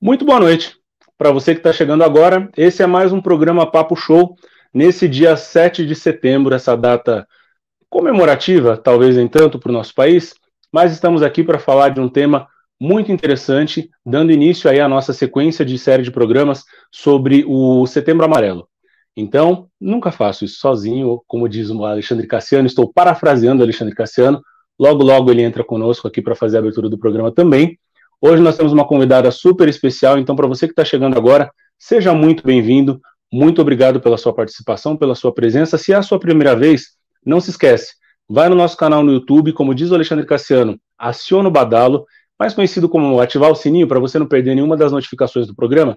Muito 0.00 0.24
boa 0.24 0.38
noite. 0.38 0.76
Para 1.18 1.32
você 1.32 1.54
que 1.54 1.58
está 1.58 1.72
chegando 1.72 2.04
agora, 2.04 2.48
esse 2.56 2.84
é 2.84 2.86
mais 2.86 3.12
um 3.12 3.20
programa 3.20 3.68
Papo 3.68 3.96
Show, 3.96 4.36
nesse 4.72 5.08
dia 5.08 5.36
7 5.36 5.84
de 5.84 5.96
setembro, 5.96 6.54
essa 6.54 6.76
data 6.76 7.26
comemorativa, 7.90 8.76
talvez 8.76 9.16
nem 9.16 9.26
tanto 9.26 9.58
para 9.58 9.70
o 9.70 9.72
nosso 9.72 9.92
país, 9.92 10.34
mas 10.72 10.92
estamos 10.92 11.20
aqui 11.20 11.42
para 11.42 11.58
falar 11.58 11.88
de 11.88 11.98
um 11.98 12.08
tema 12.08 12.46
muito 12.80 13.10
interessante, 13.10 13.90
dando 14.06 14.30
início 14.30 14.70
aí 14.70 14.78
à 14.78 14.88
nossa 14.88 15.12
sequência 15.12 15.64
de 15.64 15.76
série 15.76 16.04
de 16.04 16.12
programas 16.12 16.62
sobre 16.92 17.44
o 17.44 17.84
Setembro 17.84 18.24
Amarelo. 18.24 18.68
Então, 19.16 19.66
nunca 19.80 20.12
faço 20.12 20.44
isso 20.44 20.60
sozinho, 20.60 21.20
como 21.26 21.48
diz 21.48 21.70
o 21.70 21.84
Alexandre 21.84 22.28
Cassiano, 22.28 22.68
estou 22.68 22.88
parafraseando 22.92 23.62
o 23.62 23.64
Alexandre 23.64 23.96
Cassiano, 23.96 24.40
logo 24.78 25.02
logo 25.02 25.28
ele 25.28 25.42
entra 25.42 25.64
conosco 25.64 26.06
aqui 26.06 26.22
para 26.22 26.36
fazer 26.36 26.58
a 26.58 26.60
abertura 26.60 26.88
do 26.88 26.96
programa 26.96 27.32
também. 27.32 27.76
Hoje 28.20 28.42
nós 28.42 28.56
temos 28.56 28.72
uma 28.72 28.84
convidada 28.84 29.30
super 29.30 29.68
especial, 29.68 30.18
então 30.18 30.34
para 30.34 30.48
você 30.48 30.66
que 30.66 30.72
está 30.72 30.84
chegando 30.84 31.16
agora, 31.16 31.52
seja 31.78 32.12
muito 32.12 32.42
bem-vindo, 32.42 33.00
muito 33.32 33.62
obrigado 33.62 34.00
pela 34.00 34.18
sua 34.18 34.34
participação, 34.34 34.96
pela 34.96 35.14
sua 35.14 35.32
presença. 35.32 35.78
Se 35.78 35.92
é 35.92 35.96
a 35.96 36.02
sua 36.02 36.18
primeira 36.18 36.56
vez, 36.56 36.96
não 37.24 37.40
se 37.40 37.50
esquece, 37.50 37.94
vai 38.28 38.48
no 38.48 38.56
nosso 38.56 38.76
canal 38.76 39.04
no 39.04 39.12
YouTube, 39.12 39.52
como 39.52 39.72
diz 39.72 39.92
o 39.92 39.94
Alexandre 39.94 40.26
Cassiano, 40.26 40.80
aciona 40.98 41.48
o 41.48 41.52
badalo, 41.52 42.04
mais 42.36 42.54
conhecido 42.54 42.88
como 42.88 43.20
ativar 43.20 43.52
o 43.52 43.54
sininho 43.54 43.86
para 43.86 44.00
você 44.00 44.18
não 44.18 44.26
perder 44.26 44.56
nenhuma 44.56 44.76
das 44.76 44.90
notificações 44.90 45.46
do 45.46 45.54
programa. 45.54 45.96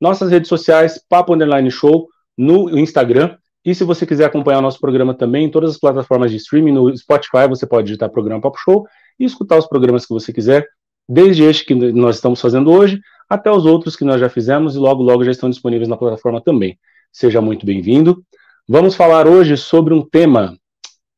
Nossas 0.00 0.28
redes 0.28 0.48
sociais, 0.48 1.00
Papo 1.08 1.34
Underline 1.34 1.70
Show, 1.70 2.08
no 2.36 2.76
Instagram. 2.76 3.36
E 3.64 3.76
se 3.76 3.84
você 3.84 4.04
quiser 4.04 4.24
acompanhar 4.24 4.58
o 4.58 4.62
nosso 4.62 4.80
programa 4.80 5.14
também 5.14 5.44
em 5.44 5.50
todas 5.50 5.70
as 5.70 5.78
plataformas 5.78 6.32
de 6.32 6.38
streaming, 6.38 6.72
no 6.72 6.96
Spotify, 6.96 7.46
você 7.48 7.64
pode 7.64 7.86
digitar 7.86 8.10
programa 8.10 8.40
Papo 8.40 8.58
Show 8.58 8.86
e 9.20 9.24
escutar 9.24 9.56
os 9.56 9.68
programas 9.68 10.04
que 10.04 10.12
você 10.12 10.32
quiser 10.32 10.66
desde 11.10 11.42
este 11.42 11.64
que 11.64 11.74
nós 11.74 12.16
estamos 12.16 12.40
fazendo 12.40 12.70
hoje 12.70 13.00
até 13.28 13.50
os 13.50 13.66
outros 13.66 13.96
que 13.96 14.04
nós 14.04 14.20
já 14.20 14.28
fizemos 14.28 14.76
e 14.76 14.78
logo 14.78 15.02
logo 15.02 15.24
já 15.24 15.32
estão 15.32 15.50
disponíveis 15.50 15.88
na 15.88 15.96
plataforma 15.96 16.40
também. 16.40 16.78
Seja 17.12 17.40
muito 17.40 17.66
bem-vindo. 17.66 18.24
Vamos 18.68 18.94
falar 18.94 19.26
hoje 19.26 19.56
sobre 19.56 19.92
um 19.92 20.08
tema 20.08 20.56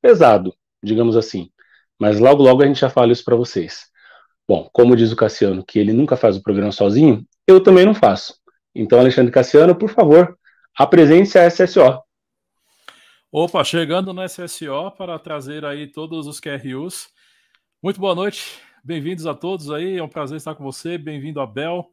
pesado, 0.00 0.54
digamos 0.82 1.14
assim, 1.14 1.50
mas 1.98 2.18
logo 2.18 2.42
logo 2.42 2.62
a 2.62 2.66
gente 2.66 2.80
já 2.80 2.88
fala 2.88 3.12
isso 3.12 3.22
para 3.22 3.36
vocês. 3.36 3.86
Bom, 4.48 4.66
como 4.72 4.96
diz 4.96 5.12
o 5.12 5.16
Cassiano, 5.16 5.62
que 5.62 5.78
ele 5.78 5.92
nunca 5.92 6.16
faz 6.16 6.38
o 6.38 6.42
programa 6.42 6.72
sozinho, 6.72 7.22
eu 7.46 7.62
também 7.62 7.84
não 7.84 7.94
faço. 7.94 8.36
Então, 8.74 8.98
Alexandre 8.98 9.30
Cassiano, 9.30 9.74
por 9.74 9.90
favor, 9.90 10.38
apresente 10.77 11.36
a 11.38 11.46
SSO. 11.46 12.02
Opa, 13.30 13.62
chegando 13.62 14.14
no 14.14 14.24
SSO 14.27 14.90
para 14.96 15.18
trazer 15.18 15.66
aí 15.66 15.86
todos 15.86 16.27
os 16.27 16.40
QRUs. 16.40 17.08
Muito 17.82 18.00
boa 18.00 18.14
noite, 18.14 18.58
Bem-vindos 18.84 19.27
a 19.27 19.34
todos 19.34 19.70
aí, 19.70 19.97
é 19.97 20.02
um 20.02 20.08
prazer 20.08 20.36
estar 20.36 20.56
com 20.56 20.64
você. 20.64 20.98
Bem-vindo, 20.98 21.41
Abel. 21.41 21.92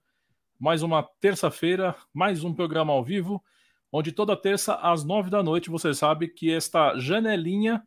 Mais 0.60 0.82
uma 0.82 1.04
terça-feira, 1.04 1.96
mais 2.12 2.44
um 2.44 2.52
programa 2.52 2.92
ao 2.92 3.04
vivo, 3.04 3.44
onde 3.92 4.12
toda 4.12 4.36
terça 4.36 4.74
às 4.74 5.04
nove 5.04 5.30
da 5.30 5.44
noite 5.44 5.70
você 5.70 5.94
sabe 5.94 6.28
que 6.28 6.52
esta 6.52 6.98
janelinha 6.98 7.84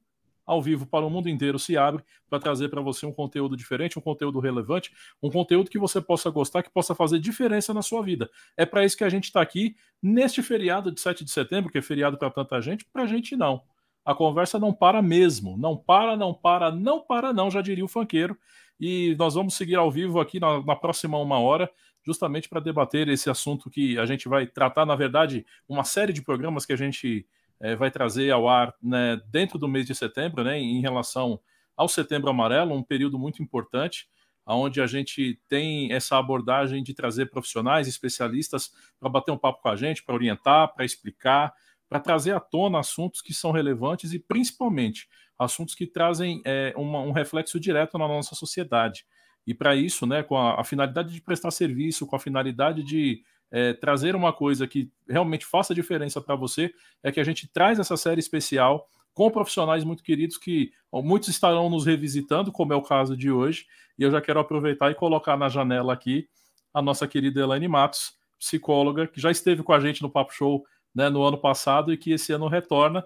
ao 0.47 0.63
vivo 0.63 0.87
para 0.87 1.05
o 1.05 1.11
mundo 1.11 1.29
inteiro 1.29 1.59
se 1.59 1.77
abre 1.77 2.05
para 2.31 2.39
trazer 2.39 2.69
para 2.69 2.81
você 2.81 3.05
um 3.05 3.13
conteúdo 3.13 3.57
diferente, 3.57 3.99
um 3.99 4.03
conteúdo 4.03 4.39
relevante, 4.39 4.93
um 5.21 5.29
conteúdo 5.29 5.69
que 5.69 5.81
você 5.81 6.01
possa 6.01 6.31
gostar, 6.31 6.63
que 6.63 6.71
possa 6.71 6.95
fazer 6.95 7.19
diferença 7.19 7.75
na 7.75 7.83
sua 7.83 8.05
vida. 8.05 8.31
É 8.57 8.65
para 8.65 8.85
isso 8.85 8.97
que 8.97 9.03
a 9.03 9.09
gente 9.09 9.25
está 9.25 9.43
aqui 9.43 9.75
neste 10.01 10.45
feriado 10.45 10.93
de 10.93 11.01
7 11.01 11.25
de 11.25 11.31
setembro, 11.33 11.73
que 11.73 11.79
é 11.79 11.83
feriado 11.83 12.17
para 12.17 12.31
tanta 12.31 12.61
gente, 12.63 12.85
para 12.85 13.03
a 13.03 13.07
gente 13.09 13.35
não. 13.37 13.65
A 14.05 14.15
conversa 14.15 14.59
não 14.59 14.73
para 14.73 15.01
mesmo. 15.01 15.57
Não 15.57 15.77
para, 15.77 16.17
não 16.17 16.35
para, 16.35 16.73
não 16.73 17.01
para, 17.01 17.33
não, 17.33 17.51
já 17.51 17.61
diria 17.61 17.85
o 17.85 17.89
fanqueiro. 17.89 18.37
E 18.85 19.15
nós 19.17 19.35
vamos 19.35 19.55
seguir 19.55 19.77
ao 19.77 19.93
vivo 19.93 20.19
aqui 20.19 20.41
na, 20.41 20.61
na 20.61 20.75
próxima 20.75 21.17
uma 21.17 21.39
hora, 21.39 21.71
justamente 22.05 22.49
para 22.49 22.59
debater 22.59 23.09
esse 23.09 23.31
assunto 23.31 23.71
que 23.71 23.97
a 23.97 24.05
gente 24.05 24.29
vai 24.29 24.45
tratar, 24.45 24.85
na 24.85 24.97
verdade, 24.97 25.47
uma 25.69 25.85
série 25.85 26.13
de 26.13 26.21
programas 26.21 26.67
que 26.67 26.73
a 26.73 26.77
gente 26.77 27.25
é, 27.61 27.77
vai 27.77 27.93
trazer 27.93 28.33
ao 28.33 28.49
ar 28.49 28.75
né, 28.83 29.21
dentro 29.31 29.57
do 29.57 29.69
mês 29.69 29.87
de 29.87 29.95
setembro, 29.95 30.43
né, 30.43 30.59
em 30.59 30.81
relação 30.81 31.39
ao 31.77 31.87
Setembro 31.87 32.29
Amarelo, 32.29 32.75
um 32.75 32.83
período 32.83 33.17
muito 33.21 33.41
importante, 33.41 34.09
onde 34.45 34.81
a 34.81 34.87
gente 34.89 35.41
tem 35.49 35.93
essa 35.93 36.19
abordagem 36.19 36.83
de 36.83 36.93
trazer 36.93 37.27
profissionais, 37.27 37.87
especialistas, 37.87 38.73
para 38.99 39.09
bater 39.09 39.31
um 39.31 39.39
papo 39.39 39.63
com 39.63 39.69
a 39.69 39.77
gente, 39.77 40.03
para 40.03 40.17
orientar, 40.17 40.75
para 40.75 40.85
explicar, 40.85 41.55
para 41.89 42.01
trazer 42.01 42.35
à 42.35 42.41
tona 42.41 42.81
assuntos 42.81 43.23
que 43.23 43.33
são 43.33 43.53
relevantes 43.53 44.13
e, 44.13 44.19
principalmente, 44.19 45.07
assuntos 45.43 45.75
que 45.75 45.87
trazem 45.87 46.41
é, 46.45 46.73
uma, 46.77 47.01
um 47.01 47.13
reflexo 47.13 47.59
direto 47.59 47.99
na 47.99 48.09
nossa 48.09 48.35
sociedade. 48.35 49.05
E 49.47 49.53
para 49.53 49.75
isso, 49.75 50.07
né, 50.07 50.23
com 50.23 50.37
a, 50.37 50.61
a, 50.61 50.65
finalidade 50.65 51.13
de 51.13 51.21
prestar 51.21 51.51
serviço, 51.51 52.07
com 52.07 52.15
a 52.15 52.21
finalidade 52.21 52.83
de 52.83 53.23
é, 53.51 53.73
trazer 53.73 54.15
uma 54.15 54.33
coisa 54.33 54.67
que 54.67 54.91
realmente 55.09 55.45
faça 55.45 55.75
diferença 55.75 56.21
para 56.21 56.37
você, 56.37 56.73
é 57.03 57.11
que 57.11 57.21
a 57.21 57.25
gente 57.25 57.49
traz 57.49 57.79
essa 57.79 57.97
série 57.97 58.21
especial 58.21 58.89
com 59.13 59.31
profissionais 59.31 59.85
muito 59.85 60.03
queridos 60.03 60.39
que 60.39 60.73
muitos 60.91 61.29
estarão 61.29 61.69
nos 61.69 61.85
revisitando, 61.85 62.51
como 62.51 62.73
é 62.73 62.77
o 62.77 62.83
caso 62.83 63.17
de 63.17 63.31
hoje. 63.31 63.67
E 63.99 64.03
eu 64.03 64.11
já 64.11 64.21
quero 64.21 64.41
aproveitar 64.41 64.91
e 64.91 64.95
colocar 64.95 65.37
na 65.37 65.49
janela 65.49 65.93
aqui 65.93 66.29
a 66.73 66.81
nossa 66.81 67.07
querida 67.07 67.41
Elaine 67.41 67.69
Matos, 67.69 68.17
psicóloga, 68.39 69.07
que 69.07 69.21
já 69.21 69.31
esteve 69.31 69.63
com 69.63 69.73
a 69.73 69.81
gente 69.81 70.01
no 70.03 70.11
Papo 70.11 70.33
Show 70.33 70.65
né, 70.95 71.09
no 71.09 71.23
ano 71.23 71.39
passado 71.39 71.93
e 71.93 71.97
que 71.97 72.13
esse 72.13 72.33
ano 72.33 72.49
retorna 72.49 73.05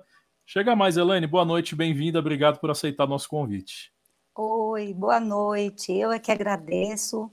Chega 0.48 0.76
mais, 0.76 0.96
Elaine. 0.96 1.26
Boa 1.26 1.44
noite, 1.44 1.74
bem-vinda. 1.74 2.20
Obrigado 2.20 2.60
por 2.60 2.70
aceitar 2.70 3.04
nosso 3.08 3.28
convite. 3.28 3.90
Oi, 4.32 4.94
boa 4.94 5.18
noite. 5.18 5.92
Eu 5.92 6.12
é 6.12 6.20
que 6.20 6.30
agradeço 6.30 7.28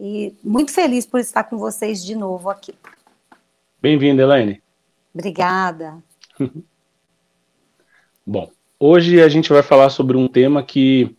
e 0.00 0.32
muito 0.42 0.72
feliz 0.72 1.04
por 1.04 1.20
estar 1.20 1.44
com 1.44 1.58
vocês 1.58 2.02
de 2.02 2.14
novo 2.14 2.48
aqui. 2.48 2.74
Bem-vinda, 3.82 4.22
Elaine. 4.22 4.62
Obrigada. 5.14 6.02
Bom, 8.26 8.50
hoje 8.80 9.20
a 9.20 9.28
gente 9.28 9.52
vai 9.52 9.62
falar 9.62 9.90
sobre 9.90 10.16
um 10.16 10.26
tema 10.26 10.62
que 10.62 11.14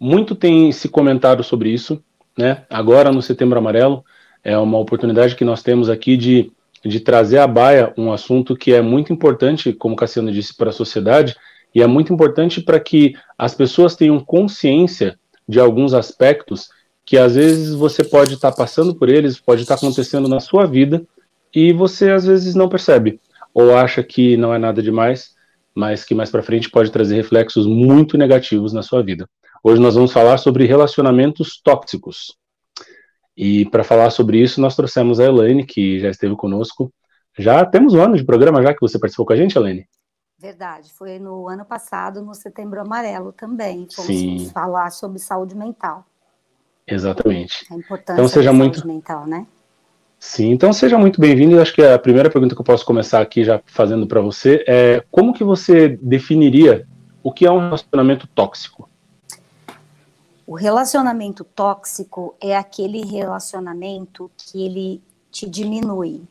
muito 0.00 0.34
tem 0.34 0.72
se 0.72 0.88
comentado 0.88 1.44
sobre 1.44 1.70
isso, 1.70 2.02
né? 2.36 2.66
Agora 2.68 3.12
no 3.12 3.22
Setembro 3.22 3.56
Amarelo 3.56 4.04
é 4.42 4.58
uma 4.58 4.78
oportunidade 4.78 5.36
que 5.36 5.44
nós 5.44 5.62
temos 5.62 5.88
aqui 5.88 6.16
de 6.16 6.50
de 6.84 7.00
trazer 7.00 7.38
à 7.38 7.46
baia 7.46 7.92
um 7.96 8.12
assunto 8.12 8.56
que 8.56 8.72
é 8.72 8.80
muito 8.80 9.12
importante, 9.12 9.72
como 9.72 9.96
Cassiano 9.96 10.32
disse, 10.32 10.54
para 10.54 10.70
a 10.70 10.72
sociedade, 10.72 11.36
e 11.74 11.82
é 11.82 11.86
muito 11.86 12.12
importante 12.12 12.60
para 12.60 12.80
que 12.80 13.14
as 13.36 13.54
pessoas 13.54 13.94
tenham 13.94 14.20
consciência 14.20 15.18
de 15.48 15.60
alguns 15.60 15.94
aspectos 15.94 16.70
que 17.04 17.16
às 17.16 17.34
vezes 17.34 17.74
você 17.74 18.04
pode 18.04 18.34
estar 18.34 18.50
tá 18.50 18.56
passando 18.56 18.94
por 18.94 19.08
eles, 19.08 19.40
pode 19.40 19.62
estar 19.62 19.76
tá 19.76 19.86
acontecendo 19.86 20.28
na 20.28 20.40
sua 20.40 20.66
vida, 20.66 21.02
e 21.54 21.72
você 21.72 22.10
às 22.10 22.26
vezes 22.26 22.54
não 22.54 22.68
percebe, 22.68 23.20
ou 23.54 23.74
acha 23.74 24.02
que 24.02 24.36
não 24.36 24.52
é 24.52 24.58
nada 24.58 24.82
demais, 24.82 25.34
mas 25.74 26.04
que 26.04 26.14
mais 26.14 26.30
para 26.30 26.42
frente 26.42 26.70
pode 26.70 26.90
trazer 26.90 27.16
reflexos 27.16 27.66
muito 27.66 28.18
negativos 28.18 28.72
na 28.72 28.82
sua 28.82 29.02
vida. 29.02 29.28
Hoje 29.62 29.80
nós 29.80 29.94
vamos 29.94 30.12
falar 30.12 30.38
sobre 30.38 30.66
relacionamentos 30.66 31.60
tóxicos. 31.62 32.36
E 33.40 33.64
para 33.66 33.84
falar 33.84 34.10
sobre 34.10 34.42
isso, 34.42 34.60
nós 34.60 34.74
trouxemos 34.74 35.20
a 35.20 35.24
Elaine, 35.24 35.64
que 35.64 36.00
já 36.00 36.10
esteve 36.10 36.34
conosco. 36.34 36.92
Já 37.38 37.64
temos 37.64 37.94
um 37.94 38.02
ano 38.02 38.16
de 38.16 38.24
programa 38.24 38.60
já 38.60 38.74
que 38.74 38.80
você 38.80 38.98
participou 38.98 39.24
com 39.24 39.32
a 39.32 39.36
gente, 39.36 39.56
Elaine? 39.56 39.86
Verdade, 40.36 40.92
foi 40.92 41.20
no 41.20 41.48
ano 41.48 41.64
passado, 41.64 42.20
no 42.20 42.34
Setembro 42.34 42.80
Amarelo 42.80 43.32
também. 43.32 43.86
Fomos 43.94 44.50
falar 44.50 44.90
sobre 44.90 45.20
saúde 45.20 45.54
mental. 45.54 46.04
Exatamente. 46.84 47.64
A 47.70 47.76
importância 47.76 48.14
então, 48.14 48.26
seja 48.26 48.50
da 48.50 48.56
muito... 48.56 48.80
saúde 48.80 48.92
mental, 48.92 49.24
né? 49.24 49.46
Sim, 50.18 50.50
então 50.50 50.72
seja 50.72 50.98
muito 50.98 51.20
bem-vindo. 51.20 51.60
Acho 51.60 51.72
que 51.72 51.82
a 51.82 51.96
primeira 51.96 52.28
pergunta 52.28 52.56
que 52.56 52.60
eu 52.60 52.64
posso 52.64 52.84
começar 52.84 53.20
aqui 53.20 53.44
já 53.44 53.60
fazendo 53.66 54.04
para 54.04 54.20
você 54.20 54.64
é 54.66 55.04
como 55.12 55.32
que 55.32 55.44
você 55.44 55.96
definiria 56.02 56.88
o 57.22 57.32
que 57.32 57.46
é 57.46 57.52
um 57.52 57.60
relacionamento 57.60 58.26
tóxico? 58.26 58.90
O 60.48 60.54
relacionamento 60.54 61.44
tóxico 61.44 62.34
é 62.40 62.56
aquele 62.56 63.04
relacionamento 63.04 64.30
que 64.34 64.64
ele 64.64 65.02
te 65.30 65.46
diminui, 65.46 66.22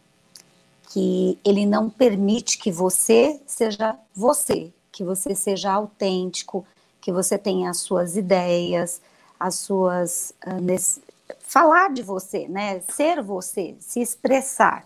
que 0.90 1.38
ele 1.46 1.68
não 1.68 1.88
permite 1.88 2.58
que 2.58 2.72
você 2.72 3.40
seja 3.46 3.96
você, 4.16 4.74
que 4.92 5.04
você 5.04 5.36
seja 5.36 5.72
autêntico, 5.72 6.66
que 7.00 7.12
você 7.12 7.38
tenha 7.38 7.70
as 7.70 7.78
suas 7.78 8.18
ideias, 8.18 9.00
as 9.40 9.54
suas 9.54 10.34
uh, 10.48 10.60
nesse, 10.64 11.00
falar 11.42 11.94
de 11.94 12.02
você, 12.02 12.48
né? 12.48 12.80
Ser 12.90 13.22
você, 13.22 13.76
se 13.80 14.02
expressar. 14.02 14.84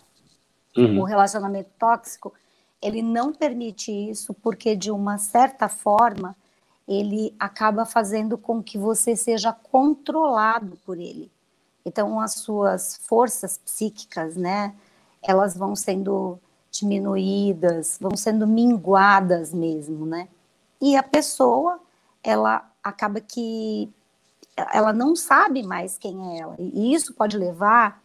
Uhum. 0.75 0.99
O 0.99 1.03
relacionamento 1.05 1.69
tóxico 1.79 2.33
ele 2.81 3.01
não 3.01 3.31
permite 3.31 3.93
isso 3.93 4.33
porque 4.33 4.75
de 4.75 4.91
uma 4.91 5.17
certa 5.17 5.69
forma 5.69 6.35
ele 6.87 7.35
acaba 7.39 7.85
fazendo 7.85 8.37
com 8.37 8.61
que 8.61 8.77
você 8.77 9.15
seja 9.15 9.53
controlado 9.53 10.77
por 10.85 10.97
ele. 10.97 11.31
Então, 11.85 12.19
as 12.19 12.35
suas 12.35 12.97
forças 12.97 13.57
psíquicas, 13.57 14.35
né, 14.35 14.75
elas 15.21 15.55
vão 15.55 15.75
sendo 15.75 16.39
diminuídas, 16.71 17.97
vão 17.99 18.15
sendo 18.15 18.47
minguadas 18.47 19.53
mesmo, 19.53 20.05
né? 20.05 20.27
E 20.79 20.95
a 20.95 21.03
pessoa, 21.03 21.79
ela 22.23 22.69
acaba 22.83 23.19
que 23.19 23.91
ela 24.73 24.93
não 24.93 25.15
sabe 25.15 25.63
mais 25.63 25.97
quem 25.97 26.35
é 26.35 26.39
ela. 26.39 26.55
E 26.59 26.93
isso 26.93 27.13
pode 27.13 27.37
levar 27.37 28.01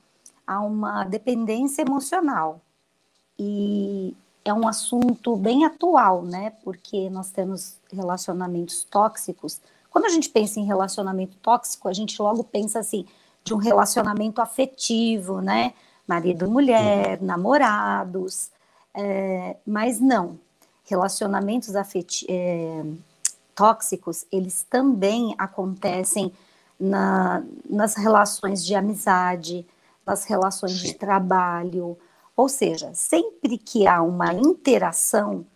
a 0.46 0.60
uma 0.60 1.04
dependência 1.04 1.82
emocional. 1.82 2.60
E 3.38 4.16
é 4.46 4.54
um 4.54 4.68
assunto 4.68 5.34
bem 5.34 5.64
atual, 5.64 6.22
né? 6.22 6.52
Porque 6.62 7.10
nós 7.10 7.30
temos 7.30 7.78
relacionamentos 7.92 8.84
tóxicos. 8.84 9.60
Quando 9.90 10.04
a 10.04 10.08
gente 10.08 10.28
pensa 10.28 10.60
em 10.60 10.64
relacionamento 10.64 11.36
tóxico, 11.38 11.88
a 11.88 11.92
gente 11.92 12.20
logo 12.22 12.44
pensa 12.44 12.78
assim 12.78 13.04
de 13.42 13.52
um 13.52 13.56
relacionamento 13.56 14.40
afetivo, 14.40 15.40
né? 15.40 15.74
Marido, 16.06 16.48
mulher, 16.48 17.20
namorados, 17.20 18.50
é, 18.94 19.56
mas 19.66 19.98
não. 19.98 20.38
Relacionamentos 20.84 21.74
é, 22.28 22.84
tóxicos, 23.52 24.24
eles 24.30 24.64
também 24.70 25.34
acontecem 25.36 26.32
na, 26.78 27.42
nas 27.68 27.96
relações 27.96 28.64
de 28.64 28.76
amizade, 28.76 29.66
nas 30.06 30.24
relações 30.24 30.78
de 30.78 30.94
trabalho. 30.94 31.98
Ou 32.36 32.48
seja, 32.48 32.92
sempre 32.92 33.56
que 33.56 33.86
há 33.86 34.02
uma 34.02 34.32
interação, 34.34 35.46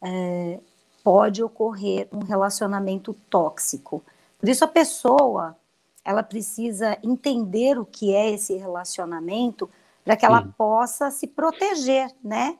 é, 0.00 0.60
pode 1.02 1.42
ocorrer 1.42 2.08
um 2.12 2.20
relacionamento 2.20 3.14
tóxico. 3.28 4.02
Por 4.38 4.48
isso, 4.48 4.64
a 4.64 4.68
pessoa 4.68 5.56
ela 6.04 6.22
precisa 6.22 6.96
entender 7.02 7.78
o 7.78 7.84
que 7.84 8.14
é 8.14 8.30
esse 8.30 8.54
relacionamento 8.54 9.68
para 10.04 10.16
que 10.16 10.24
ela 10.24 10.42
possa 10.56 11.10
se 11.10 11.26
proteger, 11.26 12.10
né? 12.22 12.58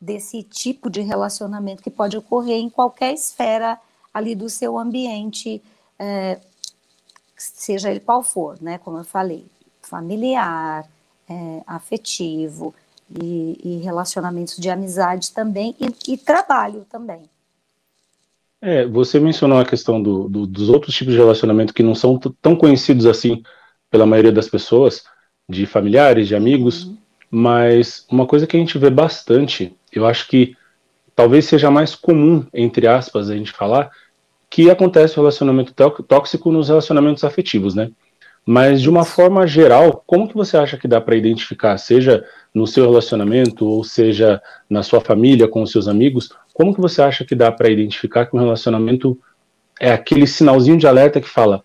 Desse 0.00 0.42
tipo 0.42 0.88
de 0.88 1.00
relacionamento 1.00 1.82
que 1.82 1.90
pode 1.90 2.16
ocorrer 2.16 2.56
em 2.56 2.70
qualquer 2.70 3.12
esfera 3.12 3.78
ali 4.14 4.34
do 4.34 4.48
seu 4.48 4.78
ambiente, 4.78 5.62
é, 5.98 6.40
seja 7.36 7.90
ele 7.90 8.00
qual 8.00 8.22
for, 8.22 8.60
né? 8.62 8.78
Como 8.78 8.96
eu 8.96 9.04
falei, 9.04 9.46
familiar, 9.82 10.88
é, 11.28 11.62
afetivo 11.66 12.74
e, 13.10 13.58
e, 13.64 13.76
relacionamentos 13.78 14.56
de 14.56 14.68
amizade 14.68 15.32
também 15.32 15.74
e, 15.80 16.12
e 16.12 16.16
trabalho 16.16 16.86
também. 16.90 17.22
É, 18.60 18.84
você 18.86 19.20
mencionou 19.20 19.58
a 19.58 19.64
questão 19.64 20.02
do, 20.02 20.28
do, 20.28 20.46
dos 20.46 20.68
outros 20.68 20.94
tipos 20.94 21.14
de 21.14 21.20
relacionamento 21.20 21.72
que 21.72 21.82
não 21.82 21.94
são 21.94 22.18
tão 22.42 22.56
conhecidos 22.56 23.06
assim 23.06 23.42
pela 23.90 24.04
maioria 24.04 24.32
das 24.32 24.48
pessoas, 24.48 25.04
de 25.48 25.64
familiares, 25.64 26.28
de 26.28 26.34
amigos, 26.34 26.84
uhum. 26.84 26.98
mas 27.30 28.04
uma 28.10 28.26
coisa 28.26 28.46
que 28.46 28.56
a 28.56 28.60
gente 28.60 28.76
vê 28.76 28.90
bastante, 28.90 29.74
eu 29.92 30.06
acho 30.06 30.28
que 30.28 30.56
talvez 31.14 31.46
seja 31.46 31.70
mais 31.70 31.94
comum, 31.94 32.46
entre 32.52 32.86
aspas, 32.86 33.30
a 33.30 33.36
gente 33.36 33.52
falar, 33.52 33.90
que 34.50 34.70
acontece 34.70 35.14
o 35.14 35.22
relacionamento 35.22 35.74
tóxico 36.04 36.50
nos 36.50 36.68
relacionamentos 36.68 37.24
afetivos, 37.24 37.74
né? 37.74 37.90
Mas 38.50 38.80
de 38.80 38.88
uma 38.88 39.04
forma 39.04 39.46
geral, 39.46 40.02
como 40.06 40.26
que 40.26 40.34
você 40.34 40.56
acha 40.56 40.78
que 40.78 40.88
dá 40.88 41.02
para 41.02 41.16
identificar, 41.16 41.76
seja 41.76 42.24
no 42.54 42.66
seu 42.66 42.86
relacionamento 42.86 43.66
ou 43.66 43.84
seja 43.84 44.40
na 44.70 44.82
sua 44.82 45.02
família 45.02 45.46
com 45.46 45.60
os 45.62 45.70
seus 45.70 45.86
amigos, 45.86 46.30
como 46.54 46.74
que 46.74 46.80
você 46.80 47.02
acha 47.02 47.26
que 47.26 47.34
dá 47.34 47.52
para 47.52 47.68
identificar 47.68 48.24
que 48.24 48.34
um 48.34 48.40
relacionamento 48.40 49.18
é 49.78 49.92
aquele 49.92 50.26
sinalzinho 50.26 50.78
de 50.78 50.86
alerta 50.86 51.20
que 51.20 51.28
fala 51.28 51.62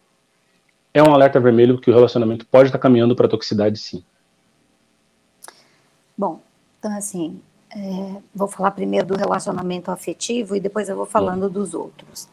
é 0.94 1.02
um 1.02 1.14
alerta 1.14 1.40
vermelho 1.40 1.80
que 1.80 1.90
o 1.90 1.94
relacionamento 1.94 2.46
pode 2.46 2.70
estar 2.70 2.78
tá 2.78 2.82
caminhando 2.82 3.16
para 3.16 3.28
toxicidade, 3.28 3.80
sim? 3.80 4.04
Bom, 6.16 6.40
então 6.78 6.96
assim, 6.96 7.42
é, 7.76 8.22
vou 8.36 8.48
falar 8.48 8.72
primeiro 8.72 9.08
do 9.08 9.16
relacionamento 9.16 9.90
afetivo 9.90 10.56
e 10.56 10.60
depois 10.60 10.88
eu 10.88 10.96
vou 10.96 11.08
falando 11.08 11.48
Bom. 11.48 11.62
dos 11.62 11.74
outros. 11.74 12.28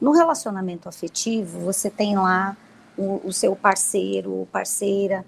No 0.00 0.12
relacionamento 0.12 0.88
afetivo, 0.88 1.58
você 1.60 1.90
tem 1.90 2.14
lá 2.16 2.56
o, 2.96 3.20
o 3.24 3.32
seu 3.32 3.54
parceiro, 3.54 4.48
parceira, 4.52 5.24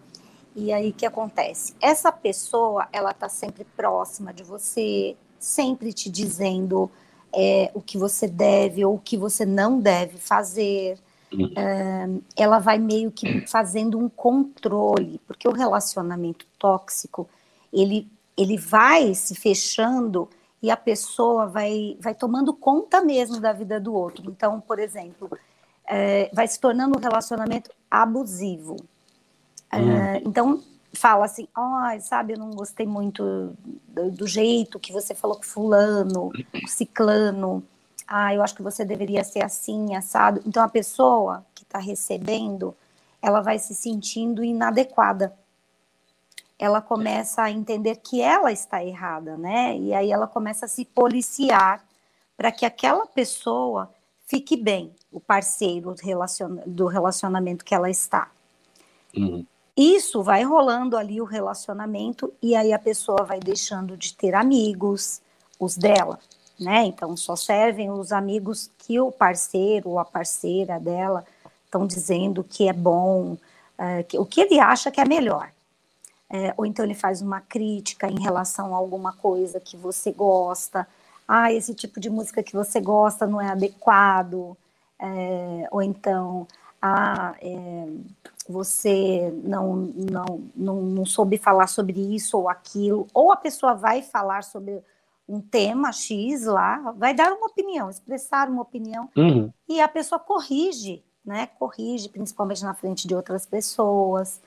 e 0.54 0.72
aí 0.72 0.90
o 0.90 0.92
que 0.94 1.04
acontece? 1.04 1.74
Essa 1.80 2.10
pessoa, 2.10 2.88
ela 2.92 3.10
está 3.10 3.28
sempre 3.28 3.64
próxima 3.76 4.32
de 4.32 4.42
você, 4.42 5.16
sempre 5.38 5.92
te 5.92 6.08
dizendo 6.08 6.90
é, 7.34 7.70
o 7.74 7.80
que 7.82 7.98
você 7.98 8.26
deve 8.26 8.84
ou 8.84 8.94
o 8.94 8.98
que 8.98 9.18
você 9.18 9.44
não 9.44 9.78
deve 9.78 10.16
fazer. 10.16 10.98
Uhum. 11.32 11.52
É, 11.56 12.08
ela 12.36 12.58
vai 12.58 12.78
meio 12.78 13.10
que 13.10 13.46
fazendo 13.46 13.98
um 13.98 14.08
controle, 14.08 15.20
porque 15.26 15.46
o 15.46 15.52
relacionamento 15.52 16.46
tóxico 16.58 17.28
ele, 17.72 18.10
ele 18.36 18.56
vai 18.56 19.14
se 19.14 19.34
fechando 19.34 20.28
e 20.62 20.70
a 20.70 20.76
pessoa 20.76 21.46
vai, 21.46 21.98
vai 22.00 22.14
tomando 22.14 22.54
conta 22.54 23.02
mesmo 23.02 23.40
da 23.40 23.52
vida 23.52 23.78
do 23.78 23.92
outro. 23.92 24.24
Então, 24.30 24.60
por 24.60 24.78
exemplo, 24.78 25.30
é, 25.88 26.30
vai 26.32 26.46
se 26.48 26.58
tornando 26.58 26.98
um 26.98 27.00
relacionamento 27.00 27.70
abusivo. 27.90 28.76
É, 29.70 29.78
hum. 29.78 30.22
então, 30.24 30.62
fala 30.92 31.26
assim, 31.26 31.46
oh, 31.56 32.00
sabe, 32.00 32.32
eu 32.32 32.38
não 32.38 32.50
gostei 32.50 32.86
muito 32.86 33.56
do, 33.88 34.10
do, 34.10 34.26
jeito 34.26 34.78
que 34.78 34.92
você 34.92 35.14
falou 35.14 35.36
com 35.36 35.42
fulano, 35.42 36.30
com 36.30 36.66
ciclano, 36.66 37.62
ah, 38.06 38.32
eu 38.32 38.42
acho 38.42 38.54
que 38.54 38.62
você 38.62 38.84
deveria 38.84 39.24
ser 39.24 39.44
assim, 39.44 39.96
assado. 39.96 40.40
Então, 40.46 40.62
a 40.62 40.68
pessoa 40.68 41.44
que 41.54 41.64
está 41.64 41.78
recebendo, 41.78 42.74
ela 43.20 43.40
vai 43.40 43.58
se 43.58 43.74
sentindo 43.74 44.44
inadequada. 44.44 45.36
Ela 46.58 46.80
começa 46.80 47.42
a 47.42 47.50
entender 47.50 47.96
que 47.96 48.20
ela 48.20 48.52
está 48.52 48.82
errada, 48.84 49.36
né? 49.36 49.76
E 49.76 49.92
aí 49.92 50.12
ela 50.12 50.26
começa 50.26 50.66
a 50.66 50.68
se 50.68 50.84
policiar 50.84 51.84
para 52.36 52.52
que 52.52 52.64
aquela 52.64 53.06
pessoa 53.06 53.90
fique 54.26 54.56
bem, 54.56 54.93
o 55.11 55.20
parceiro 55.20 55.94
do 56.67 56.87
relacionamento 56.87 57.64
que 57.64 57.75
ela 57.75 57.88
está. 57.88 58.31
Uhum. 59.17 59.46
Isso 59.76 60.23
vai 60.23 60.43
rolando 60.43 60.96
ali 60.96 61.20
o 61.20 61.25
relacionamento 61.25 62.32
e 62.43 62.55
aí 62.56 62.73
a 62.73 62.78
pessoa 62.78 63.25
vai 63.25 63.38
deixando 63.38 63.96
de 63.96 64.14
ter 64.14 64.34
amigos, 64.34 65.20
os 65.61 65.76
dela, 65.76 66.19
né? 66.58 66.84
Então 66.84 67.17
só 67.17 67.37
servem 67.37 67.90
os 67.90 68.12
amigos 68.12 68.70
que 68.78 68.99
o 68.99 69.12
parceiro 69.12 69.90
ou 69.90 69.99
a 69.99 70.05
parceira 70.05 70.81
dela 70.81 71.25
estão 71.64 71.87
dizendo 71.87 72.43
que 72.43 72.69
é 72.69 72.73
bom, 72.73 73.37
é, 73.76 74.02
que, 74.02 74.19
o 74.19 74.25
que 74.25 74.40
ele 74.40 74.58
acha 74.58 74.90
que 74.90 75.00
é 75.00 75.05
melhor. 75.05 75.50
É, 76.28 76.52
ou 76.56 76.67
então 76.67 76.84
ele 76.84 76.94
faz 76.94 77.23
uma 77.23 77.40
crítica 77.40 78.08
em 78.08 78.19
relação 78.19 78.75
a 78.75 78.78
alguma 78.78 79.12
coisa 79.12 79.61
que 79.61 79.76
você 79.76 80.11
gosta, 80.11 80.88
ah, 81.26 81.52
esse 81.52 81.75
tipo 81.75 81.99
de 81.99 82.08
música 82.08 82.43
que 82.43 82.55
você 82.55 82.81
gosta 82.81 83.26
não 83.26 83.40
é 83.40 83.49
adequado, 83.49 84.56
é, 84.99 85.69
ou 85.70 85.82
então, 85.82 86.46
ah, 86.81 87.34
é, 87.40 87.88
você 88.49 89.32
não, 89.43 89.76
não, 89.76 90.43
não, 90.55 90.83
não 90.83 91.06
soube 91.06 91.37
falar 91.37 91.66
sobre 91.66 92.00
isso 92.14 92.38
ou 92.38 92.49
aquilo, 92.49 93.06
ou 93.12 93.33
a 93.33 93.37
pessoa 93.37 93.75
vai 93.75 94.02
falar 94.02 94.45
sobre 94.45 94.83
um 95.28 95.40
tema 95.40 95.92
X 95.92 96.45
lá, 96.45 96.92
vai 96.92 97.12
dar 97.12 97.33
uma 97.33 97.47
opinião, 97.47 97.90
expressar 97.90 98.49
uma 98.49 98.62
opinião, 98.62 99.09
uhum. 99.16 99.52
e 99.68 99.80
a 99.80 99.88
pessoa 99.88 100.21
corrige, 100.21 101.02
né? 101.25 101.49
Corrige, 101.59 102.09
principalmente 102.09 102.62
na 102.62 102.75
frente 102.75 103.09
de 103.09 103.14
outras 103.14 103.45
pessoas. 103.45 104.40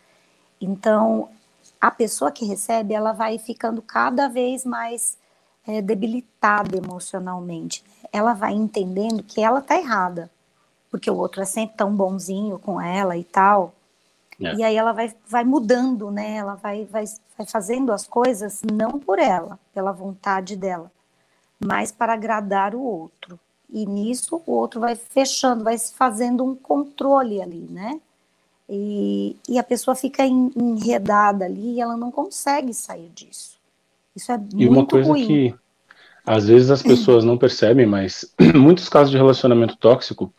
Então, 0.62 1.28
a 1.82 1.92
pessoa 1.92 2.32
que 2.32 2.46
recebe, 2.46 2.94
ela 2.94 3.12
vai 3.12 3.38
ficando 3.38 3.82
cada 3.82 4.30
vez 4.30 4.64
mais 4.64 5.18
é, 5.70 5.84
debilitada 5.84 6.76
emocionalmente. 6.76 7.84
Ela 8.12 8.34
vai 8.34 8.54
entendendo 8.54 9.22
que 9.22 9.40
ela 9.40 9.60
está 9.60 9.78
errada, 9.78 10.32
porque 10.90 11.12
o 11.12 11.16
outro 11.16 11.44
é 11.44 11.46
sempre 11.46 11.78
tão 11.78 11.96
bonzinho 11.96 12.58
com 12.58 12.82
ela 12.82 13.16
e 13.16 13.24
tal. 13.24 13.76
É. 14.42 14.56
E 14.56 14.64
aí 14.64 14.76
ela 14.76 14.92
vai, 14.92 15.14
vai 15.28 15.44
mudando, 15.44 16.10
né? 16.10 16.38
Ela 16.38 16.56
vai, 16.56 16.86
vai, 16.86 17.06
vai 17.38 17.46
fazendo 17.46 17.92
as 17.92 18.08
coisas 18.08 18.62
não 18.64 19.00
por 19.00 19.20
ela, 19.20 19.60
pela 19.72 19.92
vontade 19.92 20.56
dela, 20.56 20.92
mas 21.60 21.92
para 21.92 22.14
agradar 22.14 22.74
o 22.74 22.82
outro. 22.82 23.40
E 23.70 23.86
nisso 23.86 24.42
o 24.48 24.52
outro 24.52 24.80
vai 24.80 24.96
fechando, 24.96 25.64
vai 25.64 25.78
fazendo 25.78 26.44
um 26.44 26.56
controle 26.56 27.40
ali, 27.40 27.68
né? 27.70 28.02
E, 28.68 29.36
e 29.48 29.60
a 29.60 29.64
pessoa 29.64 29.94
fica 29.94 30.26
enredada 30.26 31.46
ali 31.46 31.76
e 31.76 31.82
ela 31.82 31.96
não 31.96 32.10
consegue 32.10 32.74
sair 32.74 33.10
disso. 33.10 33.59
Isso 34.16 34.32
é 34.32 34.38
muito 34.38 34.62
E 34.62 34.68
uma 34.68 34.86
coisa 34.86 35.10
ruim. 35.10 35.26
que 35.26 35.56
às 36.26 36.48
vezes 36.48 36.70
as 36.70 36.84
pessoas 36.84 37.24
não 37.24 37.38
percebem, 37.38 37.86
mas 37.86 38.34
muitos 38.56 38.88
casos 38.90 39.10
de 39.12 39.18
relacionamento 39.18 39.76
tóxico, 39.78 40.34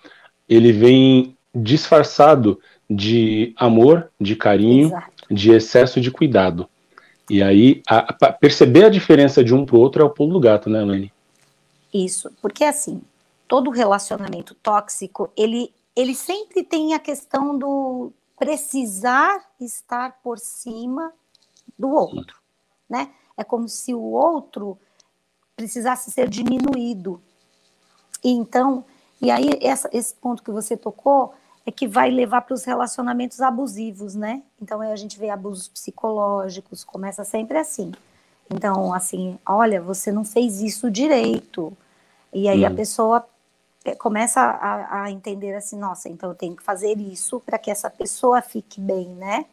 ele 0.48 0.72
vem 0.72 1.36
disfarçado 1.54 2.60
de 2.88 3.52
amor, 3.56 4.10
de 4.20 4.36
carinho, 4.36 4.88
Exato. 4.88 5.12
de 5.30 5.50
excesso 5.52 6.00
de 6.00 6.10
cuidado. 6.10 6.68
E 7.28 7.42
aí, 7.42 7.82
a, 7.88 8.12
a 8.26 8.32
perceber 8.32 8.84
a 8.84 8.88
diferença 8.88 9.42
de 9.42 9.54
um 9.54 9.64
para 9.64 9.76
o 9.76 9.80
outro 9.80 10.02
é 10.02 10.04
o 10.04 10.10
pulo 10.10 10.32
do 10.32 10.40
gato, 10.40 10.68
né, 10.68 10.82
Lene? 10.82 11.12
Isso, 11.92 12.30
porque 12.42 12.64
assim, 12.64 13.00
todo 13.46 13.70
relacionamento 13.70 14.54
tóxico, 14.54 15.30
ele, 15.36 15.72
ele 15.94 16.14
sempre 16.14 16.62
tem 16.62 16.94
a 16.94 16.98
questão 16.98 17.56
do 17.56 18.12
precisar 18.38 19.38
estar 19.60 20.18
por 20.22 20.38
cima 20.38 21.12
do 21.78 21.90
outro, 21.90 22.36
né? 22.88 23.10
É 23.40 23.44
como 23.44 23.66
se 23.70 23.94
o 23.94 24.02
outro 24.02 24.76
precisasse 25.56 26.10
ser 26.10 26.28
diminuído. 26.28 27.22
E 28.22 28.30
então, 28.30 28.84
e 29.20 29.30
aí 29.30 29.58
essa, 29.62 29.88
esse 29.94 30.14
ponto 30.14 30.42
que 30.42 30.50
você 30.50 30.76
tocou 30.76 31.32
é 31.64 31.70
que 31.70 31.88
vai 31.88 32.10
levar 32.10 32.42
para 32.42 32.52
os 32.52 32.64
relacionamentos 32.64 33.40
abusivos, 33.40 34.14
né? 34.14 34.42
Então 34.60 34.82
a 34.82 34.96
gente 34.96 35.18
vê 35.18 35.30
abusos 35.30 35.68
psicológicos, 35.68 36.84
começa 36.84 37.24
sempre 37.24 37.56
assim. 37.56 37.92
Então, 38.50 38.92
assim, 38.92 39.38
olha, 39.46 39.80
você 39.80 40.12
não 40.12 40.24
fez 40.24 40.60
isso 40.60 40.90
direito. 40.90 41.72
E 42.30 42.46
aí 42.46 42.62
hum. 42.64 42.66
a 42.66 42.70
pessoa 42.70 43.26
é, 43.86 43.94
começa 43.94 44.40
a, 44.42 45.04
a, 45.04 45.10
entender 45.10 45.54
assim, 45.54 45.78
nossa, 45.78 46.10
então 46.10 46.28
eu 46.28 46.34
tenho 46.34 46.54
que 46.54 46.62
fazer 46.62 46.98
isso 46.98 47.40
para 47.40 47.58
que 47.58 47.70
essa 47.70 47.88
pessoa 47.88 48.42
fique 48.42 48.80
bem, 48.80 49.08
né? 49.14 49.46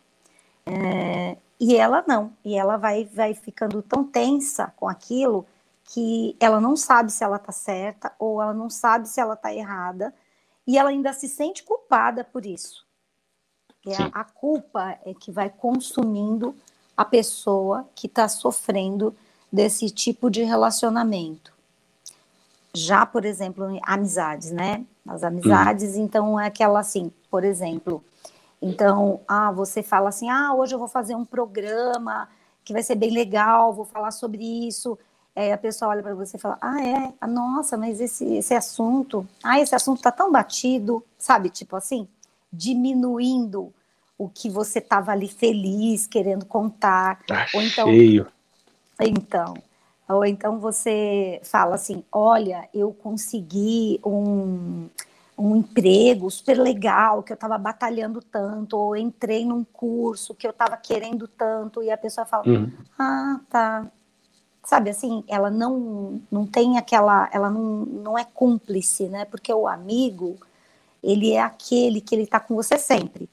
É, 0.65 1.37
e 1.59 1.75
ela 1.75 2.03
não, 2.07 2.31
e 2.45 2.55
ela 2.55 2.77
vai, 2.77 3.05
vai 3.05 3.33
ficando 3.33 3.81
tão 3.81 4.03
tensa 4.03 4.73
com 4.75 4.87
aquilo 4.87 5.45
que 5.83 6.35
ela 6.39 6.59
não 6.59 6.75
sabe 6.75 7.11
se 7.11 7.23
ela 7.23 7.37
está 7.37 7.51
certa 7.51 8.11
ou 8.19 8.41
ela 8.41 8.53
não 8.53 8.69
sabe 8.69 9.07
se 9.07 9.19
ela 9.19 9.33
está 9.33 9.53
errada 9.53 10.13
e 10.65 10.77
ela 10.77 10.89
ainda 10.89 11.13
se 11.13 11.27
sente 11.27 11.63
culpada 11.63 12.23
por 12.23 12.45
isso. 12.45 12.85
A, 13.87 14.21
a, 14.21 14.23
culpa 14.25 14.99
é 15.05 15.13
que 15.13 15.31
vai 15.31 15.49
consumindo 15.49 16.53
a 16.95 17.05
pessoa 17.05 17.87
que 17.95 18.07
está 18.07 18.27
sofrendo 18.27 19.15
desse 19.51 19.89
tipo 19.89 20.29
de 20.29 20.43
relacionamento. 20.43 21.53
Já, 22.73 23.05
por 23.05 23.23
exemplo, 23.23 23.79
amizades, 23.83 24.51
né? 24.51 24.85
As 25.07 25.23
amizades, 25.23 25.95
uhum. 25.95 26.03
então, 26.03 26.39
é 26.39 26.47
aquela 26.47 26.81
assim, 26.81 27.11
por 27.31 27.45
exemplo, 27.45 28.03
então, 28.61 29.21
ah, 29.27 29.51
você 29.51 29.83
fala 29.83 30.09
assim, 30.09 30.29
ah, 30.29 30.53
hoje 30.53 30.73
eu 30.73 30.79
vou 30.79 30.87
fazer 30.87 31.15
um 31.15 31.25
programa 31.25 32.27
que 32.63 32.73
vai 32.73 32.83
ser 32.83 32.95
bem 32.95 33.11
legal, 33.11 33.73
vou 33.73 33.85
falar 33.85 34.11
sobre 34.11 34.43
isso. 34.67 34.97
É, 35.35 35.53
a 35.53 35.57
pessoa 35.57 35.91
olha 35.91 36.01
para 36.01 36.15
você 36.15 36.35
e 36.35 36.39
fala, 36.39 36.57
ah, 36.59 36.83
é, 36.83 37.13
ah, 37.21 37.27
nossa, 37.27 37.77
mas 37.77 38.01
esse, 38.01 38.25
esse 38.25 38.53
assunto, 38.55 39.27
ah, 39.43 39.59
esse 39.59 39.75
assunto 39.75 39.97
está 39.97 40.11
tão 40.11 40.31
batido, 40.31 41.03
sabe, 41.17 41.49
tipo 41.49 41.75
assim, 41.75 42.07
diminuindo 42.51 43.71
o 44.17 44.27
que 44.27 44.49
você 44.49 44.79
estava 44.79 45.11
ali 45.11 45.27
feliz, 45.27 46.07
querendo 46.07 46.45
contar. 46.45 47.19
Tá 47.27 47.45
ou 47.53 47.61
então, 47.61 47.87
cheio. 47.87 48.27
Então, 48.99 49.53
ou 50.09 50.25
então 50.25 50.59
você 50.59 51.39
fala 51.43 51.75
assim, 51.75 52.03
olha, 52.11 52.67
eu 52.73 52.91
consegui 52.91 53.99
um, 54.03 54.89
um 55.37 55.55
emprego 55.55 56.31
super 56.31 56.57
legal, 56.57 57.21
que 57.21 57.31
eu 57.31 57.35
estava 57.35 57.57
batalhando 57.57 58.21
tanto, 58.21 58.75
ou 58.75 58.95
entrei 58.95 59.45
num 59.45 59.63
curso 59.63 60.33
que 60.33 60.47
eu 60.47 60.51
estava 60.51 60.75
querendo 60.77 61.27
tanto, 61.27 61.83
e 61.83 61.91
a 61.91 61.97
pessoa 61.97 62.25
fala, 62.25 62.47
uhum. 62.47 62.71
ah, 62.97 63.39
tá, 63.47 63.87
sabe 64.63 64.89
assim, 64.89 65.23
ela 65.27 65.51
não, 65.51 66.19
não 66.31 66.47
tem 66.47 66.77
aquela, 66.77 67.29
ela 67.31 67.51
não, 67.51 67.85
não 67.85 68.17
é 68.17 68.25
cúmplice, 68.25 69.07
né? 69.07 69.25
Porque 69.25 69.53
o 69.53 69.67
amigo, 69.67 70.37
ele 71.03 71.31
é 71.33 71.39
aquele 71.39 72.01
que 72.01 72.15
ele 72.15 72.23
está 72.23 72.39
com 72.39 72.55
você 72.55 72.77
sempre. 72.77 73.29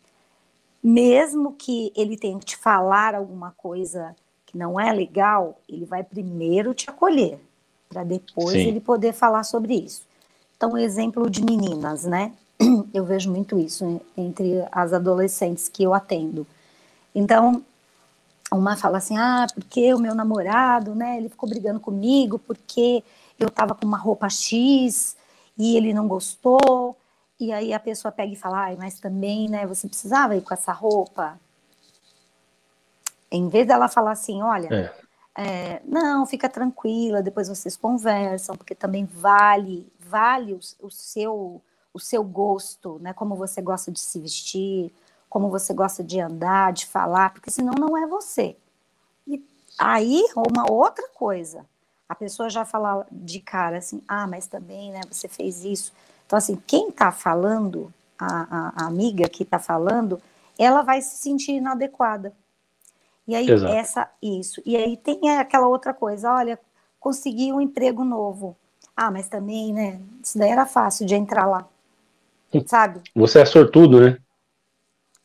Mesmo 0.82 1.52
que 1.54 1.90
ele 1.96 2.18
tenha 2.18 2.38
que 2.38 2.44
te 2.44 2.56
falar 2.58 3.14
alguma 3.14 3.50
coisa 3.52 4.14
que 4.44 4.58
não 4.58 4.78
é 4.78 4.92
legal, 4.92 5.58
ele 5.66 5.86
vai 5.86 6.04
primeiro 6.04 6.74
te 6.74 6.90
acolher, 6.90 7.40
para 7.88 8.04
depois 8.04 8.52
Sim. 8.52 8.68
ele 8.68 8.80
poder 8.80 9.14
falar 9.14 9.42
sobre 9.42 9.74
isso. 9.74 10.02
Então, 10.56 10.76
exemplo 10.78 11.28
de 11.28 11.44
meninas, 11.44 12.04
né? 12.04 12.32
Eu 12.92 13.04
vejo 13.04 13.30
muito 13.30 13.58
isso 13.58 14.00
entre 14.16 14.64
as 14.70 14.92
adolescentes 14.92 15.68
que 15.68 15.82
eu 15.82 15.92
atendo. 15.92 16.46
Então, 17.14 17.62
uma 18.50 18.76
fala 18.76 18.98
assim: 18.98 19.16
ah, 19.16 19.46
porque 19.52 19.92
o 19.92 19.98
meu 19.98 20.14
namorado, 20.14 20.94
né, 20.94 21.16
ele 21.18 21.28
ficou 21.28 21.48
brigando 21.48 21.80
comigo 21.80 22.38
porque 22.38 23.02
eu 23.38 23.50
tava 23.50 23.74
com 23.74 23.86
uma 23.86 23.98
roupa 23.98 24.28
X 24.28 25.16
e 25.58 25.76
ele 25.76 25.92
não 25.92 26.06
gostou. 26.06 26.96
E 27.38 27.52
aí 27.52 27.72
a 27.72 27.80
pessoa 27.80 28.12
pega 28.12 28.32
e 28.32 28.36
fala: 28.36 28.68
ah, 28.68 28.76
mas 28.76 29.00
também, 29.00 29.48
né, 29.48 29.66
você 29.66 29.88
precisava 29.88 30.36
ir 30.36 30.42
com 30.42 30.54
essa 30.54 30.72
roupa? 30.72 31.38
Em 33.30 33.48
vez 33.48 33.66
dela 33.66 33.88
falar 33.88 34.12
assim: 34.12 34.40
olha, 34.42 34.68
é. 34.72 35.04
É, 35.36 35.82
não, 35.84 36.24
fica 36.26 36.48
tranquila, 36.48 37.20
depois 37.20 37.48
vocês 37.48 37.76
conversam, 37.76 38.56
porque 38.56 38.74
também 38.74 39.04
vale, 39.04 39.84
vale 40.14 40.54
o, 40.54 40.60
o 40.86 40.90
seu 40.90 41.60
o 41.92 42.00
seu 42.00 42.24
gosto, 42.24 42.98
né, 43.00 43.12
como 43.12 43.36
você 43.36 43.62
gosta 43.62 43.92
de 43.92 44.00
se 44.00 44.18
vestir, 44.18 44.92
como 45.30 45.48
você 45.48 45.72
gosta 45.72 46.02
de 46.02 46.18
andar, 46.18 46.72
de 46.72 46.86
falar, 46.86 47.32
porque 47.32 47.52
senão 47.52 47.72
não 47.72 47.96
é 47.96 48.04
você. 48.04 48.56
E 49.28 49.40
aí, 49.78 50.24
uma 50.34 50.68
outra 50.68 51.08
coisa, 51.14 51.64
a 52.08 52.14
pessoa 52.16 52.50
já 52.50 52.64
fala 52.64 53.06
de 53.12 53.38
cara 53.38 53.78
assim, 53.78 54.02
ah, 54.08 54.26
mas 54.26 54.48
também, 54.48 54.90
né, 54.90 55.02
você 55.08 55.28
fez 55.28 55.64
isso. 55.64 55.92
Então, 56.26 56.36
assim, 56.36 56.60
quem 56.66 56.88
está 56.88 57.12
falando, 57.12 57.94
a, 58.18 58.26
a, 58.26 58.72
a, 58.82 58.86
amiga 58.88 59.28
que 59.28 59.44
está 59.44 59.60
falando, 59.60 60.20
ela 60.58 60.82
vai 60.82 61.00
se 61.00 61.16
sentir 61.16 61.52
inadequada. 61.52 62.34
E 63.24 63.36
aí, 63.36 63.48
Exato. 63.48 63.72
essa, 63.72 64.10
isso. 64.20 64.60
E 64.66 64.76
aí 64.76 64.96
tem 64.96 65.30
aquela 65.38 65.68
outra 65.68 65.94
coisa, 65.94 66.32
olha, 66.32 66.58
consegui 66.98 67.52
um 67.52 67.60
emprego 67.60 68.02
novo. 68.02 68.56
Ah, 68.96 69.10
mas 69.10 69.28
também, 69.28 69.72
né, 69.72 70.00
isso 70.22 70.38
daí 70.38 70.50
era 70.50 70.66
fácil 70.66 71.06
de 71.06 71.14
entrar 71.14 71.46
lá, 71.46 71.68
sabe? 72.66 73.02
Você 73.14 73.40
é 73.40 73.44
sortudo, 73.44 74.00
né? 74.00 74.18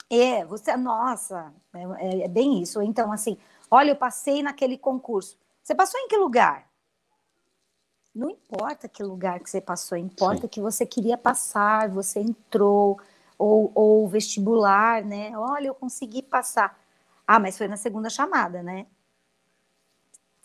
É, 0.09 0.43
você, 0.43 0.75
nossa, 0.75 1.53
é, 1.73 2.23
é, 2.23 2.27
bem 2.27 2.61
isso. 2.61 2.81
Então, 2.81 3.11
assim, 3.11 3.37
olha, 3.69 3.91
eu 3.91 3.95
passei 3.95 4.41
naquele 4.41 4.75
concurso. 4.75 5.37
Você 5.61 5.75
passou 5.75 5.99
em 5.99 6.07
que 6.07 6.17
lugar? 6.17 6.67
Não 8.13 8.31
importa 8.31 8.89
que 8.89 9.03
lugar 9.03 9.39
que 9.39 9.49
você 9.49 9.61
passou, 9.61 9.95
importa 9.95 10.41
Sim. 10.41 10.47
que 10.47 10.59
você 10.59 10.83
queria 10.83 11.15
passar, 11.15 11.87
você 11.89 12.19
entrou, 12.19 12.99
ou, 13.37 13.71
ou 13.75 14.07
vestibular, 14.07 15.03
né? 15.03 15.31
Olha, 15.37 15.67
eu 15.67 15.75
consegui 15.75 16.23
passar. 16.23 16.77
Ah, 17.25 17.39
mas 17.39 17.57
foi 17.57 17.67
na 17.67 17.77
segunda 17.77 18.09
chamada, 18.09 18.63
né? 18.63 18.87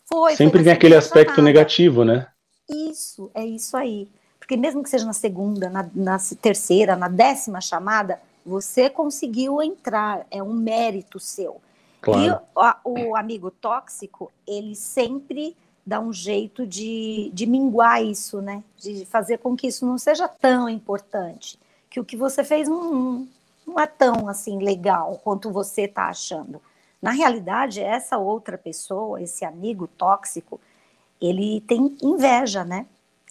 Foi. 0.05 0.35
Sempre 0.35 0.59
foi 0.59 0.63
tem 0.65 0.73
aquele 0.73 0.95
aspecto 0.95 1.35
chamada. 1.35 1.41
negativo, 1.41 2.05
né? 2.05 2.27
Isso, 2.69 3.29
é 3.33 3.45
isso 3.45 3.75
aí. 3.77 4.07
Porque 4.39 4.57
mesmo 4.57 4.83
que 4.83 4.89
seja 4.89 5.05
na 5.05 5.13
segunda, 5.13 5.69
na, 5.69 5.89
na 5.93 6.17
terceira, 6.41 6.95
na 6.95 7.07
décima 7.07 7.61
chamada, 7.61 8.19
você 8.45 8.89
conseguiu 8.89 9.61
entrar, 9.61 10.25
é 10.29 10.41
um 10.41 10.53
mérito 10.53 11.19
seu. 11.19 11.59
Claro. 11.99 12.21
E 12.21 12.89
o, 12.89 13.09
o, 13.09 13.15
amigo 13.15 13.49
tóxico, 13.49 14.31
ele 14.47 14.75
sempre 14.75 15.57
dá 15.83 15.99
um 15.99 16.13
jeito 16.13 16.65
de, 16.65 17.31
de 17.33 17.47
minguar 17.47 18.03
isso, 18.03 18.41
né? 18.41 18.63
De 18.77 19.05
fazer 19.05 19.39
com 19.39 19.55
que 19.55 19.67
isso 19.67 19.85
não 19.85 19.97
seja 19.97 20.27
tão 20.27 20.69
importante. 20.69 21.59
Que 21.89 21.99
o 21.99 22.05
que 22.05 22.15
você 22.15 22.43
fez 22.43 22.67
não, 22.67 23.27
não 23.65 23.79
é 23.79 23.87
tão 23.87 24.27
assim 24.27 24.59
legal 24.59 25.19
quanto 25.23 25.51
você 25.51 25.83
está 25.83 26.07
achando. 26.07 26.61
Na 27.01 27.11
realidade, 27.11 27.81
essa 27.81 28.17
outra 28.17 28.57
pessoa, 28.57 29.21
esse 29.21 29.43
amigo 29.43 29.87
tóxico, 29.87 30.59
ele 31.21 31.61
tem 31.61 31.95
inveja, 32.01 32.63
né? 32.63 32.85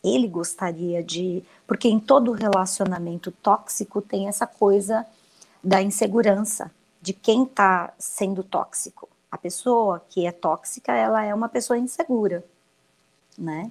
ele 0.04 0.28
gostaria 0.28 1.02
de. 1.02 1.42
Porque 1.66 1.88
em 1.88 1.98
todo 1.98 2.32
relacionamento 2.32 3.32
tóxico 3.32 4.02
tem 4.02 4.28
essa 4.28 4.46
coisa 4.46 5.06
da 5.62 5.80
insegurança, 5.80 6.70
de 7.00 7.14
quem 7.14 7.44
está 7.44 7.92
sendo 7.98 8.44
tóxico. 8.44 9.08
A 9.32 9.38
pessoa 9.38 10.04
que 10.10 10.26
é 10.26 10.30
tóxica, 10.30 10.92
ela 10.92 11.24
é 11.24 11.34
uma 11.34 11.48
pessoa 11.48 11.78
insegura, 11.78 12.44
né? 13.36 13.70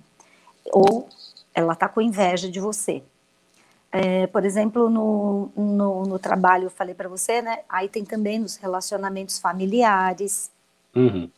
Ou 0.71 1.07
ela 1.53 1.73
está 1.73 1.87
com 1.87 2.01
inveja 2.01 2.49
de 2.49 2.59
você. 2.59 3.03
É, 3.91 4.25
por 4.25 4.43
exemplo, 4.43 4.89
no, 4.89 5.51
no, 5.55 6.03
no, 6.03 6.17
trabalho, 6.17 6.63
eu 6.63 6.71
falei 6.71 6.95
para 6.95 7.07
você, 7.07 7.43
né? 7.43 7.59
Aí 7.69 7.87
tem 7.87 8.03
também 8.03 8.39
nos 8.39 8.55
relacionamentos 8.55 9.37
familiares. 9.37 10.49
Uhum. 10.95 11.29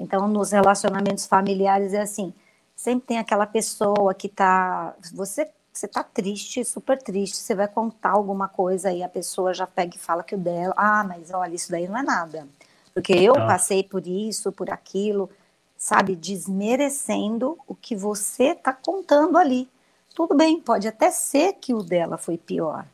Então, 0.00 0.26
nos 0.26 0.50
relacionamentos 0.50 1.26
familiares 1.26 1.92
é 1.92 2.00
assim: 2.00 2.34
sempre 2.74 3.06
tem 3.06 3.18
aquela 3.18 3.46
pessoa 3.46 4.14
que 4.14 4.28
tá. 4.28 4.96
Você 5.12 5.48
você 5.72 5.86
tá 5.86 6.02
triste, 6.02 6.64
super 6.64 7.00
triste, 7.00 7.36
você 7.36 7.54
vai 7.54 7.68
contar 7.68 8.10
alguma 8.10 8.48
coisa 8.48 8.92
e 8.92 9.04
a 9.04 9.08
pessoa 9.08 9.54
já 9.54 9.68
pega 9.68 9.96
e 9.96 10.00
fala 10.00 10.22
que 10.24 10.34
o 10.34 10.38
dela, 10.38 10.74
ah, 10.76 11.04
mas 11.04 11.30
olha, 11.32 11.54
isso 11.54 11.70
daí 11.70 11.88
não 11.88 11.96
é 11.96 12.02
nada. 12.02 12.48
Porque 12.92 13.12
eu 13.12 13.34
ah. 13.36 13.46
passei 13.46 13.84
por 13.84 14.04
isso, 14.04 14.50
por 14.50 14.68
aquilo, 14.68 15.30
sabe, 15.76 16.16
desmerecendo 16.16 17.56
o 17.68 17.74
que 17.74 17.94
você 17.94 18.54
tá 18.54 18.72
contando 18.72 19.38
ali. 19.38 19.68
Tudo 20.12 20.34
bem, 20.34 20.60
pode 20.60 20.88
até 20.88 21.10
ser 21.10 21.54
que 21.54 21.72
o 21.72 21.82
dela 21.82 22.18
foi 22.18 22.36
pior, 22.36 22.84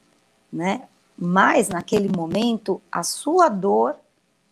né? 0.53 0.83
Mas 1.17 1.71
naquele 1.71 2.15
momento, 2.15 2.81
a 2.93 3.03
sua 3.03 3.49
dor 3.49 3.97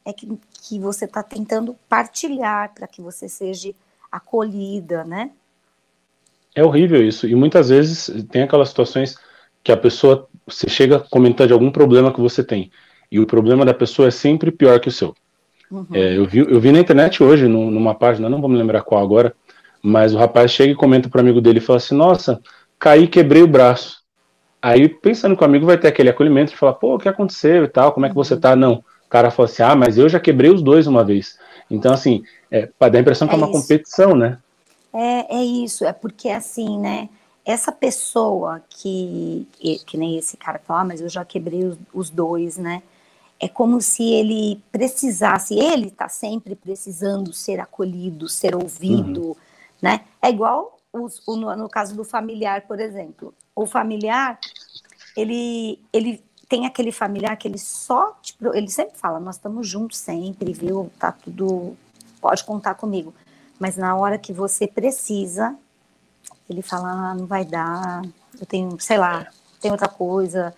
é 0.03 0.15
que, 0.15 0.27
que 0.67 0.79
você 0.79 1.05
está 1.05 1.23
tentando 1.23 1.77
partilhar 1.89 2.73
para 2.75 2.87
que 2.87 3.03
você 3.03 3.29
seja 3.29 3.71
acolhida, 4.11 5.05
né? 5.05 5.31
É 6.55 6.65
horrível 6.65 7.07
isso. 7.07 7.29
E 7.29 7.35
muitas 7.35 7.69
vezes 7.69 8.25
tem 8.31 8.43
aquelas 8.43 8.71
situações 8.71 9.19
que 9.63 9.71
a 9.71 9.77
pessoa 9.77 10.27
você 10.47 10.69
chega 10.69 10.97
a 10.97 11.01
comentar 11.01 11.47
de 11.47 11.53
algum 11.53 11.71
problema 11.71 12.13
que 12.13 12.21
você 12.21 12.43
tem. 12.43 12.71
E 13.11 13.21
o 13.21 13.27
problema 13.27 13.65
da 13.65 13.75
pessoa 13.75 14.09
é 14.09 14.11
sempre 14.11 14.51
pior 14.51 14.81
que 14.81 14.89
o 14.89 14.93
seu. 14.93 15.15
Uhum. 15.71 15.87
É, 15.93 16.17
eu, 16.17 16.25
vi, 16.25 16.39
eu 16.39 16.59
vi 16.59 16.73
na 16.73 16.81
internet 16.81 17.23
hoje, 17.23 17.47
no, 17.47 17.71
numa 17.71 17.95
página, 17.95 18.31
não 18.31 18.41
vou 18.41 18.49
me 18.49 18.57
lembrar 18.57 18.83
qual 18.83 19.03
agora, 19.03 19.35
mas 19.83 20.15
o 20.15 20.19
rapaz 20.19 20.51
chega 20.51 20.73
e 20.73 20.77
comenta 20.77 21.11
para 21.11 21.21
amigo 21.21 21.41
dele 21.41 21.59
e 21.59 21.63
fala 21.63 21.77
assim: 21.77 21.95
Nossa, 21.95 22.41
caí 22.79 23.07
quebrei 23.07 23.43
o 23.43 23.49
braço. 23.49 24.03
Aí, 24.63 24.89
pensando 24.89 25.37
que 25.37 25.43
o 25.43 25.47
amigo 25.47 25.67
vai 25.67 25.77
ter 25.77 25.89
aquele 25.89 26.09
acolhimento 26.09 26.53
de 26.53 26.57
falar, 26.57 26.73
pô, 26.75 26.95
o 26.95 26.99
que 26.99 27.09
aconteceu 27.09 27.65
e 27.65 27.69
tal, 27.69 27.93
como 27.93 28.07
é 28.07 28.09
que 28.09 28.15
você 28.15 28.33
uhum. 28.33 28.41
tá? 28.41 28.57
Não. 28.57 28.83
Cara 29.15 29.31
fala 29.31 29.49
assim, 29.49 29.63
ah, 29.63 29.77
mas 29.77 29.97
eu 29.97 30.09
já 30.09 30.19
quebrei 30.19 30.51
os 30.51 30.61
dois 30.61 30.89
uma 30.89 31.05
vez. 31.05 31.39
Então, 31.71 31.95
assim, 31.95 32.25
é, 32.51 32.69
dá 32.81 32.99
a 32.99 33.01
impressão 33.01 33.29
que 33.29 33.35
é, 33.35 33.37
é 33.37 33.39
uma 33.39 33.49
isso. 33.49 33.61
competição, 33.61 34.17
né? 34.17 34.39
É, 34.93 35.37
é 35.37 35.45
isso, 35.45 35.85
é 35.85 35.93
porque 35.93 36.31
assim, 36.31 36.81
né? 36.81 37.09
Essa 37.45 37.71
pessoa 37.71 38.61
que, 38.69 39.47
que 39.87 39.97
nem 39.97 40.19
esse 40.19 40.37
cara 40.37 40.59
fala, 40.59 40.81
ah, 40.81 40.85
mas 40.87 41.01
eu 41.01 41.09
já 41.09 41.25
quebrei 41.25 41.63
os, 41.63 41.79
os 41.93 42.11
dois, 42.11 42.57
né? 42.57 42.83
É 43.39 43.47
como 43.47 43.81
se 43.81 44.03
ele 44.03 44.61
precisasse, 44.73 45.55
ele 45.55 45.87
está 45.87 46.09
sempre 46.09 46.57
precisando 46.57 47.33
ser 47.33 47.61
acolhido, 47.61 48.29
ser 48.29 48.57
ouvido, 48.57 49.23
uhum. 49.29 49.37
né? 49.81 50.01
É 50.21 50.29
igual 50.29 50.77
os, 50.93 51.23
o, 51.25 51.37
no, 51.37 51.55
no 51.55 51.69
caso 51.69 51.95
do 51.95 52.03
familiar, 52.03 52.63
por 52.63 52.81
exemplo 52.81 53.33
o 53.55 53.67
familiar, 53.67 54.39
ele, 55.17 55.79
ele 55.93 56.21
tem 56.45 56.67
aquele 56.67 56.93
familiar 56.93 57.37
que 57.37 57.49
ele 57.49 57.59
só, 57.59 58.17
tipo, 58.23 58.55
ele 58.55 58.69
sempre 58.69 58.97
fala, 58.97 59.21
nós 59.21 59.37
estamos 59.37 59.69
juntos 59.69 59.99
sempre, 59.99 60.53
viu? 60.53 60.91
Tá 60.99 61.13
tudo, 61.13 61.77
pode 62.21 62.45
contar 62.45 62.75
comigo. 62.75 63.15
Mas 63.59 63.77
na 63.77 63.97
hora 63.97 64.19
que 64.19 64.33
você 64.33 64.67
precisa, 64.67 65.57
ele 66.49 66.63
fala, 66.63 66.91
ah, 66.91 67.15
não 67.15 67.27
vai 67.27 67.45
dar, 67.45 68.03
eu 68.39 68.47
tenho, 68.47 68.79
sei 68.81 68.99
lá, 68.99 69.27
tem 69.61 69.71
outra 69.71 69.89
coisa. 69.89 70.55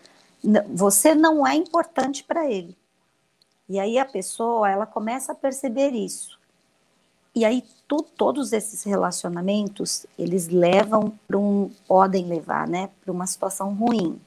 Você 0.75 1.15
não 1.15 1.47
é 1.47 1.55
importante 1.55 2.25
para 2.25 2.51
ele. 2.51 2.77
E 3.69 3.79
aí 3.79 3.99
a 3.99 4.05
pessoa, 4.05 4.71
ela 4.71 4.87
começa 4.87 5.33
a 5.33 5.35
perceber 5.35 5.91
isso. 5.91 6.39
E 7.35 7.45
aí 7.45 7.63
tu, 7.87 8.03
todos 8.17 8.53
esses 8.53 8.83
relacionamentos, 8.85 10.07
eles 10.19 10.49
levam 10.49 11.13
para 11.27 11.37
um, 11.37 11.71
podem 11.87 12.27
levar, 12.27 12.67
né, 12.67 12.89
para 13.05 13.13
uma 13.13 13.27
situação 13.27 13.75
ruim. 13.75 14.19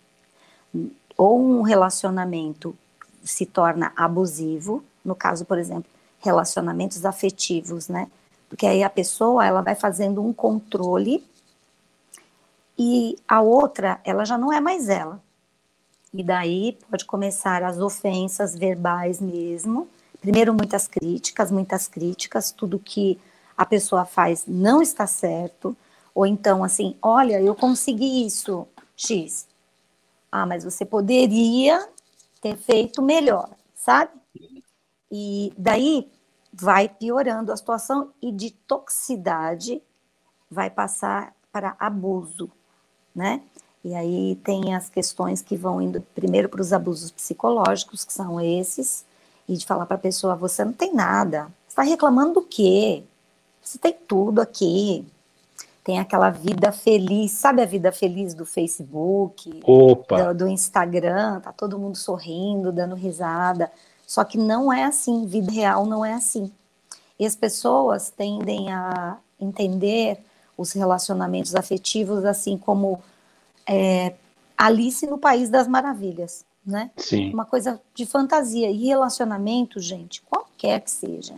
Ou 1.20 1.38
um 1.38 1.64
relacionamento 1.64 2.74
se 3.22 3.46
torna 3.46 3.92
abusivo, 3.94 4.82
no 5.04 5.14
caso, 5.14 5.44
por 5.44 5.58
exemplo, 5.58 5.92
relacionamentos 6.18 7.04
afetivos, 7.04 7.90
né? 7.90 8.10
Porque 8.48 8.66
aí 8.66 8.84
a 8.84 8.90
pessoa, 8.90 9.46
ela 9.46 9.62
vai 9.62 9.76
fazendo 9.76 10.24
um 10.24 10.32
controle 10.32 11.22
e 12.78 13.18
a 13.28 13.42
outra, 13.42 14.00
ela 14.06 14.24
já 14.24 14.38
não 14.38 14.54
é 14.54 14.62
mais 14.62 14.88
ela. 14.88 15.22
E 16.14 16.24
daí 16.24 16.78
pode 16.90 17.04
começar 17.04 17.64
as 17.64 17.80
ofensas 17.80 18.56
verbais 18.56 19.20
mesmo, 19.20 19.90
primeiro 20.22 20.54
muitas 20.54 20.88
críticas, 20.88 21.52
muitas 21.52 21.86
críticas, 21.86 22.50
tudo 22.50 22.80
que 22.80 23.20
a 23.58 23.66
pessoa 23.66 24.06
faz 24.06 24.46
não 24.48 24.82
está 24.82 25.06
certo, 25.06 25.76
ou 26.16 26.26
então 26.26 26.64
assim, 26.64 26.96
olha, 27.02 27.42
eu 27.42 27.54
consegui 27.54 28.26
isso, 28.26 28.66
X. 28.96 29.49
Ah, 30.32 30.46
mas 30.46 30.64
você 30.64 30.86
poderia 30.86 31.88
ter 32.42 32.56
feito 32.56 33.02
melhor, 33.02 33.50
sabe? 33.76 34.12
E 35.12 35.52
daí 35.58 36.10
vai 36.54 36.88
piorando 36.90 37.52
a 37.52 37.58
situação 37.58 38.12
e 38.22 38.32
de 38.32 38.52
toxicidade 38.52 39.82
vai 40.50 40.70
passar 40.70 41.34
para 41.52 41.76
abuso, 41.80 42.50
né? 43.14 43.42
E 43.84 43.96
aí 43.96 44.36
tem 44.44 44.76
as 44.76 44.90
questões 44.90 45.42
que 45.42 45.56
vão 45.56 45.82
indo 45.82 46.02
primeiro 46.14 46.50
para 46.50 46.62
os 46.62 46.74
abusos 46.74 47.12
psicológicos, 47.12 48.04
que 48.04 48.12
são 48.14 48.40
esses, 48.42 49.06
e 49.48 49.56
de 49.56 49.66
falar 49.66 49.86
para 49.86 49.96
a 49.96 50.00
pessoa: 50.00 50.36
você 50.36 50.66
não 50.66 50.74
tem 50.74 50.94
nada, 50.94 51.46
você 51.68 51.70
está 51.70 51.84
reclamando 51.84 52.36
do 52.36 52.42
quê? 52.42 53.04
Você 53.62 53.78
tem 53.78 53.94
tudo 53.94 54.42
aqui. 54.42 55.06
Tem 55.84 56.00
aquela 56.00 56.30
vida 56.30 56.72
feliz, 56.72 57.32
sabe 57.32 57.62
a 57.62 57.66
vida 57.66 57.92
feliz 57.92 58.34
do 58.34 58.46
Facebook. 58.46 59.62
Do, 60.18 60.34
do 60.34 60.48
Instagram, 60.48 61.40
tá 61.40 61.52
todo 61.52 61.80
mundo 61.80 61.98
sorrindo, 61.98 62.72
dando 62.72 62.96
risada. 62.96 63.72
Só 64.06 64.24
que 64.24 64.38
não 64.38 64.72
é 64.72 64.84
assim, 64.84 65.26
vida 65.26 65.52
real 65.52 65.86
não 65.86 66.04
é 66.04 66.14
assim. 66.14 66.52
E 67.18 67.26
as 67.26 67.36
pessoas 67.36 68.10
tendem 68.10 68.72
a 68.72 69.18
entender 69.40 70.20
os 70.58 70.74
relacionamentos 70.74 71.56
afetivos 71.56 72.26
assim 72.26 72.58
como 72.58 73.02
é, 73.68 74.14
Alice 74.58 75.06
no 75.08 75.18
País 75.18 75.50
das 75.50 75.68
Maravilhas 75.68 76.46
né? 76.70 76.92
Sim. 76.98 77.34
Uma 77.34 77.46
coisa 77.46 77.82
de 77.94 78.06
fantasia. 78.06 78.70
E 78.70 78.86
relacionamento, 78.86 79.80
gente, 79.80 80.22
qualquer 80.22 80.82
que 80.82 80.92
seja, 80.92 81.36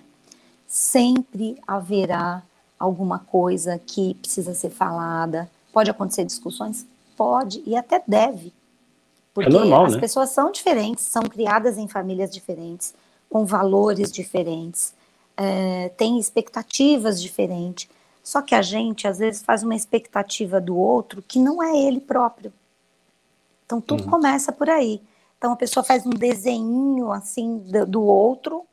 sempre 0.67 1.57
haverá 1.65 2.43
alguma 2.81 3.19
coisa 3.19 3.79
que 3.79 4.15
precisa 4.15 4.53
ser 4.53 4.69
falada. 4.69 5.49
Pode 5.71 5.89
acontecer 5.89 6.25
discussões? 6.25 6.85
Pode, 7.15 7.61
e 7.65 7.75
até 7.75 8.01
deve. 8.05 8.53
Porque 9.33 9.49
é 9.49 9.53
normal, 9.53 9.85
as 9.85 9.93
né? 9.93 9.99
pessoas 9.99 10.29
são 10.29 10.51
diferentes, 10.51 11.05
são 11.05 11.23
criadas 11.23 11.77
em 11.77 11.87
famílias 11.87 12.31
diferentes, 12.31 12.93
com 13.29 13.45
valores 13.45 14.11
diferentes, 14.11 14.93
é, 15.37 15.89
têm 15.89 16.19
expectativas 16.19 17.21
diferentes. 17.21 17.87
Só 18.23 18.41
que 18.41 18.53
a 18.53 18.61
gente, 18.61 19.07
às 19.07 19.19
vezes, 19.19 19.41
faz 19.41 19.63
uma 19.63 19.75
expectativa 19.75 20.59
do 20.59 20.77
outro 20.77 21.23
que 21.25 21.39
não 21.39 21.63
é 21.63 21.77
ele 21.77 21.99
próprio. 21.99 22.51
Então, 23.65 23.79
tudo 23.79 24.03
uhum. 24.03 24.09
começa 24.09 24.51
por 24.51 24.69
aí. 24.69 25.01
Então 25.41 25.53
a 25.53 25.55
pessoa 25.55 25.83
faz 25.83 26.05
um 26.05 26.11
desenho 26.11 27.11
assim 27.11 27.57
do, 27.57 27.83
do 27.87 28.03
outro, 28.03 28.63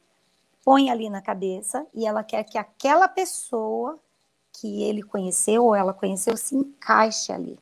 põe 0.68 0.90
ali 0.90 1.08
na 1.08 1.22
cabeça 1.22 1.86
e 1.94 2.04
ela 2.04 2.22
quer 2.22 2.44
que 2.44 2.58
aquela 2.58 3.08
pessoa 3.08 3.98
que 4.52 4.82
ele 4.82 5.02
conheceu 5.02 5.64
ou 5.64 5.74
ela 5.74 5.94
conheceu 5.94 6.36
se 6.36 6.54
encaixe 6.54 7.32
ali. 7.32 7.58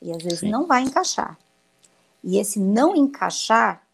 E 0.00 0.10
às 0.10 0.22
vezes 0.22 0.40
Sim. 0.40 0.50
não 0.50 0.66
vai 0.66 0.80
encaixar. 0.80 1.38
E 2.22 2.38
esse 2.38 2.58
não 2.58 2.96
encaixar 2.96 3.86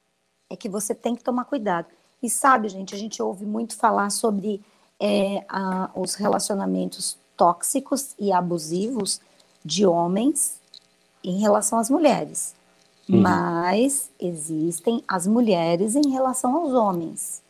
é 0.48 0.54
que 0.54 0.68
você 0.68 0.94
tem 0.94 1.16
que 1.16 1.24
tomar 1.24 1.44
cuidado. 1.44 1.88
E 2.22 2.30
sabe, 2.30 2.68
gente, 2.68 2.94
a 2.94 2.98
gente 2.98 3.20
ouve 3.20 3.44
muito 3.44 3.74
falar 3.74 4.10
sobre 4.10 4.62
é, 5.00 5.44
a, 5.48 5.90
os 5.96 6.14
relacionamentos 6.14 7.18
tóxicos 7.36 8.14
e 8.16 8.30
abusivos 8.30 9.20
de 9.64 9.84
homens 9.84 10.60
em 11.24 11.40
relação 11.40 11.80
às 11.80 11.90
mulheres. 11.90 12.54
Uhum. 13.08 13.22
Mas 13.22 14.08
existem 14.20 15.02
as 15.08 15.26
mulheres 15.26 15.96
em 15.96 16.10
relação 16.10 16.54
aos 16.54 16.72
homens. 16.74 17.42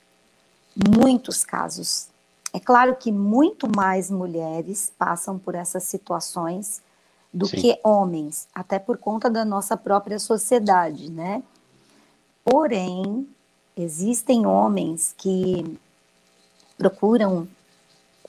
Muitos 0.76 1.44
casos. 1.44 2.08
É 2.52 2.58
claro 2.58 2.96
que 2.96 3.12
muito 3.12 3.68
mais 3.68 4.10
mulheres 4.10 4.92
passam 4.98 5.38
por 5.38 5.54
essas 5.54 5.84
situações 5.84 6.82
do 7.32 7.46
Sim. 7.46 7.56
que 7.56 7.80
homens, 7.84 8.48
até 8.52 8.78
por 8.78 8.98
conta 8.98 9.30
da 9.30 9.44
nossa 9.44 9.76
própria 9.76 10.18
sociedade, 10.18 11.10
né? 11.10 11.42
Porém, 12.44 13.28
existem 13.76 14.46
homens 14.46 15.14
que 15.16 15.78
procuram, 16.76 17.46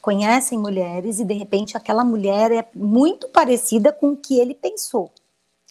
conhecem 0.02 0.60
mulheres 0.60 1.20
e 1.20 1.26
de 1.26 1.34
repente 1.34 1.76
aquela 1.76 2.04
mulher 2.04 2.52
é 2.52 2.68
muito 2.76 3.28
parecida 3.30 3.92
com 3.92 4.12
o 4.12 4.18
que 4.18 4.40
ele 4.40 4.54
pensou, 4.54 5.12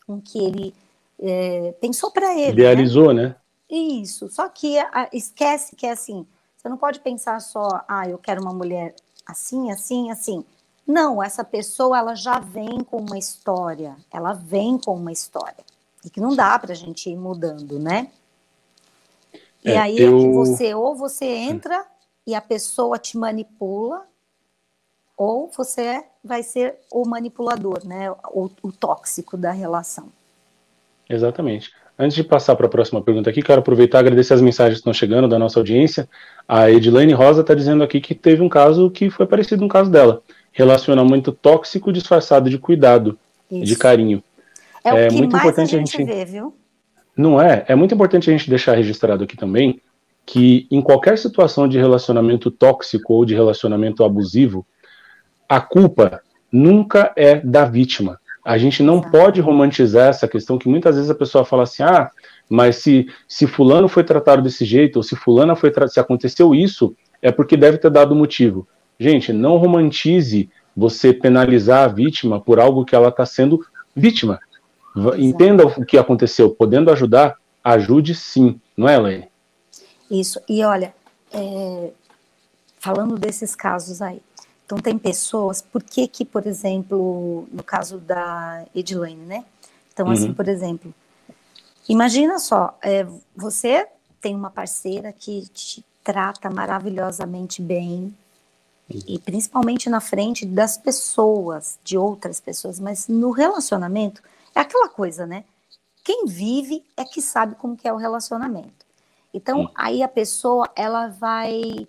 com 0.06 0.14
o 0.14 0.20
que 0.20 0.38
ele 0.38 0.74
é, 1.20 1.72
pensou 1.80 2.11
para 2.11 2.35
ele. 2.35 2.52
Idealizou, 2.52 3.12
né? 3.12 3.28
né? 3.28 3.37
Isso. 3.70 4.28
Só 4.30 4.48
que 4.48 4.78
a, 4.78 5.09
esquece 5.12 5.76
que 5.76 5.87
é 5.87 5.92
assim. 5.92 6.26
Você 6.60 6.68
não 6.68 6.76
pode 6.76 7.00
pensar 7.00 7.40
só, 7.40 7.82
ah, 7.88 8.06
eu 8.06 8.18
quero 8.18 8.42
uma 8.42 8.52
mulher 8.52 8.94
assim, 9.26 9.70
assim, 9.70 10.10
assim. 10.10 10.44
Não, 10.86 11.22
essa 11.22 11.42
pessoa 11.42 11.98
ela 11.98 12.14
já 12.14 12.38
vem 12.38 12.84
com 12.84 12.98
uma 12.98 13.16
história. 13.16 13.96
Ela 14.12 14.34
vem 14.34 14.76
com 14.76 14.94
uma 14.94 15.10
história 15.10 15.64
e 16.04 16.10
que 16.10 16.20
não 16.20 16.36
dá 16.36 16.58
para 16.58 16.72
a 16.72 16.76
gente 16.76 17.08
ir 17.08 17.16
mudando, 17.16 17.78
né? 17.78 18.10
E 19.64 19.70
é, 19.70 19.78
aí 19.78 19.98
eu... 19.98 20.18
é 20.18 20.20
que 20.20 20.32
você 20.32 20.74
ou 20.74 20.94
você 20.94 21.24
entra 21.24 21.86
e 22.26 22.34
a 22.34 22.42
pessoa 22.42 22.98
te 22.98 23.16
manipula, 23.16 24.06
ou 25.16 25.50
você 25.56 26.04
vai 26.22 26.42
ser 26.42 26.78
o 26.92 27.08
manipulador, 27.08 27.86
né? 27.86 28.10
O, 28.10 28.50
o 28.62 28.70
tóxico 28.70 29.34
da 29.34 29.50
relação. 29.50 30.12
Exatamente. 31.08 31.72
Antes 32.02 32.16
de 32.16 32.24
passar 32.24 32.56
para 32.56 32.64
a 32.64 32.70
próxima 32.70 33.02
pergunta 33.02 33.28
aqui, 33.28 33.42
quero 33.42 33.60
aproveitar 33.60 33.98
e 33.98 34.00
agradecer 34.00 34.32
as 34.32 34.40
mensagens 34.40 34.76
que 34.76 34.80
estão 34.80 34.94
chegando 34.94 35.28
da 35.28 35.38
nossa 35.38 35.60
audiência. 35.60 36.08
A 36.48 36.70
Edilane 36.70 37.12
Rosa 37.12 37.42
está 37.42 37.52
dizendo 37.52 37.84
aqui 37.84 38.00
que 38.00 38.14
teve 38.14 38.40
um 38.40 38.48
caso 38.48 38.90
que 38.90 39.10
foi 39.10 39.26
parecido 39.26 39.60
com 39.60 39.66
o 39.66 39.68
caso 39.68 39.90
dela. 39.90 40.22
Relacionamento 40.50 41.30
tóxico 41.30 41.92
disfarçado 41.92 42.48
de 42.48 42.56
cuidado, 42.56 43.18
Isso. 43.50 43.66
de 43.66 43.76
carinho. 43.76 44.24
É, 44.82 45.08
é 45.08 45.10
muito 45.10 45.36
importante 45.36 45.76
a 45.76 45.78
gente, 45.78 45.94
a 45.94 45.98
gente 45.98 46.10
vê, 46.10 46.24
viu? 46.24 46.54
Não 47.14 47.38
é? 47.38 47.66
É 47.68 47.74
muito 47.74 47.94
importante 47.94 48.30
a 48.30 48.32
gente 48.32 48.48
deixar 48.48 48.74
registrado 48.74 49.24
aqui 49.24 49.36
também 49.36 49.78
que 50.24 50.66
em 50.70 50.80
qualquer 50.80 51.18
situação 51.18 51.68
de 51.68 51.76
relacionamento 51.76 52.50
tóxico 52.50 53.12
ou 53.12 53.26
de 53.26 53.34
relacionamento 53.34 54.02
abusivo, 54.04 54.66
a 55.46 55.60
culpa 55.60 56.22
nunca 56.50 57.12
é 57.14 57.40
da 57.40 57.66
vítima. 57.66 58.19
A 58.44 58.57
gente 58.57 58.83
não 58.83 59.00
pode 59.00 59.40
romantizar 59.40 60.09
essa 60.09 60.26
questão 60.26 60.59
que 60.59 60.68
muitas 60.68 60.96
vezes 60.96 61.11
a 61.11 61.14
pessoa 61.14 61.44
fala 61.44 61.64
assim: 61.64 61.83
ah, 61.83 62.11
mas 62.48 62.76
se, 62.76 63.07
se 63.29 63.46
fulano 63.46 63.88
foi 63.88 64.03
tratado 64.03 64.42
desse 64.42 64.64
jeito, 64.64 64.96
ou 64.96 65.03
se 65.03 65.14
fulana 65.14 65.55
foi 65.55 65.72
se 65.88 66.00
aconteceu 66.00 66.55
isso, 66.55 66.94
é 67.20 67.31
porque 67.31 67.57
deve 67.57 67.79
ter 67.79 67.90
dado 67.90 68.14
motivo. 68.14 68.66
Gente, 68.98 69.33
não 69.33 69.57
romantize 69.57 70.50
você 70.76 71.12
penalizar 71.12 71.85
a 71.85 71.88
vítima 71.88 72.40
por 72.40 72.59
algo 72.59 72.85
que 72.85 72.94
ela 72.94 73.09
está 73.09 73.24
sendo 73.24 73.64
vítima. 73.94 74.40
Entenda 75.18 75.66
o 75.66 75.85
que 75.85 75.96
aconteceu, 75.96 76.50
podendo 76.50 76.90
ajudar, 76.90 77.37
ajude 77.62 78.14
sim, 78.14 78.61
não 78.76 78.88
é, 78.88 78.96
Elaine? 78.96 79.29
Isso, 80.11 80.40
e 80.48 80.64
olha, 80.64 80.92
é, 81.33 81.90
falando 82.79 83.16
desses 83.16 83.55
casos 83.55 84.03
aí, 84.03 84.20
então 84.70 84.78
tem 84.78 84.96
pessoas, 84.96 85.61
por 85.61 85.83
que 85.83 86.06
que, 86.06 86.24
por 86.24 86.46
exemplo, 86.46 87.48
no 87.50 87.61
caso 87.61 87.98
da 87.98 88.64
Edilene, 88.72 89.26
né? 89.26 89.44
Então, 89.92 90.09
assim, 90.09 90.20
uhum. 90.20 90.26
assim, 90.26 90.35
por 90.35 90.46
exemplo, 90.46 90.94
imagina 91.88 92.38
só, 92.38 92.78
é, 92.80 93.04
você 93.35 93.88
tem 94.20 94.33
uma 94.33 94.48
parceira 94.48 95.12
que 95.12 95.48
te 95.48 95.85
trata 96.04 96.48
maravilhosamente 96.48 97.61
bem, 97.61 98.16
e 98.88 99.18
principalmente 99.18 99.90
na 99.90 100.00
frente 100.00 100.46
das 100.46 100.78
pessoas, 100.78 101.76
de 101.83 101.98
outras 101.98 102.38
pessoas, 102.38 102.78
mas 102.78 103.09
no 103.09 103.33
relacionamento 103.33 104.22
é 104.54 104.61
aquela 104.61 104.88
coisa, 104.88 105.26
né? 105.26 105.44
Quem 106.04 106.26
vive 106.26 106.85
é 106.96 107.04
que 107.04 107.20
sabe 107.20 107.56
como 107.56 107.76
que 107.76 107.88
é 107.88 107.92
o 107.92 107.96
relacionamento. 107.96 108.87
Então, 109.35 109.68
aí 109.74 110.00
a 110.00 110.09
pessoa, 110.09 110.70
ela 110.76 111.09
vai 111.09 111.88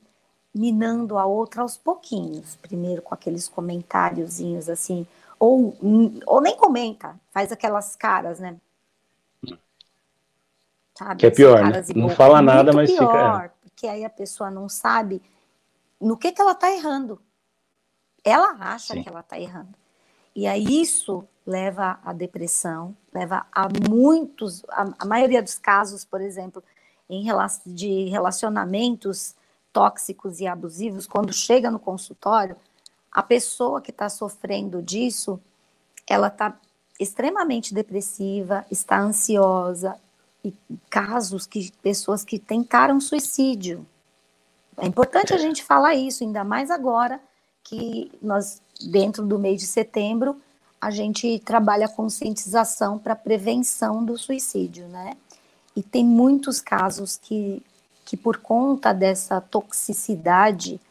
minando 0.53 1.17
a 1.17 1.25
outra 1.25 1.61
aos 1.61 1.77
pouquinhos, 1.77 2.55
primeiro 2.61 3.01
com 3.01 3.13
aqueles 3.13 3.47
comentáriozinhos 3.47 4.69
assim, 4.69 5.07
ou, 5.39 5.75
ou 6.25 6.41
nem 6.41 6.55
comenta, 6.55 7.15
faz 7.31 7.51
aquelas 7.51 7.95
caras, 7.95 8.39
né? 8.39 8.57
Sabe? 10.97 11.19
Que 11.19 11.25
é 11.25 11.31
pior, 11.31 11.63
né? 11.63 11.83
Não 11.95 12.09
fala 12.09 12.41
nada, 12.41 12.71
mas 12.73 12.91
pior, 12.91 13.07
fica. 13.07 13.45
É. 13.45 13.51
Porque 13.63 13.87
aí 13.87 14.05
a 14.05 14.09
pessoa 14.09 14.51
não 14.51 14.69
sabe 14.69 15.21
no 15.99 16.17
que, 16.17 16.31
que 16.31 16.41
ela 16.41 16.51
está 16.51 16.71
errando. 16.71 17.19
Ela 18.23 18.55
acha 18.59 18.93
Sim. 18.93 19.01
que 19.01 19.09
ela 19.09 19.21
está 19.21 19.39
errando. 19.39 19.73
E 20.35 20.45
aí 20.45 20.81
isso 20.81 21.27
leva 21.45 21.99
à 22.05 22.13
depressão, 22.13 22.95
leva 23.13 23.45
a 23.51 23.67
muitos, 23.89 24.63
a, 24.69 24.93
a 24.99 25.05
maioria 25.05 25.41
dos 25.41 25.57
casos, 25.57 26.05
por 26.05 26.21
exemplo, 26.21 26.63
em 27.09 27.25
de 27.65 28.05
relacionamentos 28.05 29.35
tóxicos 29.73 30.39
e 30.39 30.47
abusivos, 30.47 31.07
quando 31.07 31.33
chega 31.33 31.71
no 31.71 31.79
consultório, 31.79 32.55
a 33.11 33.21
pessoa 33.21 33.81
que 33.81 33.91
está 33.91 34.09
sofrendo 34.09 34.81
disso, 34.81 35.39
ela 36.07 36.27
está 36.27 36.57
extremamente 36.99 37.73
depressiva, 37.73 38.65
está 38.69 38.99
ansiosa, 38.99 39.99
e 40.43 40.53
casos 40.89 41.45
que 41.45 41.71
pessoas 41.81 42.23
que 42.23 42.39
tentaram 42.39 42.99
suicídio, 42.99 43.85
é 44.77 44.87
importante 44.87 45.33
a 45.33 45.37
gente 45.37 45.63
falar 45.63 45.93
isso, 45.95 46.23
ainda 46.23 46.43
mais 46.43 46.71
agora 46.71 47.21
que 47.63 48.11
nós, 48.21 48.61
dentro 48.89 49.25
do 49.25 49.37
mês 49.37 49.61
de 49.61 49.67
setembro, 49.67 50.41
a 50.79 50.89
gente 50.89 51.37
trabalha 51.39 51.85
a 51.85 51.89
conscientização 51.89 52.97
para 52.97 53.15
prevenção 53.15 54.03
do 54.03 54.17
suicídio, 54.17 54.87
né? 54.87 55.15
E 55.75 55.83
tem 55.83 56.03
muitos 56.03 56.59
casos 56.59 57.15
que, 57.15 57.63
que 58.11 58.17
por 58.17 58.39
conta 58.39 58.93
dessa 58.93 59.39
toxicidade, 59.39 60.81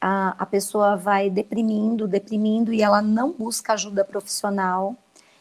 a, 0.00 0.36
a 0.38 0.46
pessoa 0.46 0.96
vai 0.96 1.28
deprimindo, 1.28 2.06
deprimindo 2.06 2.72
e 2.72 2.80
ela 2.80 3.02
não 3.02 3.32
busca 3.32 3.72
ajuda 3.72 4.04
profissional. 4.04 4.94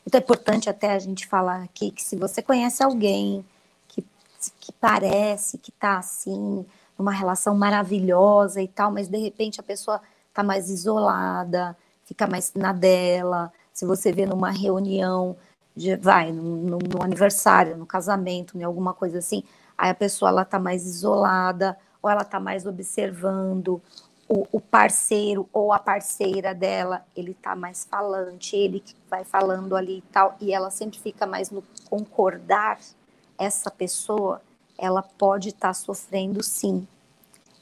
Então 0.08 0.20
é 0.20 0.24
importante 0.24 0.72
até 0.72 0.92
a 0.92 0.98
gente 0.98 1.28
falar 1.28 1.62
aqui 1.62 1.92
que 1.92 2.02
se 2.02 2.15
você 2.15 2.42
conhece 2.42 2.82
alguém 2.82 3.46
que, 3.88 4.04
que 4.60 4.72
parece 4.72 5.60
que 5.60 5.70
está 5.70 6.00
assim, 6.00 6.65
uma 6.98 7.12
relação 7.12 7.56
maravilhosa 7.56 8.60
e 8.60 8.68
tal, 8.68 8.92
mas 8.92 9.08
de 9.08 9.20
repente 9.20 9.60
a 9.60 9.63
pessoa 9.63 10.02
está 10.30 10.42
mais 10.42 10.68
isolada, 10.68 11.78
fica 12.06 12.26
mais 12.26 12.52
na 12.56 12.74
dela. 12.74 13.54
Se 13.72 13.86
você 13.86 14.12
vê 14.12 14.26
numa 14.26 14.50
reunião, 14.50 15.38
de, 15.76 15.96
vai, 15.96 16.32
no, 16.32 16.80
no, 16.80 17.04
aniversário, 17.04 17.78
no 17.78 17.86
casamento, 17.86 18.58
em 18.58 18.63
alguma 18.63 18.96
coisa 18.96 19.20
assim, 19.20 19.44
aí 19.80 19.92
a 19.92 19.96
pessoa 19.96 20.30
ela 20.30 20.42
está 20.42 20.60
mais 20.60 20.86
isolada, 20.86 21.78
ou 22.02 22.10
ela 22.10 22.24
está 22.24 22.38
mais 22.38 22.65
observando, 22.65 23.82
o, 24.28 24.46
o, 24.52 24.60
parceiro 24.60 25.48
ou 25.54 25.72
a 25.72 25.80
parceira 25.80 26.54
dela, 26.54 27.04
ele 27.15 27.32
está 27.32 27.56
mais 27.56 27.86
falante, 27.86 28.56
ele 28.56 28.82
que 28.82 28.94
vai 29.10 29.24
falando 29.24 29.76
ali 29.76 30.00
e 30.00 30.02
tal, 30.12 30.36
e 30.42 30.54
ela 30.54 30.70
sempre 30.70 31.00
fica 31.00 31.26
mais 31.26 31.50
no 31.50 31.63
concordar, 31.89 32.78
essa 33.38 33.72
pessoa 33.72 34.42
ela 34.78 35.02
pode 35.02 35.50
estar 35.50 35.70
tá 35.70 35.74
sofrendo 35.74 36.44
sim 36.44 36.86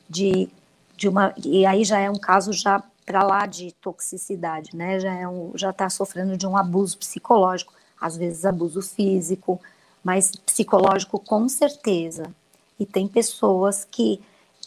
de, 0.09 0.49
de 0.95 1.07
uma 1.07 1.33
e 1.43 1.65
aí 1.65 1.85
já 1.85 1.99
é 1.99 2.09
um 2.09 2.19
caso 2.19 2.51
já 2.51 2.83
para 3.05 3.23
lá 3.23 3.45
de 3.45 3.71
toxicidade, 3.73 4.75
né? 4.75 4.99
Já 4.99 5.13
é 5.13 5.27
um, 5.27 5.53
já 5.55 5.69
está 5.69 5.89
sofrendo 5.89 6.35
de 6.35 6.45
um 6.45 6.57
abuso 6.57 6.97
psicológico, 6.97 7.73
às 7.99 8.17
vezes 8.17 8.43
abuso 8.43 8.81
físico, 8.81 9.61
mas 10.07 10.31
psicológico 10.31 11.19
com 11.19 11.49
certeza. 11.49 12.33
E 12.79 12.85
tem 12.85 13.09
pessoas 13.09 13.83
que 13.83 14.21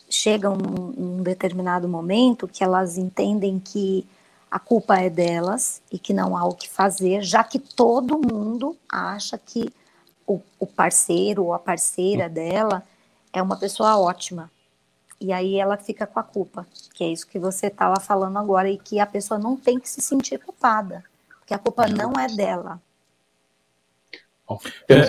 chegam 0.06 0.54
num, 0.54 0.92
num 0.92 1.22
determinado 1.22 1.88
momento 1.88 2.46
que 2.46 2.62
elas 2.62 2.98
entendem 2.98 3.58
que 3.58 4.06
a 4.50 4.58
culpa 4.58 4.98
é 4.98 5.08
delas 5.08 5.80
e 5.90 5.98
que 5.98 6.12
não 6.12 6.36
há 6.36 6.44
o 6.44 6.54
que 6.54 6.68
fazer, 6.68 7.22
já 7.22 7.42
que 7.42 7.58
todo 7.58 8.18
mundo 8.18 8.76
acha 8.86 9.38
que 9.38 9.72
o, 10.26 10.42
o 10.58 10.66
parceiro 10.66 11.44
ou 11.44 11.54
a 11.54 11.58
parceira 11.58 12.28
dela 12.28 12.84
é 13.32 13.40
uma 13.40 13.56
pessoa 13.56 13.98
ótima. 13.98 14.50
E 15.18 15.32
aí 15.32 15.58
ela 15.58 15.78
fica 15.78 16.06
com 16.06 16.20
a 16.20 16.22
culpa, 16.22 16.66
que 16.92 17.02
é 17.02 17.08
isso 17.08 17.26
que 17.26 17.38
você 17.38 17.68
estava 17.68 17.98
falando 17.98 18.38
agora, 18.38 18.68
e 18.68 18.76
que 18.76 19.00
a 19.00 19.06
pessoa 19.06 19.40
não 19.40 19.56
tem 19.56 19.80
que 19.80 19.88
se 19.88 20.02
sentir 20.02 20.38
culpada, 20.38 21.02
porque 21.38 21.54
a 21.54 21.58
culpa 21.58 21.88
não 21.88 22.12
é 22.12 22.26
dela. 22.26 22.78
É, 24.88 25.00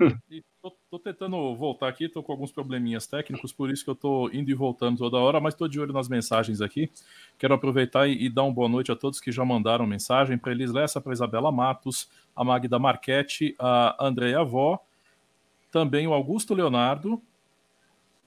Estou 0.00 0.98
tentando 1.02 1.56
voltar 1.56 1.88
aqui, 1.88 2.04
estou 2.04 2.22
com 2.22 2.32
alguns 2.32 2.52
probleminhas 2.52 3.06
técnicos, 3.06 3.52
por 3.52 3.70
isso 3.70 3.82
que 3.82 3.90
eu 3.90 3.94
estou 3.94 4.32
indo 4.32 4.50
e 4.50 4.54
voltando 4.54 4.98
toda 4.98 5.16
hora, 5.16 5.40
mas 5.40 5.54
estou 5.54 5.66
de 5.66 5.80
olho 5.80 5.92
nas 5.92 6.08
mensagens 6.08 6.60
aqui. 6.60 6.90
Quero 7.38 7.54
aproveitar 7.54 8.06
e, 8.06 8.26
e, 8.26 8.30
dar 8.30 8.44
uma 8.44 8.52
boa 8.52 8.68
noite 8.68 8.92
a 8.92 8.96
todos 8.96 9.20
que 9.20 9.32
já 9.32 9.44
mandaram 9.44 9.86
mensagem 9.86 10.38
para 10.38 10.52
Elis 10.52 10.72
Lessa, 10.72 11.00
para 11.00 11.12
Isabela 11.12 11.50
Matos, 11.50 12.08
a 12.34 12.44
Magda 12.44 12.78
Marchetti, 12.78 13.56
a 13.58 13.96
Andréia 14.06 14.44
Vó, 14.44 14.78
também 15.70 16.06
o 16.06 16.12
Augusto 16.12 16.54
Leonardo 16.54 17.20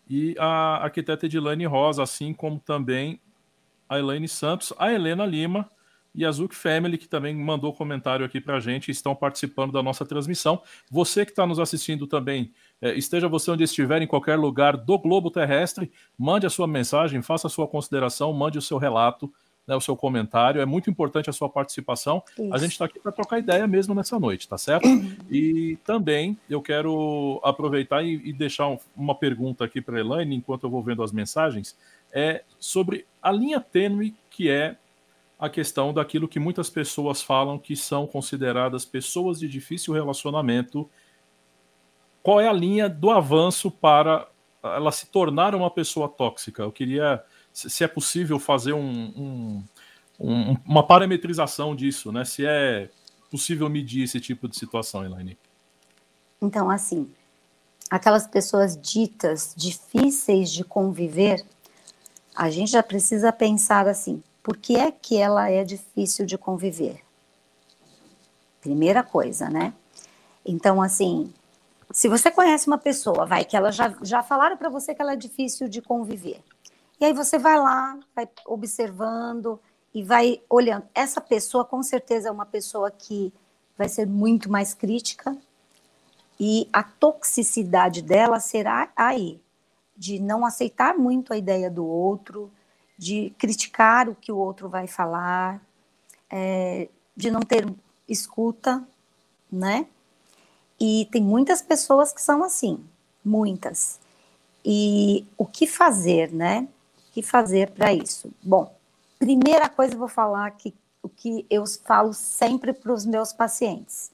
e 0.10 0.36
a 0.38 0.84
arquiteta 0.84 1.26
Edilane 1.26 1.65
Rosa, 1.65 2.04
assim 2.04 2.34
como 2.34 2.60
também 2.60 3.19
a 3.88 3.97
Elaine 3.97 4.28
Santos, 4.28 4.74
a 4.78 4.91
Helena 4.91 5.26
Lima 5.26 5.69
e 6.13 6.26
a 6.26 6.32
Zuc 6.32 6.54
Family, 6.54 6.97
que 6.97 7.08
também 7.08 7.36
mandou 7.36 7.74
comentário 7.74 8.26
aqui 8.26 8.41
para 8.41 8.58
a 8.58 8.60
gente 8.60 8.91
estão 8.91 9.15
participando 9.15 9.71
da 9.71 9.82
nossa 9.82 10.06
transmissão. 10.06 10.62
Você 10.89 11.26
que 11.26 11.32
está 11.32 11.45
nos 11.45 11.60
assistindo 11.60 12.06
também, 12.06 12.52
é, 12.82 12.93
esteja 12.93 13.28
você 13.28 13.50
onde 13.52 13.63
estiver, 13.63 14.02
em 14.02 14.08
qualquer 14.08 14.38
lugar 14.38 14.76
do 14.76 14.97
globo 14.97 15.32
terrestre, 15.32 15.91
mande 16.17 16.45
a 16.45 16.50
sua 16.50 16.67
mensagem, 16.67 17.21
faça 17.21 17.47
a 17.47 17.50
sua 17.50 17.67
consideração, 17.67 18.34
mande 18.34 18.58
o 18.58 18.62
seu 18.62 18.78
relato 18.78 19.32
né, 19.67 19.76
o 19.76 19.82
seu 19.82 19.95
comentário. 19.95 20.62
É 20.62 20.65
muito 20.65 20.89
importante 20.89 21.30
a 21.30 21.34
sua 21.34 21.50
participação. 21.50 22.24
Isso. 22.38 22.54
A 22.54 22.58
gente 22.58 22.71
está 22.71 22.86
aqui 22.86 23.00
para 23.00 23.12
trocar 23.12 23.39
ideia 23.39 23.65
mesmo 23.67 23.93
nessa 23.93 24.19
noite, 24.19 24.47
tá 24.47 24.58
certo? 24.58 24.88
E 25.30 25.78
também 25.86 26.38
eu 26.50 26.62
quero 26.62 27.39
aproveitar 27.43 28.04
e, 28.04 28.21
e 28.26 28.34
deixar 28.34 28.67
um, 28.67 28.78
uma 28.95 29.15
pergunta 29.15 29.63
aqui 29.63 29.82
para 29.82 29.97
a 29.97 30.00
Elaine, 30.00 30.36
enquanto 30.36 30.63
eu 30.63 30.69
vou 30.69 30.84
vendo 30.84 31.04
as 31.04 31.12
mensagens, 31.12 31.78
é 32.12 32.43
sobre 32.60 33.06
a 33.21 33.32
linha 33.32 33.62
tênue 33.62 34.13
que 34.30 34.50
é 34.50 34.76
a 35.41 35.49
questão 35.49 35.91
daquilo 35.91 36.27
que 36.27 36.39
muitas 36.39 36.69
pessoas 36.69 37.19
falam 37.19 37.58
que 37.58 37.75
são 37.75 38.06
consideradas 38.06 38.86
pessoas 38.86 39.39
de 39.39 39.49
difícil 39.49 39.91
relacionamento. 39.91 40.88
Qual 42.21 42.39
é 42.39 42.47
a 42.47 42.54
linha 42.54 42.88
do 42.88 43.10
avanço 43.10 43.71
para 43.71 44.27
ela 44.62 44.91
se 44.91 45.08
tornar 45.08 45.56
uma 45.56 45.71
pessoa 45.71 46.08
tóxica? 46.08 46.62
Eu 46.62 46.71
queria 46.71 47.23
se 47.51 47.84
é 47.84 47.88
possível 47.88 48.38
fazer 48.38 48.73
um, 48.73 48.80
um, 48.88 49.63
um, 50.19 50.58
uma 50.63 50.86
parametrização 50.86 51.75
disso, 51.75 52.12
né? 52.12 52.23
Se 52.23 52.45
é 52.45 52.91
possível 53.32 53.67
medir 53.67 54.04
esse 54.04 54.19
tipo 54.19 54.47
de 54.47 54.56
situação, 54.56 55.04
Elaine. 55.04 55.39
Então, 56.39 56.69
assim, 56.69 57.12
aquelas 57.89 58.27
pessoas 58.27 58.80
ditas 58.80 59.56
difíceis 59.58 60.51
de 60.51 60.63
conviver, 60.63 61.43
a 62.36 62.51
gente 62.51 62.71
já 62.71 62.84
precisa 62.84 63.34
pensar 63.34 63.88
assim, 63.88 64.21
por 64.43 64.58
que 64.58 64.75
é 64.75 64.91
que 64.91 65.17
ela 65.17 65.49
é 65.49 65.63
difícil 65.63 66.25
de 66.25 66.38
conviver? 66.38 67.01
Primeira 68.60 69.04
coisa, 69.04 69.49
né? 69.49 69.73
Então, 70.45 70.82
assim, 70.82 71.34
se 71.91 72.08
você 72.08 72.32
conhece 72.32 72.67
uma 72.67 72.77
pessoa, 72.77 73.25
vai, 73.25 73.45
que 73.45 73.56
ela 73.56 73.71
já, 73.71 73.95
já 74.01 74.23
falaram 74.23 74.58
para 74.58 74.69
você 74.69 74.95
que 74.95 75.01
ela 75.01 75.13
é 75.13 75.17
difícil 75.17 75.67
de 75.67 75.82
conviver. 75.82 76.41
E 76.99 77.06
aí 77.06 77.13
você 77.13 77.38
vai 77.38 77.58
lá, 77.58 77.97
vai 78.15 78.30
observando 78.45 79.60
e 79.93 80.04
vai 80.04 80.41
olhando. 80.49 80.86
Essa 80.93 81.19
pessoa, 81.19 81.65
com 81.65 81.82
certeza, 81.84 82.30
é 82.30 82.32
uma 82.32 82.45
pessoa 82.45 82.89
que 82.91 83.34
vai 83.77 83.89
ser 83.89 84.06
muito 84.06 84.51
mais 84.51 84.73
crítica 84.73 85.36
e 86.39 86.67
a 86.71 86.82
toxicidade 86.84 88.01
dela 88.01 88.39
será 88.39 88.91
aí, 88.95 89.39
de 89.95 90.19
não 90.19 90.45
aceitar 90.45 90.97
muito 90.97 91.34
a 91.34 91.38
ideia 91.38 91.69
do 91.69 91.86
outro, 91.86 92.51
de 93.02 93.34
criticar 93.40 94.08
o 94.08 94.14
que 94.14 94.32
o 94.32 94.38
outro 94.38 94.70
vai 94.70 94.86
falar, 94.86 95.60
é, 96.30 96.88
de 97.18 97.32
não 97.32 97.40
ter 97.40 97.68
escuta, 98.08 98.88
né? 99.52 99.88
E 100.80 101.08
tem 101.12 101.20
muitas 101.20 101.64
pessoas 101.64 102.14
que 102.14 102.22
são 102.22 102.44
assim, 102.44 102.80
muitas. 103.26 104.00
E 104.64 105.26
o 105.36 105.48
que 105.48 105.66
fazer, 105.66 106.32
né? 106.32 106.68
O 107.10 107.12
que 107.14 107.24
fazer 107.24 107.72
para 107.72 107.92
isso? 107.92 108.32
Bom, 108.44 108.72
primeira 109.18 109.68
coisa 109.68 109.96
eu 109.96 110.00
vou 110.00 110.08
falar 110.08 110.52
que 110.52 110.72
o 111.02 111.10
que 111.10 111.44
eu 111.50 111.64
falo 111.84 112.14
sempre 112.14 112.72
para 112.72 112.94
os 112.94 113.04
meus 113.04 113.34
pacientes. 113.34 114.12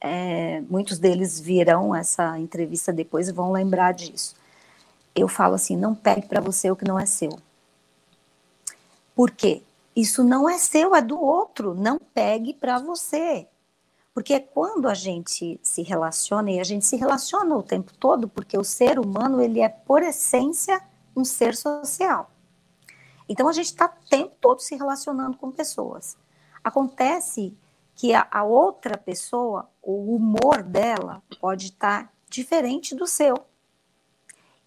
É, 0.00 0.60
muitos 0.70 0.96
deles 0.96 1.40
virão 1.40 1.92
essa 1.92 2.38
entrevista 2.38 2.92
depois 2.92 3.26
e 3.26 3.32
vão 3.32 3.50
lembrar 3.50 3.90
disso. 3.90 4.36
Eu 5.12 5.26
falo 5.26 5.56
assim: 5.56 5.76
não 5.76 5.92
pegue 5.92 6.28
para 6.28 6.40
você 6.40 6.70
o 6.70 6.76
que 6.76 6.86
não 6.86 7.00
é 7.00 7.04
seu. 7.04 7.36
Por 9.14 9.30
quê? 9.30 9.62
Isso 9.94 10.24
não 10.24 10.48
é 10.48 10.58
seu, 10.58 10.94
é 10.94 11.02
do 11.02 11.20
outro. 11.20 11.74
Não 11.74 11.98
pegue 11.98 12.54
para 12.54 12.78
você. 12.78 13.46
Porque 14.14 14.40
quando 14.40 14.88
a 14.88 14.94
gente 14.94 15.58
se 15.62 15.82
relaciona, 15.82 16.50
e 16.50 16.60
a 16.60 16.64
gente 16.64 16.84
se 16.84 16.96
relaciona 16.96 17.56
o 17.56 17.62
tempo 17.62 17.92
todo, 17.98 18.28
porque 18.28 18.56
o 18.58 18.64
ser 18.64 18.98
humano, 18.98 19.40
ele 19.40 19.60
é, 19.60 19.68
por 19.68 20.02
essência, 20.02 20.82
um 21.16 21.24
ser 21.24 21.56
social. 21.56 22.30
Então, 23.28 23.48
a 23.48 23.52
gente 23.52 23.66
está 23.66 23.86
o 23.86 24.08
tempo 24.08 24.34
todo 24.40 24.60
se 24.60 24.74
relacionando 24.76 25.36
com 25.38 25.50
pessoas. 25.50 26.16
Acontece 26.62 27.56
que 27.94 28.14
a, 28.14 28.26
a 28.30 28.44
outra 28.44 28.98
pessoa, 28.98 29.68
o 29.82 30.14
humor 30.16 30.62
dela 30.62 31.22
pode 31.40 31.66
estar 31.66 32.04
tá 32.04 32.12
diferente 32.28 32.94
do 32.94 33.06
seu. 33.06 33.34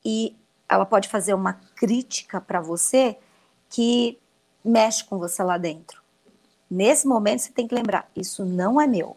E 0.04 0.36
ela 0.68 0.86
pode 0.86 1.08
fazer 1.08 1.34
uma 1.34 1.54
crítica 1.76 2.40
para 2.42 2.62
você 2.62 3.18
que 3.70 4.20
mexe 4.66 5.04
com 5.04 5.18
você 5.20 5.44
lá 5.44 5.58
dentro. 5.58 6.02
Nesse 6.70 7.08
momento, 7.08 7.42
você 7.42 7.52
tem 7.52 7.68
que 7.68 7.76
lembrar: 7.76 8.10
isso 8.16 8.44
não 8.44 8.82
é 8.82 8.88
meu. 8.88 9.16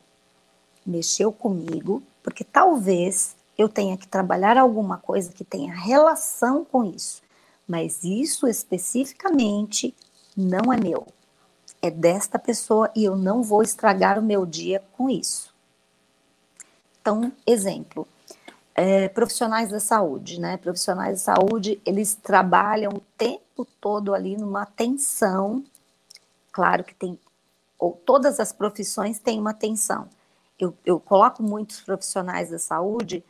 Mexeu 0.84 1.32
comigo, 1.32 2.02
porque 2.22 2.44
talvez 2.44 3.37
eu 3.56 3.68
tenha 3.68 3.96
que 3.96 4.06
trabalhar 4.06 4.56
alguma 4.56 4.98
coisa 4.98 5.32
que 5.32 5.44
tenha 5.44 5.74
relação 5.74 6.64
com 6.64 6.84
isso. 6.84 7.22
Mas 7.66 8.04
isso 8.04 8.46
especificamente 8.46 9.94
não 10.37 10.72
é 10.72 10.76
meu. 10.76 11.06
É 11.82 11.90
desta 11.90 12.38
pessoa 12.38 12.90
e 12.94 13.04
eu 13.04 13.16
não 13.16 13.42
vou 13.42 13.62
estragar 13.62 14.18
o 14.18 14.22
meu 14.22 14.46
dia 14.46 14.82
com 14.96 15.11
isso. 15.11 15.54
Então, 17.00 17.32
exemplo, 17.46 18.06
é, 18.78 19.08
profissionais 19.08 19.70
da 19.70 19.80
saúde, 19.80 20.38
né? 20.40 20.56
Profissionais 20.56 21.24
da 21.24 21.34
saúde, 21.34 21.82
eles 21.84 22.14
trabalham 22.14 22.92
o 22.92 23.02
tempo 23.16 23.66
todo 23.80 24.14
ali 24.14 24.36
numa 24.36 24.64
tensão. 24.64 25.64
Claro 26.52 26.84
que 26.84 26.94
tem, 26.94 27.18
ou 27.76 28.00
todas 28.06 28.38
as 28.38 28.52
profissões 28.52 29.18
têm 29.18 29.40
uma 29.40 29.52
tensão. 29.52 30.08
Eu, 30.56 30.72
eu 30.86 31.00
coloco 31.00 31.42
muitos 31.42 31.80
profissionais 31.80 32.50
da 32.50 32.58
saúde 32.60 33.24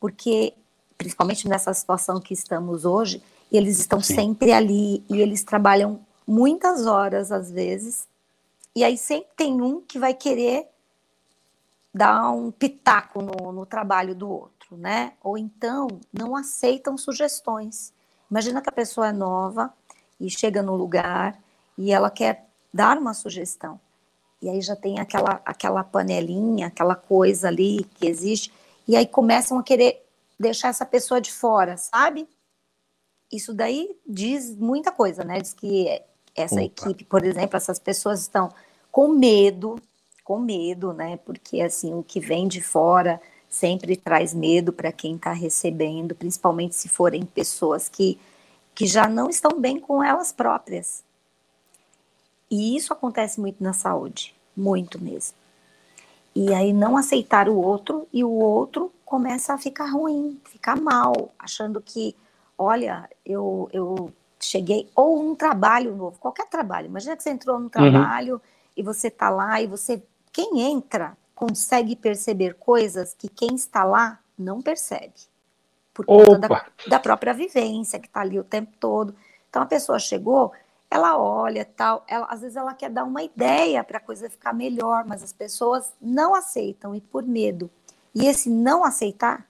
porque, 0.00 0.52
principalmente 0.96 1.46
nessa 1.46 1.72
situação 1.72 2.20
que 2.20 2.34
estamos 2.34 2.84
hoje, 2.84 3.22
eles 3.52 3.78
estão 3.78 4.00
Sim. 4.00 4.16
sempre 4.16 4.50
ali 4.50 5.04
e 5.08 5.20
eles 5.20 5.44
trabalham 5.44 6.00
muitas 6.26 6.86
horas 6.86 7.30
às 7.30 7.52
vezes. 7.52 8.08
E 8.74 8.82
aí 8.82 8.98
sempre 8.98 9.30
tem 9.36 9.62
um 9.62 9.80
que 9.80 9.96
vai 9.96 10.12
querer 10.12 10.66
dar 11.94 12.32
um 12.32 12.50
pitaco 12.50 13.22
no, 13.22 13.52
no 13.52 13.64
trabalho 13.64 14.12
do 14.12 14.28
outro 14.28 14.57
outro, 14.68 14.76
né? 14.76 15.12
Ou 15.22 15.38
então 15.38 15.88
não 16.12 16.36
aceitam 16.36 16.96
sugestões. 16.96 17.92
Imagina 18.30 18.60
que 18.60 18.68
a 18.68 18.72
pessoa 18.72 19.08
é 19.08 19.12
nova 19.12 19.72
e 20.20 20.28
chega 20.28 20.62
no 20.62 20.76
lugar 20.76 21.38
e 21.76 21.90
ela 21.92 22.10
quer 22.10 22.46
dar 22.72 22.98
uma 22.98 23.14
sugestão. 23.14 23.80
E 24.40 24.48
aí 24.48 24.60
já 24.60 24.76
tem 24.76 25.00
aquela, 25.00 25.40
aquela 25.44 25.82
panelinha, 25.82 26.66
aquela 26.68 26.94
coisa 26.94 27.48
ali 27.48 27.84
que 27.94 28.06
existe, 28.06 28.52
e 28.86 28.96
aí 28.96 29.06
começam 29.06 29.58
a 29.58 29.62
querer 29.62 30.04
deixar 30.38 30.68
essa 30.68 30.86
pessoa 30.86 31.20
de 31.20 31.32
fora, 31.32 31.76
sabe? 31.76 32.28
Isso 33.30 33.52
daí 33.52 33.96
diz 34.06 34.54
muita 34.54 34.92
coisa, 34.92 35.24
né? 35.24 35.40
Diz 35.40 35.52
que 35.52 36.02
essa 36.36 36.62
Opa. 36.62 36.64
equipe, 36.64 37.04
por 37.04 37.24
exemplo, 37.24 37.56
essas 37.56 37.78
pessoas 37.78 38.20
estão 38.20 38.48
com 38.92 39.08
medo, 39.08 39.76
com 40.22 40.38
medo, 40.38 40.92
né? 40.92 41.16
Porque 41.18 41.60
assim, 41.60 41.92
o 41.92 42.02
que 42.02 42.20
vem 42.20 42.46
de 42.46 42.62
fora 42.62 43.20
sempre 43.48 43.96
traz 43.96 44.34
medo 44.34 44.72
para 44.72 44.92
quem 44.92 45.16
está 45.16 45.32
recebendo, 45.32 46.14
principalmente 46.14 46.74
se 46.74 46.88
forem 46.88 47.24
pessoas 47.24 47.88
que, 47.88 48.18
que 48.74 48.86
já 48.86 49.08
não 49.08 49.28
estão 49.30 49.58
bem 49.60 49.80
com 49.80 50.02
elas 50.02 50.32
próprias. 50.32 51.02
E 52.50 52.76
isso 52.76 52.92
acontece 52.92 53.40
muito 53.40 53.62
na 53.62 53.72
saúde, 53.72 54.34
muito 54.56 55.02
mesmo. 55.02 55.36
E 56.34 56.54
aí 56.54 56.72
não 56.72 56.96
aceitar 56.96 57.48
o 57.48 57.56
outro 57.56 58.06
e 58.12 58.22
o 58.22 58.30
outro 58.30 58.92
começa 59.04 59.54
a 59.54 59.58
ficar 59.58 59.86
ruim, 59.86 60.40
ficar 60.44 60.76
mal, 60.76 61.32
achando 61.38 61.80
que, 61.80 62.14
olha, 62.56 63.08
eu, 63.24 63.68
eu 63.72 64.12
cheguei, 64.38 64.88
ou 64.94 65.20
um 65.20 65.34
trabalho 65.34 65.96
novo, 65.96 66.18
qualquer 66.18 66.46
trabalho. 66.46 66.86
Imagina 66.86 67.16
que 67.16 67.22
você 67.22 67.30
entrou 67.30 67.58
num 67.58 67.64
uhum. 67.64 67.70
trabalho 67.70 68.34
uhum. 68.34 68.40
e 68.76 68.82
você 68.82 69.08
está 69.08 69.30
lá 69.30 69.60
e 69.60 69.66
você, 69.66 70.02
quem 70.32 70.60
entra 70.60 71.16
consegue 71.38 71.94
perceber 71.94 72.54
coisas 72.54 73.14
que 73.14 73.28
quem 73.28 73.54
está 73.54 73.84
lá 73.84 74.18
não 74.36 74.60
percebe. 74.60 75.14
Por 75.94 76.04
conta 76.04 76.48
da, 76.48 76.66
da, 76.88 76.98
própria 76.98 77.32
vivência, 77.32 78.00
que 78.00 78.08
está 78.08 78.22
ali 78.22 78.40
o 78.40 78.44
tempo 78.44 78.72
todo. 78.80 79.14
Então 79.48 79.62
a 79.62 79.66
pessoa 79.66 80.00
chegou, 80.00 80.50
ela 80.90 81.16
olha 81.16 81.64
tal, 81.64 82.04
ela, 82.08 82.26
às 82.26 82.40
vezes 82.40 82.56
ela 82.56 82.74
quer 82.74 82.90
dar 82.90 83.04
uma 83.04 83.22
ideia 83.22 83.84
para 83.84 83.98
a 83.98 84.00
coisa 84.00 84.28
ficar 84.28 84.52
melhor, 84.52 85.04
mas 85.06 85.22
as 85.22 85.32
pessoas 85.32 85.92
não 86.02 86.34
aceitam 86.34 86.92
e 86.92 87.00
por 87.00 87.22
medo. 87.22 87.70
E 88.12 88.26
esse 88.26 88.50
não 88.50 88.84
aceitar 88.84 89.46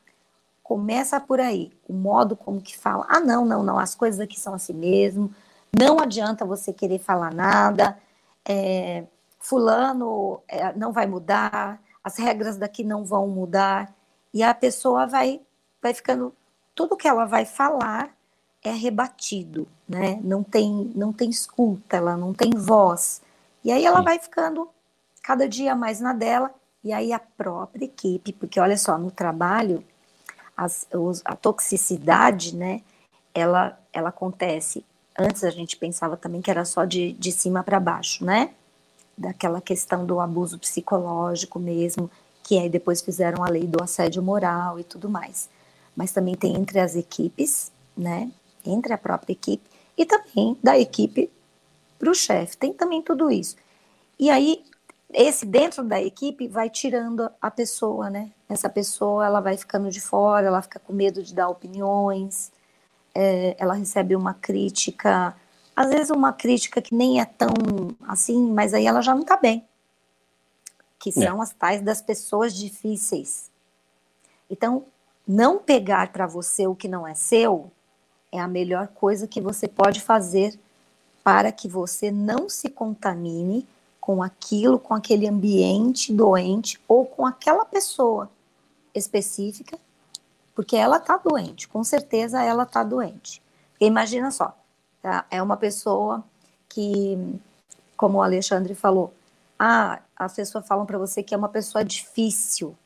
começa 0.63 1.19
por 1.19 1.41
aí, 1.41 1.73
o 1.89 1.95
modo 1.95 2.37
como 2.37 2.61
que 2.61 2.77
fala. 2.77 3.07
Ah, 3.09 3.21
não, 3.21 3.47
não, 3.47 3.63
não, 3.63 3.79
as 3.79 3.95
coisas 3.95 4.21
aqui 4.21 4.39
são 4.39 4.53
assim 4.53 4.75
mesmo. 4.75 5.35
Não 5.75 5.99
adianta 5.99 6.45
você 6.45 6.71
querer 6.71 6.99
falar 6.99 7.33
nada. 7.33 7.99
É, 8.45 9.05
fulano 9.49 10.43
é, 10.47 10.73
não 10.75 10.93
vai 10.93 11.07
mudar, 11.07 11.81
as 12.05 12.19
regras 12.19 12.59
daqui 12.59 12.85
não 12.85 13.05
vão 13.05 13.27
mudar, 13.29 13.95
e 14.33 14.43
a 14.43 14.53
pessoa 14.53 15.07
vai, 15.07 15.41
vai 15.83 15.95
ficando, 15.95 16.35
tudo 16.75 16.97
que 16.97 17.09
ela 17.09 17.25
vai 17.25 17.47
falar 17.47 18.15
é 18.63 18.71
rebatido, 18.71 19.67
né? 19.89 20.21
Não 20.23 20.43
tem, 20.43 20.93
não 20.95 21.13
tem 21.13 21.31
escuta, 21.31 21.97
ela 21.97 22.17
não 22.17 22.35
tem 22.35 22.51
voz. 22.51 23.23
E 23.65 23.73
aí 23.73 23.87
ela 23.87 23.99
Sim. 23.99 24.05
vai 24.05 24.19
ficando 24.19 24.69
cada 25.23 25.49
dia 25.49 25.75
mais 25.75 25.99
na 25.99 26.13
dela, 26.13 26.55
e 26.85 26.93
aí 26.93 27.11
a 27.13 27.19
própria 27.19 27.87
equipe, 27.87 28.35
porque 28.35 28.61
olha 28.61 28.77
só, 28.77 28.99
no 28.99 29.11
trabalho, 29.11 29.83
as, 30.55 30.87
os, 30.93 31.23
a 31.25 31.35
toxicidade, 31.35 32.55
né, 32.55 32.83
ela, 33.35 33.79
ela 33.93 34.11
acontece. 34.11 34.85
Antes 35.19 35.43
a 35.43 35.51
gente 35.51 35.77
pensava 35.77 36.17
também 36.19 36.43
que 36.43 36.51
era 36.51 36.65
só 36.67 36.85
de, 36.85 37.13
de 37.15 37.33
cima 37.33 37.63
para 37.63 37.81
baixo, 37.81 38.25
né? 38.25 38.51
Daquela 39.19 39.61
questão 39.61 40.07
do 40.07 40.21
abuso 40.21 40.59
psicológico 40.59 41.59
mesmo, 41.59 42.11
que 42.43 42.59
aí 42.59 42.69
depois 42.69 43.03
fizeram 43.03 43.45
a 43.45 43.49
lei 43.49 43.67
do 43.67 43.83
assédio 43.83 44.23
moral 44.23 44.79
e 44.79 44.85
tudo 44.85 45.11
mais. 45.11 45.51
Mas 45.97 46.13
também 46.13 46.35
tem 46.35 46.57
entre 46.57 46.79
as 46.79 46.95
equipes, 46.95 47.73
né? 47.97 48.31
Entre 48.65 48.93
a 48.93 48.99
própria 48.99 49.33
equipe 49.33 49.69
e 49.97 50.07
também 50.07 50.57
da 50.63 50.79
equipe 50.79 51.31
para 51.99 52.11
o 52.11 52.15
chefe. 52.15 52.57
Tem 52.57 52.73
também 52.73 53.03
tudo 53.03 53.31
isso. 53.31 53.57
E 54.19 54.31
aí, 54.31 54.63
esse 55.13 55.45
dentro 55.45 55.83
da 55.83 56.01
equipe 56.01 56.47
vai 56.47 56.71
tirando 56.71 57.29
a 57.41 57.51
pessoa, 57.51 58.09
né? 58.09 58.31
Essa 58.49 58.69
pessoa, 58.69 59.27
ela 59.27 59.41
vai 59.41 59.57
ficando 59.57 59.91
de 59.91 60.01
fora, 60.01 60.47
ela 60.47 60.63
fica 60.63 60.79
com 60.79 60.93
medo 60.93 61.23
de 61.23 61.35
dar 61.35 61.49
opiniões, 61.49 62.53
é, 63.15 63.57
ela 63.59 63.75
recebe 63.75 64.15
uma 64.15 64.35
crítica 64.35 65.35
às 65.79 65.91
vezes 65.91 66.11
uma 66.11 66.33
crítica 66.33 66.83
que 66.83 66.93
nem 66.93 67.21
é 67.21 67.25
tão 67.25 67.55
assim, 68.09 68.51
mas 68.51 68.75
aí 68.75 68.85
ela 68.85 69.01
já 69.01 69.15
não 69.15 69.23
está 69.23 69.37
bem. 69.37 69.65
Que 70.99 71.11
é. 71.11 71.13
são 71.13 71.39
é. 71.39 71.43
as 71.45 71.53
tais 71.53 71.81
das 71.83 72.03
pessoas 72.03 72.53
difíceis. 72.53 73.49
Então, 74.51 74.87
não 75.25 75.61
pegar 75.61 76.11
para 76.11 76.27
você 76.27 76.67
o 76.67 76.75
que 76.75 76.89
não 76.89 77.07
é 77.07 77.15
seu 77.15 77.71
é 78.33 78.41
a 78.41 78.49
melhor 78.49 78.89
coisa 78.89 79.29
que 79.29 79.41
você 79.41 79.69
pode 79.69 80.01
fazer 80.01 80.59
para 81.23 81.53
que 81.53 81.69
você 81.69 82.11
não 82.11 82.49
se 82.49 82.69
contamine 82.69 83.65
com 84.01 84.21
aquilo, 84.21 84.81
com 84.81 84.95
aquele 84.95 85.29
ambiente 85.29 86.13
doente 86.13 86.81
ou 86.89 87.07
com 87.07 87.25
aquela 87.25 87.65
pessoa 87.65 88.29
específica, 88.93 89.79
porque 90.57 90.75
ela 90.75 90.97
está 90.97 91.17
doente, 91.19 91.69
com 91.69 91.85
certeza 91.85 92.43
ela 92.43 92.65
está 92.65 92.83
doente. 92.83 93.41
imagina 93.81 94.33
só, 94.33 94.58
Tá? 95.09 95.25
É 95.31 95.43
uma 95.43 95.57
pessoa 95.57 96.23
que, 96.69 97.17
como 97.97 98.19
o 98.19 98.23
Alexandre 98.23 98.75
falou, 98.75 99.15
ah, 99.59 100.01
as 100.15 100.35
pessoas 100.35 100.69
falam 100.69 100.85
para 100.85 100.99
você 100.99 101.23
que 101.23 101.35
é 101.35 101.39
uma 101.39 101.49
pessoa 101.49 101.83
difícil, 101.83 102.77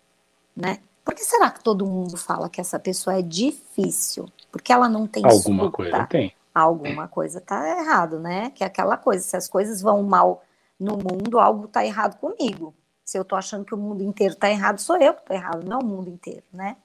né? 0.56 0.78
Por 1.04 1.16
que 1.16 1.24
será 1.24 1.50
que 1.50 1.64
todo 1.64 1.84
mundo 1.84 2.16
fala 2.16 2.48
que 2.48 2.60
essa 2.60 2.78
pessoa 2.78 3.18
é 3.18 3.22
difícil? 3.22 4.28
Porque 4.52 4.72
ela 4.72 4.88
não 4.88 5.04
tem 5.04 5.24
Alguma 5.24 5.64
escuta. 5.64 5.76
coisa 5.76 6.06
tem. 6.06 6.32
Alguma 6.54 7.08
coisa 7.08 7.40
tá 7.40 7.80
errado, 7.80 8.20
né? 8.20 8.50
Que 8.50 8.62
é 8.62 8.68
aquela 8.68 8.96
coisa, 8.96 9.24
se 9.24 9.36
as 9.36 9.48
coisas 9.48 9.82
vão 9.82 10.04
mal 10.04 10.44
no 10.78 10.96
mundo, 10.96 11.40
algo 11.40 11.66
tá 11.66 11.84
errado 11.84 12.20
comigo. 12.20 12.72
Se 13.04 13.18
eu 13.18 13.24
tô 13.24 13.34
achando 13.34 13.64
que 13.64 13.74
o 13.74 13.78
mundo 13.78 14.04
inteiro 14.04 14.36
tá 14.36 14.48
errado, 14.48 14.78
sou 14.78 14.96
eu 14.96 15.12
que 15.12 15.26
tô 15.26 15.34
errado, 15.34 15.66
não 15.66 15.80
o 15.80 15.84
mundo 15.84 16.08
inteiro, 16.08 16.44
né? 16.52 16.76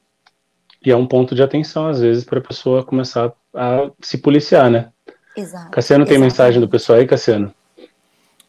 E 0.83 0.89
é 0.89 0.95
um 0.95 1.05
ponto 1.07 1.35
de 1.35 1.43
atenção, 1.43 1.87
às 1.87 1.99
vezes, 1.99 2.23
para 2.23 2.39
a 2.39 2.43
pessoa 2.43 2.83
começar 2.83 3.31
a 3.53 3.91
se 4.01 4.17
policiar, 4.17 4.71
né? 4.71 4.91
Exato. 5.37 5.71
Cassiano 5.71 6.03
tem 6.05 6.13
exatamente. 6.15 6.31
mensagem 6.31 6.61
do 6.61 6.67
pessoal 6.67 6.99
aí, 6.99 7.07
Cassiano? 7.07 7.53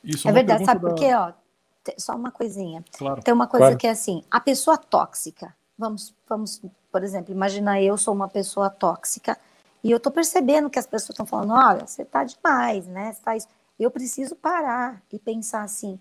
Isso 0.03 0.27
É 0.29 0.33
verdade, 0.33 0.65
sabe 0.65 0.81
por 0.81 0.91
da- 0.91 0.95
quê? 0.97 1.15
Ó, 1.15 1.33
só 1.99 2.15
uma 2.15 2.31
coisinha. 2.31 2.85
Claro. 2.97 3.23
Tem 3.23 3.33
uma 3.35 3.47
coisa 3.47 3.67
Claro. 3.67 3.79
que 3.79 3.87
é 3.87 3.91
assim, 3.91 4.23
a 4.31 4.41
pessoa 4.41 4.77
tóxica, 4.79 5.55
vamos, 5.79 6.15
vamos, 6.29 6.63
por 6.91 7.03
exemplo, 7.05 7.33
imagina 7.33 7.81
eu 7.81 7.97
sou 7.99 8.15
uma 8.15 8.29
pessoa 8.29 8.71
tóxica 8.71 9.37
e 9.85 9.91
eu 9.91 10.01
tô 10.01 10.11
percebendo 10.11 10.71
que 10.71 10.79
as 10.79 10.87
pessoas 10.87 11.11
estão 11.11 11.27
falando, 11.27 11.53
olha, 11.53 11.87
você 11.87 12.05
tá 12.05 12.25
demais, 12.25 12.87
né? 12.87 13.13
Você 13.13 13.23
tá 13.23 13.37
isso. 13.37 13.49
Eu 13.79 13.91
preciso 13.91 14.35
parar 14.35 15.01
e 15.13 15.19
pensar 15.19 15.63
assim, 15.63 15.99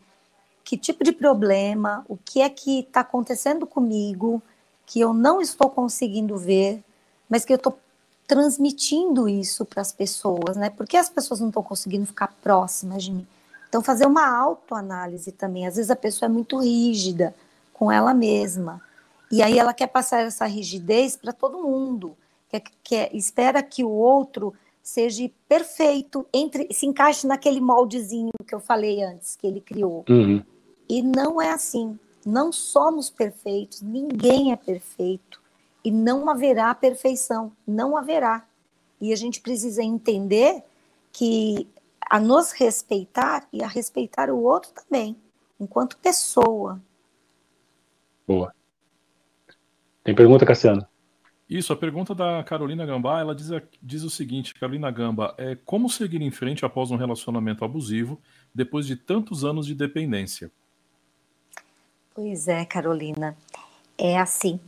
que 0.64 0.78
tipo 0.78 1.04
de 1.04 1.12
problema, 1.12 2.04
o 2.08 2.18
que 2.18 2.42
é 2.42 2.50
que 2.50 2.80
está 2.80 3.02
acontecendo 3.02 3.68
comigo, 3.68 4.42
que 4.86 5.00
eu 5.00 5.14
não 5.14 5.40
estou 5.42 5.70
conseguindo 5.70 6.38
ver, 6.38 6.84
mas 7.30 7.46
que 7.46 7.54
eu 7.54 7.58
estou 7.58 7.78
transmitindo 8.28 9.30
isso 9.30 9.66
para 9.66 9.82
as 9.82 9.94
pessoas, 9.94 10.58
né? 10.58 10.70
Porque 10.70 10.98
as 10.98 11.10
pessoas 11.10 11.40
não 11.40 11.48
estão 11.48 11.64
conseguindo 11.64 12.06
ficar 12.06 12.28
próximas 12.44 13.04
de 13.04 13.12
mim. 13.12 13.26
Então, 13.70 13.82
fazer 13.82 14.06
uma 14.06 14.28
autoanálise 14.28 15.32
também. 15.32 15.66
Às 15.66 15.78
vezes 15.78 15.90
a 15.90 15.96
pessoa 15.96 16.28
é 16.28 16.32
muito 16.32 16.58
rígida 16.58 17.34
com 17.74 17.92
ela 17.92 18.14
mesma. 18.14 18.82
E 19.32 19.42
aí 19.42 19.58
ela 19.58 19.74
quer 19.74 19.88
passar 19.88 20.22
essa 20.22 20.46
rigidez 20.46 21.16
para 21.16 21.32
todo 21.32 21.64
mundo. 21.64 22.16
Quer, 22.50 22.64
quer, 22.84 23.16
espera 23.16 23.64
que 23.64 23.84
o 23.84 23.90
outro 23.90 24.54
seja 24.82 25.30
perfeito, 25.50 26.26
entre, 26.34 26.74
se 26.74 26.86
encaixe 26.86 27.28
naquele 27.28 27.60
moldezinho 27.60 28.32
que 28.48 28.56
eu 28.56 28.60
falei 28.60 29.04
antes, 29.04 29.36
que 29.36 29.46
ele 29.46 29.60
criou. 29.60 30.06
Uhum. 30.10 30.42
E 30.88 31.02
não 31.02 31.42
é 31.42 31.52
assim. 31.52 32.00
Não 32.26 32.52
somos 32.52 33.10
perfeitos, 33.10 33.82
ninguém 33.82 34.52
é 34.52 34.56
perfeito. 34.56 35.42
E 35.84 35.92
não 35.92 36.30
haverá 36.30 36.74
perfeição, 36.76 37.52
não 37.66 37.96
haverá. 37.96 38.46
E 39.00 39.14
a 39.14 39.16
gente 39.16 39.42
precisa 39.42 39.84
entender 39.84 40.64
que 41.12 41.68
a 42.10 42.20
nos 42.20 42.52
respeitar 42.52 43.48
e 43.52 43.64
a 43.64 43.68
respeitar 43.68 44.30
o 44.30 44.42
outro 44.42 44.72
também, 44.72 45.16
enquanto 45.60 45.98
pessoa. 45.98 46.82
Boa. 48.26 48.54
Tem 50.04 50.16
pergunta, 50.16 50.46
Cassiano? 50.46 50.86
Isso, 51.50 51.72
a 51.72 51.78
pergunta 51.78 52.14
da 52.14 52.44
Carolina 52.44 52.86
Gambá, 52.86 53.22
ela 53.22 53.34
diz, 53.34 53.50
diz 53.82 54.04
o 54.04 54.10
seguinte, 54.10 54.54
Carolina 54.54 54.92
Gamba, 54.92 55.34
é 55.38 55.56
como 55.56 55.90
seguir 55.90 56.22
em 56.22 56.32
frente 56.32 56.66
após 56.66 56.92
um 56.92 56.98
relacionamento 56.98 57.64
abusivo 57.64 58.20
depois 58.54 58.86
de 58.86 58.98
tantos 58.98 59.46
anos 59.46 59.66
de 59.66 59.74
dependência? 59.74 60.52
Pois 62.14 62.50
é, 62.50 62.66
Carolina. 62.66 63.38
É 63.98 64.20
assim. 64.20 64.60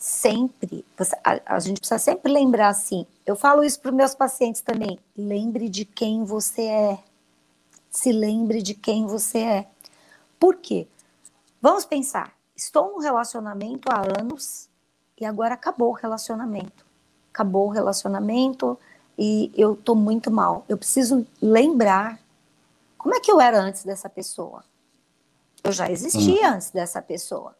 Sempre. 0.00 0.82
você- 0.96 1.16
a, 1.22 1.56
a 1.56 1.58
gente 1.60 1.78
precisa 1.78 1.98
sempre 1.98 2.32
lembrar 2.32 2.68
assim. 2.68 3.06
Eu 3.26 3.36
falo 3.36 3.62
isso 3.62 3.78
para 3.80 3.90
os 3.90 3.94
meus 3.96 4.14
pacientes 4.14 4.62
também. 4.62 4.98
Lembre 5.14 5.68
de 5.68 5.84
quem 5.84 6.24
você 6.24 6.62
é. 6.62 6.98
Se 7.90 8.10
lembre 8.10 8.62
de 8.62 8.72
quem 8.72 9.06
você 9.06 9.38
é. 9.38 9.68
Por 10.38 10.56
quê? 10.56 10.88
Vamos 11.60 11.84
pensar. 11.84 12.32
Estou 12.56 12.92
num 12.92 12.98
relacionamento 12.98 13.90
há 13.92 14.00
anos 14.18 14.70
e 15.20 15.26
agora 15.26 15.52
acabou 15.52 15.90
o 15.90 15.94
relacionamento. 15.94 16.86
Acabou 17.30 17.66
o 17.66 17.70
relacionamento 17.70 18.78
e 19.18 19.52
eu 19.54 19.74
estou 19.74 19.94
muito 19.94 20.30
mal. 20.30 20.64
Eu 20.66 20.78
preciso 20.78 21.26
lembrar 21.42 22.18
como 22.96 23.14
é 23.14 23.20
que 23.20 23.30
eu 23.30 23.38
era 23.38 23.60
antes 23.60 23.84
dessa 23.84 24.08
pessoa. 24.08 24.64
Eu 25.62 25.72
já 25.72 25.90
existia 25.90 26.52
antes 26.54 26.70
dessa 26.70 27.02
pessoa. 27.02 27.54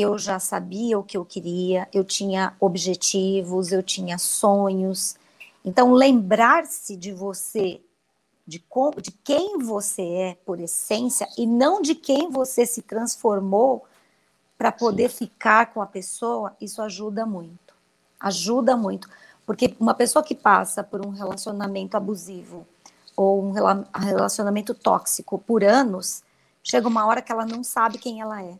Eu 0.00 0.18
já 0.18 0.38
sabia 0.38 0.98
o 0.98 1.02
que 1.02 1.16
eu 1.16 1.24
queria, 1.24 1.86
eu 1.92 2.02
tinha 2.02 2.54
objetivos, 2.58 3.70
eu 3.70 3.82
tinha 3.82 4.16
sonhos. 4.16 5.16
Então, 5.64 5.92
lembrar-se 5.92 6.96
de 6.96 7.12
você, 7.12 7.82
de, 8.46 8.58
com, 8.60 8.90
de 8.92 9.10
quem 9.10 9.58
você 9.58 10.02
é 10.02 10.38
por 10.46 10.58
essência, 10.58 11.28
e 11.36 11.46
não 11.46 11.82
de 11.82 11.94
quem 11.94 12.30
você 12.30 12.64
se 12.64 12.80
transformou 12.82 13.84
para 14.56 14.72
poder 14.72 15.08
ficar 15.08 15.72
com 15.72 15.82
a 15.82 15.86
pessoa, 15.86 16.56
isso 16.60 16.80
ajuda 16.82 17.26
muito. 17.26 17.74
Ajuda 18.18 18.76
muito. 18.76 19.08
Porque 19.44 19.74
uma 19.80 19.94
pessoa 19.94 20.22
que 20.22 20.34
passa 20.34 20.84
por 20.84 21.04
um 21.04 21.10
relacionamento 21.10 21.96
abusivo 21.96 22.66
ou 23.16 23.42
um 23.42 23.52
rela- 23.52 23.86
relacionamento 23.94 24.74
tóxico 24.74 25.38
por 25.38 25.64
anos, 25.64 26.22
chega 26.62 26.88
uma 26.88 27.06
hora 27.06 27.20
que 27.20 27.32
ela 27.32 27.44
não 27.44 27.64
sabe 27.64 27.98
quem 27.98 28.20
ela 28.20 28.42
é. 28.42 28.58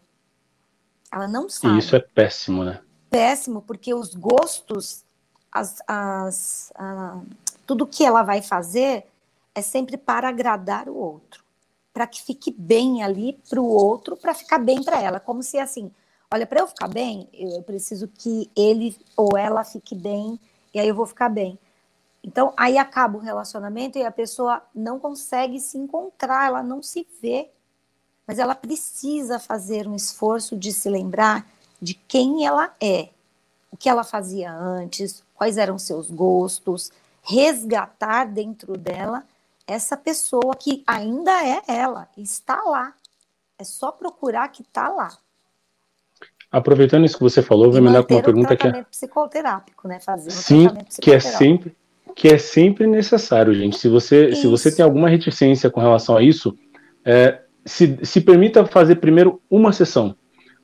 Ela 1.13 1.27
não 1.27 1.49
sabe. 1.49 1.75
E 1.75 1.79
isso 1.79 1.97
é 1.97 2.01
péssimo, 2.01 2.65
né? 2.65 2.81
péssimo, 3.11 3.61
porque 3.61 3.93
os 3.93 4.15
gostos, 4.15 5.05
as, 5.51 5.83
as, 5.87 6.73
ah, 6.77 7.21
tudo 7.67 7.87
que 7.87 8.05
ela 8.05 8.23
vai 8.23 8.41
fazer 8.41 9.05
é 9.53 9.61
sempre 9.61 9.97
para 9.97 10.29
agradar 10.29 10.89
o 10.89 10.97
outro, 10.97 11.45
para 11.93 12.07
que 12.07 12.23
fique 12.23 12.55
bem 12.57 13.03
ali 13.03 13.39
para 13.49 13.61
o 13.61 13.67
outro, 13.67 14.17
para 14.17 14.33
ficar 14.33 14.59
bem 14.59 14.83
para 14.83 15.03
ela, 15.03 15.19
como 15.19 15.43
se 15.43 15.59
assim, 15.59 15.91
olha, 16.33 16.47
para 16.47 16.61
eu 16.61 16.69
ficar 16.69 16.87
bem, 16.87 17.29
eu 17.35 17.61
preciso 17.65 18.07
que 18.07 18.49
ele 18.57 18.97
ou 19.17 19.37
ela 19.37 19.65
fique 19.65 19.95
bem, 19.95 20.39
e 20.73 20.79
aí 20.79 20.87
eu 20.87 20.95
vou 20.95 21.07
ficar 21.07 21.29
bem. 21.29 21.59
Então, 22.23 22.53
aí 22.57 22.79
acaba 22.79 23.19
o 23.19 23.21
relacionamento 23.21 23.99
e 23.99 24.05
a 24.05 24.11
pessoa 24.11 24.63
não 24.75 25.01
consegue 25.01 25.59
se 25.59 25.77
encontrar, 25.79 26.47
ela 26.47 26.63
não 26.63 26.83
se 26.83 27.07
vê. 27.21 27.51
Mas 28.31 28.39
ela 28.39 28.55
precisa 28.55 29.41
fazer 29.41 29.89
um 29.89 29.97
esforço 29.97 30.57
de 30.57 30.73
se 30.73 30.89
lembrar 30.89 31.45
de 31.83 31.95
quem 31.95 32.47
ela 32.47 32.73
é, 32.81 33.09
o 33.73 33.77
que 33.77 33.89
ela 33.89 34.05
fazia 34.05 34.53
antes, 34.53 35.25
quais 35.35 35.59
eram 35.59 35.77
seus 35.81 36.09
gostos, 36.09 36.93
resgatar 37.25 38.27
dentro 38.27 38.77
dela 38.77 39.25
essa 39.67 39.97
pessoa 39.97 40.55
que 40.55 40.85
ainda 40.87 41.45
é 41.45 41.61
ela, 41.67 42.09
está 42.17 42.63
lá. 42.63 42.95
É 43.59 43.65
só 43.65 43.91
procurar 43.91 44.47
que 44.47 44.63
está 44.63 44.89
lá. 44.89 45.19
Aproveitando 46.53 47.07
isso 47.07 47.17
que 47.17 47.25
você 47.25 47.43
falou, 47.43 47.73
vou 47.73 47.81
E 47.81 47.83
emendar 47.83 48.05
com 48.05 48.15
uma 48.15 48.23
pergunta 48.23 48.57
que 48.57 48.69
é, 48.69 48.85
psicoterápico, 48.85 49.89
né? 49.89 49.99
Fazer 49.99 50.31
sim, 50.31 50.69
que 51.03 51.11
é 51.11 51.19
sempre 51.19 51.77
que 52.15 52.29
é 52.29 52.39
sempre 52.39 52.87
necessário, 52.87 53.53
gente. 53.55 53.77
Se 53.77 53.89
você 53.89 54.37
se 54.37 54.47
você 54.47 54.69
Isso. 54.69 54.77
tem 54.77 54.85
alguma 54.85 55.09
reticência 55.09 55.69
com 55.69 55.81
relação 55.81 56.17
a 56.17 56.23
isso, 56.23 56.57
é, 57.05 57.43
se, 57.71 57.99
se 58.03 58.21
permita 58.21 58.67
fazer 58.67 58.97
primeiro 58.97 59.41
uma 59.49 59.73
sessão, 59.73 60.17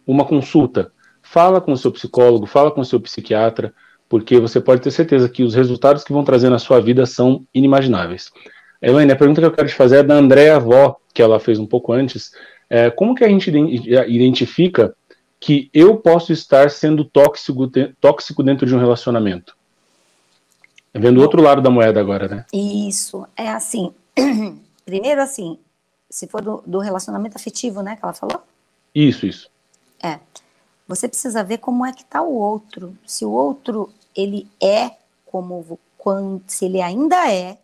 uma 0.04 0.24
consulta. 0.24 0.90
Fala 1.22 1.60
com 1.60 1.72
o 1.72 1.76
seu 1.76 1.92
psicólogo, 1.92 2.46
fala 2.46 2.70
com 2.70 2.80
o 2.80 2.84
seu 2.84 3.00
psiquiatra, 3.00 3.72
porque 4.08 4.40
você 4.40 4.60
pode 4.60 4.82
ter 4.82 4.90
certeza 4.90 5.28
que 5.28 5.44
os 5.44 5.54
resultados 5.54 6.02
que 6.02 6.12
vão 6.12 6.24
trazer 6.24 6.50
na 6.50 6.58
sua 6.58 6.80
vida 6.80 7.06
são 7.06 7.46
inimagináveis. 7.54 8.30
Elaine, 8.82 9.12
a 9.12 9.16
pergunta 9.16 9.40
que 9.40 9.46
eu 9.46 9.52
quero 9.52 9.68
te 9.68 9.74
fazer 9.74 9.98
é 9.98 10.02
da 10.02 10.14
Andréa 10.14 10.58
Vó, 10.58 10.96
que 11.14 11.22
ela 11.22 11.38
fez 11.38 11.58
um 11.58 11.66
pouco 11.66 11.92
antes. 11.92 12.32
É, 12.68 12.90
como 12.90 13.14
que 13.14 13.24
a 13.24 13.28
gente 13.28 13.48
iden- 13.50 13.72
identifica 14.08 14.94
que 15.38 15.70
eu 15.72 15.96
posso 15.96 16.32
estar 16.32 16.70
sendo 16.70 17.04
tóxico, 17.04 17.70
tóxico 18.00 18.42
dentro 18.42 18.66
de 18.66 18.74
um 18.74 18.80
relacionamento? 18.80 19.56
Vendo 20.92 21.18
o 21.18 21.22
outro 21.22 21.40
lado 21.40 21.62
da 21.62 21.70
moeda 21.70 22.00
agora, 22.00 22.26
né? 22.26 22.44
Isso, 22.52 23.26
é 23.36 23.48
assim. 23.48 23.92
Primeiro, 24.84 25.20
assim, 25.20 25.58
se 26.10 26.26
for 26.26 26.42
do, 26.42 26.62
do 26.66 26.78
relacionamento 26.78 27.36
afetivo, 27.36 27.82
né, 27.82 27.96
que 27.96 28.04
ela 28.04 28.12
falou, 28.12 28.42
Isso, 28.94 29.26
isso. 29.26 29.50
você 30.86 31.08
precisa 31.08 31.42
ver 31.42 31.58
como 31.58 31.84
é 31.84 31.92
que 31.92 32.02
está 32.02 32.22
o 32.22 32.34
outro. 32.34 32.96
Se 33.06 33.24
o 33.24 33.30
outro, 33.30 33.92
ele 34.14 34.48
é 34.62 34.96
como, 35.24 35.78
quando, 35.98 36.42
se 36.46 36.66
ele 36.66 36.80
ainda 36.80 37.32
é 37.32 37.58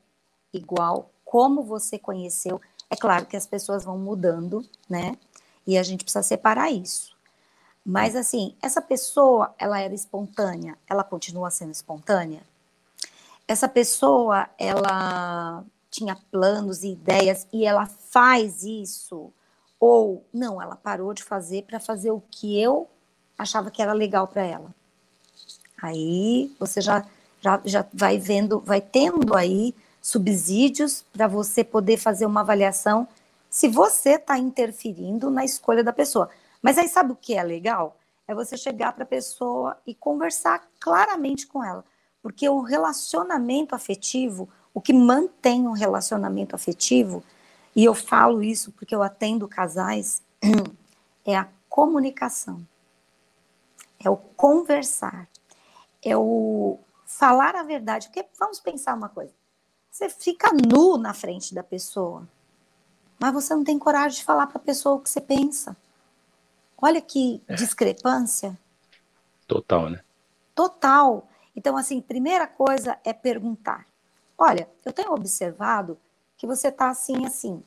igual 0.52 1.10
como 1.24 1.62
você 1.62 1.98
conheceu, 1.98 2.60
é 2.90 2.96
claro 2.96 3.24
que 3.24 3.36
as 3.36 3.46
pessoas 3.46 3.84
vão 3.84 3.96
mudando, 3.96 4.66
né, 4.88 5.16
e 5.66 5.78
a 5.78 5.82
gente 5.82 6.04
precisa 6.04 6.22
separar 6.22 6.70
isso. 6.70 7.12
Mas, 7.84 8.14
assim, 8.14 8.54
essa 8.62 8.80
pessoa, 8.80 9.54
ela 9.58 9.80
era 9.80 9.94
espontânea, 9.94 10.76
ela 10.88 11.02
continua 11.02 11.50
sendo 11.50 11.72
espontânea? 11.72 12.42
essa 13.46 13.68
pessoa 13.68 14.48
ela 14.58 15.64
tinha 15.92 16.16
planos 16.30 16.82
e 16.82 16.92
ideias 16.92 17.46
e 17.52 17.66
ela 17.66 17.86
faz 17.86 18.64
isso 18.64 19.30
ou 19.78 20.24
não, 20.32 20.60
ela 20.60 20.74
parou 20.74 21.12
de 21.12 21.22
fazer 21.22 21.64
para 21.64 21.78
fazer 21.78 22.10
o 22.10 22.22
que 22.30 22.58
eu 22.58 22.88
achava 23.36 23.70
que 23.70 23.82
era 23.82 23.92
legal 23.92 24.26
para 24.26 24.42
ela. 24.42 24.74
Aí 25.80 26.54
você 26.58 26.80
já, 26.80 27.04
já, 27.40 27.60
já 27.64 27.84
vai 27.92 28.16
vendo, 28.16 28.60
vai 28.60 28.80
tendo 28.80 29.36
aí 29.36 29.74
subsídios 30.00 31.04
para 31.12 31.26
você 31.26 31.62
poder 31.62 31.96
fazer 31.96 32.24
uma 32.24 32.40
avaliação 32.40 33.06
se 33.50 33.68
você 33.68 34.10
está 34.14 34.38
interferindo 34.38 35.30
na 35.30 35.44
escolha 35.44 35.84
da 35.84 35.92
pessoa. 35.92 36.30
Mas 36.62 36.78
aí 36.78 36.88
sabe 36.88 37.12
o 37.12 37.16
que 37.16 37.34
é 37.34 37.42
legal? 37.42 37.98
É 38.26 38.34
você 38.34 38.56
chegar 38.56 38.92
para 38.92 39.02
a 39.02 39.06
pessoa 39.06 39.76
e 39.86 39.94
conversar 39.94 40.62
claramente 40.80 41.46
com 41.46 41.62
ela. 41.62 41.84
Porque 42.22 42.48
o 42.48 42.60
relacionamento 42.60 43.74
afetivo, 43.74 44.48
o 44.74 44.80
que 44.80 44.92
mantém 44.92 45.66
um 45.66 45.72
relacionamento 45.72 46.54
afetivo, 46.54 47.22
e 47.74 47.84
eu 47.84 47.94
falo 47.94 48.42
isso 48.42 48.72
porque 48.72 48.94
eu 48.94 49.02
atendo 49.02 49.48
casais, 49.48 50.22
é 51.24 51.36
a 51.36 51.48
comunicação, 51.68 52.66
é 53.98 54.10
o 54.10 54.16
conversar, 54.16 55.28
é 56.02 56.16
o 56.16 56.78
falar 57.06 57.54
a 57.54 57.62
verdade. 57.62 58.08
Porque 58.08 58.26
vamos 58.38 58.60
pensar 58.60 58.94
uma 58.94 59.08
coisa: 59.08 59.32
você 59.90 60.08
fica 60.08 60.50
nu 60.52 60.96
na 60.96 61.14
frente 61.14 61.54
da 61.54 61.62
pessoa, 61.62 62.26
mas 63.18 63.32
você 63.32 63.54
não 63.54 63.64
tem 63.64 63.78
coragem 63.78 64.18
de 64.18 64.24
falar 64.24 64.46
para 64.46 64.58
a 64.58 64.64
pessoa 64.64 64.96
o 64.96 65.00
que 65.00 65.10
você 65.10 65.20
pensa. 65.20 65.76
Olha 66.80 67.00
que 67.00 67.40
é. 67.46 67.54
discrepância. 67.54 68.58
Total, 69.46 69.88
né? 69.88 70.02
Total. 70.54 71.28
Então, 71.54 71.76
assim, 71.76 72.00
primeira 72.00 72.46
coisa 72.46 72.98
é 73.04 73.12
perguntar. 73.12 73.86
Olha, 74.44 74.68
eu 74.84 74.92
tenho 74.92 75.12
observado 75.12 75.96
que 76.36 76.48
você 76.48 76.66
está 76.66 76.90
assim, 76.90 77.24
assim. 77.24 77.62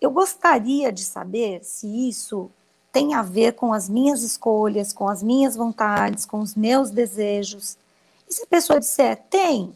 Eu 0.00 0.10
gostaria 0.10 0.90
de 0.92 1.04
saber 1.04 1.62
se 1.62 1.86
isso 1.86 2.50
tem 2.90 3.14
a 3.14 3.22
ver 3.22 3.52
com 3.52 3.72
as 3.72 3.88
minhas 3.88 4.22
escolhas, 4.22 4.92
com 4.92 5.08
as 5.08 5.22
minhas 5.22 5.54
vontades, 5.54 6.26
com 6.26 6.40
os 6.40 6.56
meus 6.56 6.90
desejos. 6.90 7.78
E 8.28 8.34
se 8.34 8.42
a 8.42 8.46
pessoa 8.46 8.80
disser, 8.80 9.22
tem, 9.30 9.72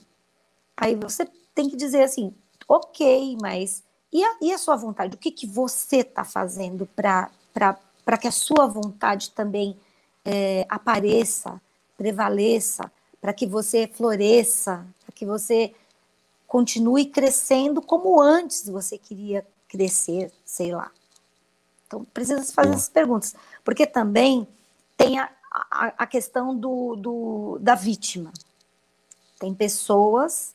aí 0.77 0.97
você 0.97 1.25
tem 1.55 1.71
que 1.71 1.77
dizer 1.77 2.03
assim, 2.03 2.35
ok, 2.67 3.39
mas 3.41 3.85
e 4.13 4.25
a, 4.25 4.39
e 4.43 4.53
a 4.53 4.59
sua 4.59 4.75
vontade? 4.75 5.15
O 5.15 5.19
que, 5.21 5.31
que 5.31 5.47
você 5.47 5.99
está 5.99 6.25
fazendo 6.25 6.85
para 6.97 7.31
que 8.21 8.27
a 8.27 8.33
sua 8.33 8.67
vontade 8.67 9.31
também 9.31 9.79
é, 10.25 10.67
apareça, 10.69 11.63
prevaleça, 11.97 12.91
para 13.21 13.33
que 13.33 13.47
você 13.47 13.87
floresça, 13.87 14.85
para 15.07 15.15
que 15.15 15.25
você 15.25 15.73
continue 16.49 17.05
crescendo 17.05 17.83
como 17.83 18.21
antes 18.21 18.69
você 18.69 18.97
queria 18.97 19.47
crescer, 19.69 20.33
sei 20.45 20.75
lá. 20.75 20.91
Então, 21.87 22.05
precisa 22.07 22.43
fazer 22.53 22.71
essas 22.71 22.89
perguntas. 22.89 23.37
Porque 23.63 23.87
também 23.87 24.49
tem 24.97 25.19
a, 25.19 25.31
a, 25.53 25.87
a 25.99 26.07
questão 26.07 26.57
do, 26.57 26.97
do, 26.97 27.59
da 27.61 27.75
vítima. 27.75 28.33
Tem 29.39 29.55
pessoas 29.55 30.55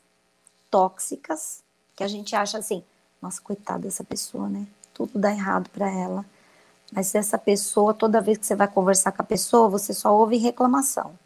tóxicas 0.70 1.64
que 1.96 2.04
a 2.04 2.08
gente 2.08 2.36
acha 2.36 2.58
assim, 2.58 2.84
nossa, 3.22 3.40
coitada 3.40 3.84
dessa 3.84 4.04
pessoa, 4.04 4.50
né? 4.50 4.68
Tudo 4.94 5.20
dá 5.20 5.32
errado 5.32 5.70
para 5.70 5.90
ela. 5.90 6.26
Mas 6.92 7.14
essa 7.14 7.38
pessoa, 7.38 7.94
toda 7.94 8.20
vez 8.20 8.40
que 8.40 8.46
você 8.48 8.56
vai 8.56 8.68
conversar 8.68 9.12
com 9.12 9.22
a 9.22 9.26
pessoa, 9.26 9.70
você 9.70 9.94
só 9.94 10.16
ouve 10.16 10.38
reclamação. 10.38 11.18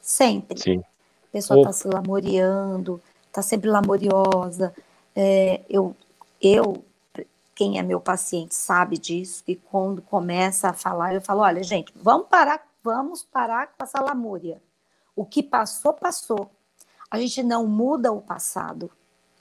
Sempre. 0.00 0.60
Sim. 0.60 0.78
A 0.78 1.32
pessoa 1.32 1.58
está 1.60 1.72
se 1.72 1.88
lamoriando, 1.88 3.00
está 3.36 3.42
sempre 3.42 3.68
lamoriosa. 3.68 4.74
É, 5.14 5.60
eu, 5.68 5.94
eu, 6.40 6.82
quem 7.54 7.78
é 7.78 7.82
meu 7.82 8.00
paciente 8.00 8.54
sabe 8.54 8.96
disso, 8.96 9.42
e 9.46 9.54
quando 9.54 10.00
começa 10.00 10.70
a 10.70 10.72
falar, 10.72 11.14
eu 11.14 11.20
falo, 11.20 11.42
olha, 11.42 11.62
gente, 11.62 11.92
vamos 11.94 12.28
parar, 12.28 12.66
vamos 12.82 13.22
parar 13.22 13.68
com 13.68 13.84
essa 13.84 14.00
lamúria. 14.00 14.60
O 15.14 15.24
que 15.24 15.42
passou, 15.42 15.92
passou. 15.92 16.50
A 17.10 17.18
gente 17.18 17.42
não 17.42 17.66
muda 17.66 18.12
o 18.12 18.20
passado. 18.20 18.90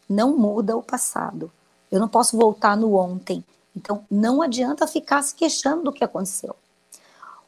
Não 0.08 0.38
muda 0.38 0.78
o 0.78 0.84
passado. 0.84 1.52
Eu 1.92 2.00
não 2.00 2.08
posso 2.08 2.38
voltar 2.38 2.76
no 2.78 2.96
ontem. 2.96 3.44
Então, 3.76 4.06
não 4.10 4.42
adianta 4.42 4.88
ficar 4.88 5.22
se 5.22 5.36
queixando 5.36 5.84
do 5.84 5.92
que 5.92 6.04
aconteceu. 6.04 6.56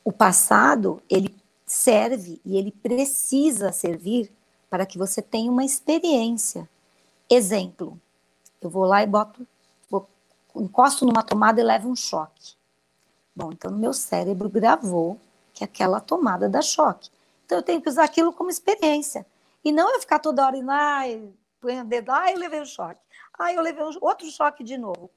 O 0.04 0.12
passado, 0.12 1.02
ele 1.10 1.36
serve 1.66 2.42
e 2.46 2.58
ele 2.58 2.72
precisa 2.72 3.72
servir 3.72 4.32
para 4.70 4.86
que 4.86 4.98
você 4.98 5.22
tenha 5.22 5.52
uma 5.52 5.64
experiência. 5.64 6.70
Exemplo, 7.30 8.00
eu 8.62 8.70
vou 8.70 8.86
lá 8.86 9.04
e 9.04 9.08
boto, 9.08 9.46
vou, 9.90 10.08
encosto 10.56 11.06
numa 11.06 11.24
tomada 11.24 11.62
e 11.62 11.64
levo 11.64 11.90
um 11.90 11.96
choque. 11.96 12.56
Bom, 13.36 13.52
então 13.52 13.72
no 13.72 13.78
meu 13.78 13.94
cérebro 13.94 14.50
gravou 14.50 15.20
que 15.54 15.64
aquela 15.64 16.00
tomada 16.00 16.50
dá 16.50 16.62
choque. 16.62 17.10
Então 17.46 17.60
eu 17.60 17.64
tenho 17.64 17.82
que 17.82 17.90
usar 17.90 18.04
aquilo 18.04 18.34
como 18.34 18.50
experiência. 18.50 19.26
E 19.64 19.72
não 19.72 19.94
eu 19.94 20.00
ficar 20.00 20.20
toda 20.20 20.46
hora 20.46 20.58
indo, 20.58 20.72
ai, 20.72 21.30
põe 21.60 21.82
o 21.82 21.86
dedo, 21.86 22.12
ai, 22.12 22.34
eu 22.34 22.40
levei 22.40 22.62
um 22.62 22.66
choque. 22.66 23.00
Ai, 23.38 23.58
eu 23.58 23.62
levei 23.62 23.84
um, 23.84 23.92
outro 24.02 24.30
choque 24.32 24.64
de 24.64 24.78
novo. 24.78 25.10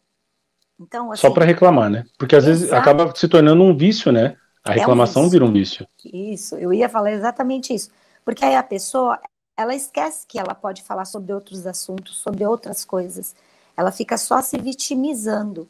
Então, 0.79 1.13
assim, 1.13 1.21
Só 1.21 1.31
para 1.31 1.45
reclamar, 1.45 1.91
né? 1.91 2.05
Porque 2.19 2.35
às 2.35 2.45
vezes 2.45 2.73
acaba 2.73 3.15
se 3.15 3.29
tornando 3.29 3.63
um 3.63 3.77
vício, 3.77 4.11
né? 4.11 4.37
A 4.65 4.73
reclamação 4.73 5.23
é 5.23 5.27
um 5.27 5.29
vira 5.29 5.45
um 5.45 5.53
vício. 5.53 5.87
Isso, 6.05 6.57
eu 6.57 6.73
ia 6.73 6.89
falar 6.89 7.13
exatamente 7.13 7.75
isso. 7.75 7.91
Porque 8.25 8.45
aí 8.45 8.55
a 8.55 8.63
pessoa, 8.63 9.19
ela 9.57 9.75
esquece 9.75 10.27
que 10.27 10.39
ela 10.39 10.55
pode 10.55 10.83
falar 10.83 11.05
sobre 11.05 11.33
outros 11.33 11.67
assuntos, 11.67 12.19
sobre 12.19 12.45
outras 12.47 12.85
coisas. 12.85 13.35
Ela 13.77 13.93
fica 13.93 14.17
só 14.17 14.41
se 14.41 14.59
vitimizando. 14.59 15.69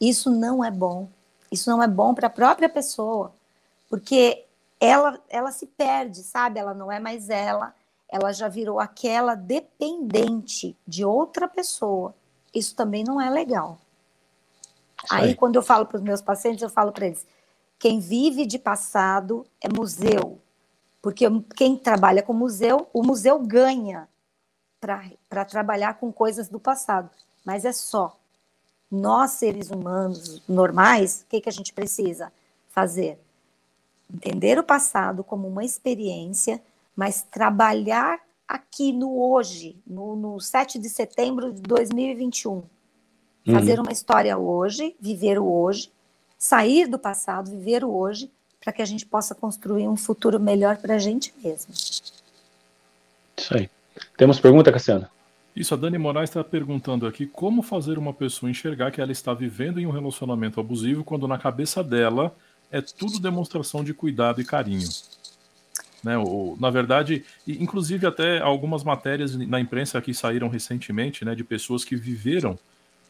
Isso 0.00 0.30
não 0.30 0.64
é 0.64 0.70
bom. 0.70 1.08
Isso 1.50 1.70
não 1.70 1.82
é 1.82 1.86
bom 1.86 2.14
para 2.14 2.26
a 2.26 2.30
própria 2.30 2.68
pessoa, 2.68 3.32
porque 3.88 4.44
ela, 4.80 5.20
ela 5.28 5.52
se 5.52 5.66
perde, 5.66 6.22
sabe? 6.22 6.58
Ela 6.58 6.74
não 6.74 6.90
é 6.90 6.98
mais 6.98 7.30
ela, 7.30 7.74
ela 8.08 8.32
já 8.32 8.48
virou 8.48 8.80
aquela 8.80 9.34
dependente 9.34 10.76
de 10.86 11.04
outra 11.04 11.46
pessoa. 11.46 12.14
Isso 12.52 12.74
também 12.74 13.04
não 13.04 13.20
é 13.20 13.30
legal. 13.30 13.78
Aí, 15.10 15.28
aí, 15.28 15.34
quando 15.34 15.56
eu 15.56 15.62
falo 15.62 15.86
para 15.86 15.96
os 15.96 16.02
meus 16.02 16.20
pacientes, 16.20 16.62
eu 16.62 16.70
falo 16.70 16.92
para 16.92 17.06
eles: 17.06 17.26
quem 17.78 17.98
vive 17.98 18.46
de 18.46 18.58
passado 18.58 19.46
é 19.60 19.68
museu. 19.68 20.40
Porque 21.04 21.26
quem 21.54 21.76
trabalha 21.76 22.22
com 22.22 22.32
museu, 22.32 22.88
o 22.90 23.02
museu 23.02 23.38
ganha 23.38 24.08
para 24.80 25.44
trabalhar 25.44 25.98
com 25.98 26.10
coisas 26.10 26.48
do 26.48 26.58
passado. 26.58 27.10
Mas 27.44 27.66
é 27.66 27.72
só. 27.72 28.18
Nós, 28.90 29.32
seres 29.32 29.68
humanos 29.68 30.42
normais, 30.48 31.20
o 31.20 31.26
que, 31.28 31.42
que 31.42 31.48
a 31.50 31.52
gente 31.52 31.74
precisa 31.74 32.32
fazer? 32.70 33.20
Entender 34.10 34.58
o 34.58 34.62
passado 34.62 35.22
como 35.22 35.46
uma 35.46 35.62
experiência, 35.62 36.58
mas 36.96 37.20
trabalhar 37.20 38.18
aqui 38.48 38.90
no 38.90 39.20
hoje, 39.20 39.76
no, 39.86 40.16
no 40.16 40.40
7 40.40 40.78
de 40.78 40.88
setembro 40.88 41.52
de 41.52 41.60
2021. 41.60 42.62
Fazer 43.52 43.74
uhum. 43.74 43.84
uma 43.84 43.92
história 43.92 44.38
hoje, 44.38 44.96
viver 44.98 45.38
o 45.38 45.52
hoje, 45.52 45.92
sair 46.38 46.88
do 46.88 46.98
passado, 46.98 47.50
viver 47.50 47.84
o 47.84 47.94
hoje, 47.94 48.32
para 48.64 48.72
que 48.72 48.80
a 48.80 48.86
gente 48.86 49.04
possa 49.04 49.34
construir 49.34 49.86
um 49.86 49.96
futuro 49.96 50.40
melhor 50.40 50.78
para 50.78 50.94
a 50.94 50.98
gente 50.98 51.34
mesmo. 51.44 51.72
Isso 53.36 53.54
aí. 53.54 53.68
Temos 54.16 54.40
pergunta, 54.40 54.72
Cassiana? 54.72 55.10
Isso, 55.54 55.74
a 55.74 55.76
Dani 55.76 55.98
Moraes 55.98 56.30
está 56.30 56.42
perguntando 56.42 57.06
aqui 57.06 57.26
como 57.26 57.62
fazer 57.62 57.98
uma 57.98 58.12
pessoa 58.12 58.50
enxergar 58.50 58.90
que 58.90 59.00
ela 59.00 59.12
está 59.12 59.32
vivendo 59.34 59.78
em 59.78 59.86
um 59.86 59.90
relacionamento 59.90 60.58
abusivo 60.58 61.04
quando 61.04 61.28
na 61.28 61.38
cabeça 61.38 61.84
dela 61.84 62.34
é 62.72 62.80
tudo 62.80 63.20
demonstração 63.20 63.84
de 63.84 63.94
cuidado 63.94 64.40
e 64.40 64.44
carinho. 64.44 64.88
Né, 66.02 66.18
o, 66.18 66.56
na 66.58 66.70
verdade, 66.70 67.24
inclusive 67.46 68.06
até 68.06 68.38
algumas 68.40 68.82
matérias 68.82 69.36
na 69.36 69.60
imprensa 69.60 70.00
que 70.02 70.12
saíram 70.12 70.48
recentemente, 70.48 71.24
né, 71.24 71.34
de 71.34 71.44
pessoas 71.44 71.84
que 71.84 71.96
viveram 71.96 72.58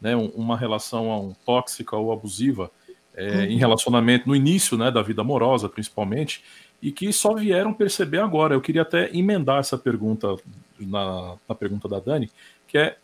né, 0.00 0.14
uma 0.14 0.56
relação 0.56 1.34
tóxica 1.46 1.96
ou 1.96 2.12
abusiva 2.12 2.70
é, 3.16 3.30
uhum. 3.30 3.42
em 3.44 3.56
relacionamento 3.56 4.28
no 4.28 4.34
início 4.34 4.76
né, 4.76 4.90
da 4.90 5.02
vida 5.02 5.22
amorosa, 5.22 5.68
principalmente, 5.68 6.42
e 6.82 6.90
que 6.92 7.12
só 7.12 7.34
vieram 7.34 7.72
perceber 7.72 8.18
agora. 8.18 8.54
Eu 8.54 8.60
queria 8.60 8.82
até 8.82 9.14
emendar 9.16 9.60
essa 9.60 9.78
pergunta 9.78 10.36
na, 10.78 11.36
na 11.48 11.54
pergunta 11.54 11.88
da 11.88 12.00
Dani, 12.00 12.30
que 12.66 12.76
é, 12.76 12.96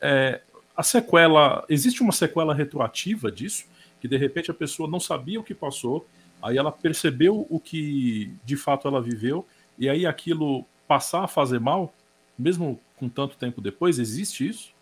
é, 0.00 0.40
a 0.76 0.82
sequela. 0.82 1.64
Existe 1.68 2.02
uma 2.02 2.12
sequela 2.12 2.54
retroativa 2.54 3.30
disso? 3.32 3.64
Que 4.00 4.06
de 4.06 4.16
repente 4.16 4.50
a 4.50 4.54
pessoa 4.54 4.88
não 4.88 5.00
sabia 5.00 5.40
o 5.40 5.44
que 5.44 5.54
passou, 5.54 6.06
aí 6.42 6.58
ela 6.58 6.70
percebeu 6.70 7.46
o 7.48 7.58
que 7.58 8.32
de 8.44 8.56
fato 8.56 8.86
ela 8.86 9.00
viveu, 9.00 9.46
e 9.78 9.88
aí 9.88 10.06
aquilo 10.06 10.64
passar 10.86 11.24
a 11.24 11.28
fazer 11.28 11.58
mal, 11.58 11.94
mesmo 12.38 12.78
com 12.96 13.08
tanto 13.08 13.36
tempo 13.36 13.60
depois, 13.60 13.98
existe 13.98 14.46
isso? 14.46 14.74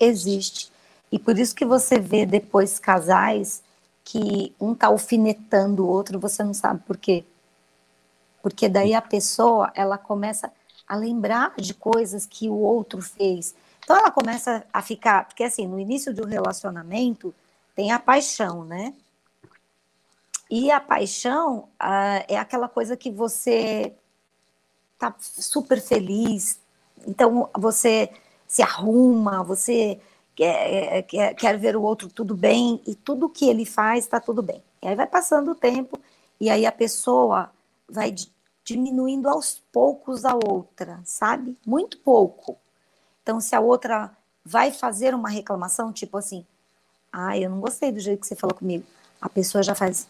Existe. 0.00 0.72
E 1.10 1.18
por 1.18 1.38
isso 1.38 1.54
que 1.54 1.66
você 1.66 1.98
vê 1.98 2.24
depois 2.24 2.78
casais 2.78 3.62
que 4.04 4.54
um 4.60 4.74
tá 4.74 4.88
alfinetando 4.88 5.84
o 5.84 5.88
outro, 5.88 6.18
você 6.18 6.42
não 6.42 6.54
sabe 6.54 6.80
por 6.86 6.96
quê. 6.96 7.24
Porque 8.42 8.68
daí 8.68 8.94
a 8.94 9.02
pessoa, 9.02 9.70
ela 9.74 9.96
começa 9.96 10.52
a 10.86 10.96
lembrar 10.96 11.54
de 11.56 11.72
coisas 11.74 12.26
que 12.26 12.48
o 12.48 12.56
outro 12.56 13.00
fez. 13.00 13.54
Então 13.82 13.96
ela 13.96 14.10
começa 14.10 14.64
a 14.72 14.82
ficar, 14.82 15.26
porque 15.26 15.44
assim, 15.44 15.66
no 15.66 15.78
início 15.78 16.14
do 16.14 16.26
relacionamento 16.26 17.34
tem 17.74 17.90
a 17.92 17.98
paixão, 17.98 18.64
né? 18.64 18.94
E 20.50 20.70
a 20.70 20.78
paixão 20.80 21.68
ah, 21.78 22.24
é 22.28 22.36
aquela 22.36 22.68
coisa 22.68 22.96
que 22.96 23.10
você 23.10 23.94
tá 24.98 25.14
super 25.18 25.80
feliz, 25.80 26.60
então 27.06 27.48
você 27.58 28.10
se 28.46 28.62
arruma, 28.62 29.42
você 29.42 29.98
quer, 30.34 31.02
quer, 31.02 31.34
quer 31.34 31.58
ver 31.58 31.76
o 31.76 31.82
outro 31.82 32.08
tudo 32.08 32.34
bem, 32.34 32.80
e 32.86 32.94
tudo 32.94 33.28
que 33.28 33.48
ele 33.48 33.64
faz 33.64 34.04
está 34.04 34.20
tudo 34.20 34.42
bem. 34.42 34.62
E 34.82 34.88
aí 34.88 34.94
vai 34.94 35.06
passando 35.06 35.52
o 35.52 35.54
tempo, 35.54 35.98
e 36.40 36.50
aí 36.50 36.66
a 36.66 36.72
pessoa 36.72 37.50
vai 37.88 38.14
diminuindo 38.64 39.28
aos 39.28 39.62
poucos 39.72 40.24
a 40.24 40.34
outra, 40.34 41.00
sabe? 41.04 41.56
Muito 41.66 41.98
pouco. 41.98 42.56
Então, 43.22 43.40
se 43.40 43.54
a 43.54 43.60
outra 43.60 44.10
vai 44.44 44.72
fazer 44.72 45.14
uma 45.14 45.28
reclamação, 45.28 45.92
tipo 45.92 46.16
assim, 46.16 46.44
ah, 47.12 47.36
eu 47.38 47.50
não 47.50 47.60
gostei 47.60 47.92
do 47.92 48.00
jeito 48.00 48.20
que 48.20 48.26
você 48.26 48.34
falou 48.34 48.56
comigo. 48.56 48.84
a 49.20 49.28
pessoa 49.28 49.62
já 49.62 49.74
faz. 49.74 50.08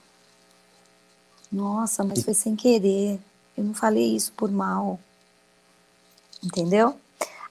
Nossa, 1.51 2.03
mas 2.03 2.23
foi 2.23 2.33
sem 2.33 2.57
querer. 2.57 3.21
Eu 3.57 3.65
não 3.65 3.75
falei 3.75 4.17
isso 4.17 4.33
por 4.33 4.51
mal. 4.51 4.99
Entendeu? 6.43 6.99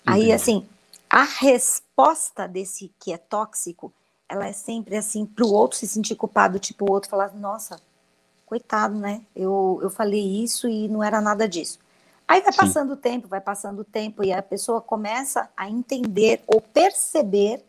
Aí, 0.06 0.32
assim, 0.32 0.68
a 1.12 1.24
resposta 1.24 2.48
desse 2.48 2.90
que 2.98 3.12
é 3.12 3.18
tóxico, 3.18 3.94
ela 4.30 4.48
é 4.48 4.54
sempre 4.54 4.96
assim, 4.96 5.26
para 5.26 5.46
o 5.46 5.52
outro 5.52 5.78
se 5.78 5.86
sentir 5.86 6.16
culpado, 6.16 6.58
tipo, 6.58 6.86
o 6.86 6.92
outro 6.94 7.10
falar, 7.10 7.36
nossa, 7.36 7.82
coitado, 8.46 8.96
né? 8.96 9.22
Eu, 9.36 9.80
eu 9.84 9.90
falei 9.90 10.42
isso 10.42 10.70
e 10.70 10.88
não 10.88 11.04
era 11.04 11.20
nada 11.20 11.50
disso. 11.50 11.80
Aí 12.26 12.40
vai 12.40 12.54
Sim. 12.54 12.60
passando 12.60 12.94
o 12.94 12.96
tempo, 12.96 13.28
vai 13.28 13.42
passando 13.42 13.80
o 13.80 13.84
tempo, 13.84 14.24
e 14.24 14.32
a 14.32 14.42
pessoa 14.42 14.80
começa 14.80 15.50
a 15.58 15.70
entender 15.70 16.42
ou 16.48 16.62
perceber 16.62 17.62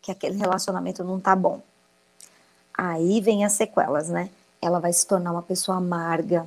que 0.00 0.12
aquele 0.12 0.38
relacionamento 0.38 1.02
não 1.02 1.18
tá 1.18 1.34
bom. 1.34 1.60
Aí 2.72 3.20
vem 3.20 3.44
as 3.44 3.54
sequelas, 3.54 4.08
né? 4.08 4.30
Ela 4.62 4.78
vai 4.78 4.92
se 4.92 5.04
tornar 5.04 5.32
uma 5.32 5.42
pessoa 5.42 5.78
amarga, 5.78 6.46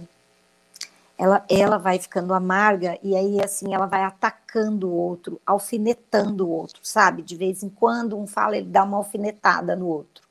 ela, 1.17 1.43
ela 1.49 1.77
vai 1.77 1.97
ficando 1.97 2.33
amarga 2.33 2.99
e 3.01 3.15
aí 3.15 3.43
assim 3.43 3.73
ela 3.73 3.87
vai 3.87 4.03
atacando 4.03 4.87
o 4.87 4.93
outro, 4.93 5.41
alfinetando 5.45 6.47
o 6.47 6.51
outro, 6.51 6.81
sabe? 6.83 7.23
De 7.23 7.35
vez 7.35 7.63
em 7.63 7.69
quando 7.69 8.17
um 8.17 8.27
fala, 8.27 8.57
ele 8.57 8.67
dá 8.67 8.83
uma 8.83 8.97
alfinetada 8.97 9.75
no 9.75 9.87
outro. 9.87 10.27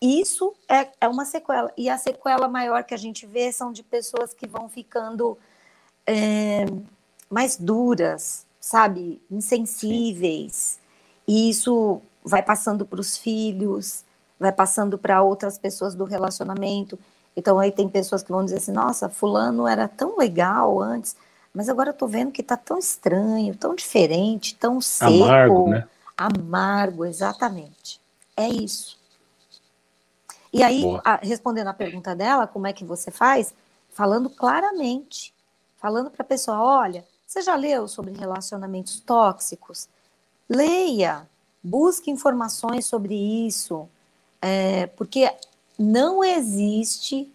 Isso 0.00 0.52
é, 0.68 0.88
é 1.00 1.08
uma 1.08 1.24
sequela. 1.24 1.72
E 1.76 1.88
a 1.88 1.96
sequela 1.98 2.48
maior 2.48 2.84
que 2.84 2.94
a 2.94 2.96
gente 2.96 3.26
vê 3.26 3.52
são 3.52 3.72
de 3.72 3.82
pessoas 3.82 4.34
que 4.34 4.46
vão 4.46 4.68
ficando 4.68 5.38
é, 6.06 6.64
mais 7.30 7.56
duras, 7.56 8.46
sabe? 8.60 9.20
Insensíveis. 9.30 10.80
E 11.26 11.50
isso 11.50 12.02
vai 12.24 12.42
passando 12.42 12.84
para 12.84 13.00
os 13.00 13.16
filhos, 13.16 14.04
vai 14.38 14.52
passando 14.52 14.98
para 14.98 15.22
outras 15.22 15.56
pessoas 15.58 15.94
do 15.94 16.04
relacionamento. 16.04 16.98
Então 17.36 17.58
aí 17.58 17.72
tem 17.72 17.88
pessoas 17.88 18.22
que 18.22 18.30
vão 18.30 18.44
dizer 18.44 18.58
assim, 18.58 18.72
nossa, 18.72 19.08
fulano 19.08 19.66
era 19.66 19.88
tão 19.88 20.16
legal 20.16 20.80
antes, 20.80 21.16
mas 21.54 21.68
agora 21.68 21.90
eu 21.90 21.94
tô 21.94 22.06
vendo 22.06 22.32
que 22.32 22.42
tá 22.42 22.56
tão 22.56 22.78
estranho, 22.78 23.54
tão 23.56 23.74
diferente, 23.74 24.54
tão 24.54 24.80
seco. 24.80 25.24
Amargo, 25.24 25.68
né? 25.68 25.88
Amargo, 26.16 27.04
exatamente. 27.04 28.00
É 28.36 28.48
isso. 28.48 28.98
E 30.52 30.62
aí, 30.62 30.84
a, 31.02 31.16
respondendo 31.16 31.68
a 31.68 31.74
pergunta 31.74 32.14
dela, 32.14 32.46
como 32.46 32.66
é 32.66 32.72
que 32.72 32.84
você 32.84 33.10
faz? 33.10 33.54
Falando 33.90 34.28
claramente, 34.28 35.34
falando 35.78 36.10
para 36.10 36.22
a 36.22 36.26
pessoa, 36.26 36.60
olha, 36.60 37.04
você 37.26 37.40
já 37.40 37.54
leu 37.54 37.88
sobre 37.88 38.12
relacionamentos 38.12 39.00
tóxicos? 39.00 39.88
Leia, 40.48 41.26
busque 41.62 42.10
informações 42.10 42.84
sobre 42.84 43.14
isso, 43.14 43.88
é, 44.40 44.86
porque 44.88 45.30
não 45.78 46.22
existe 46.22 47.30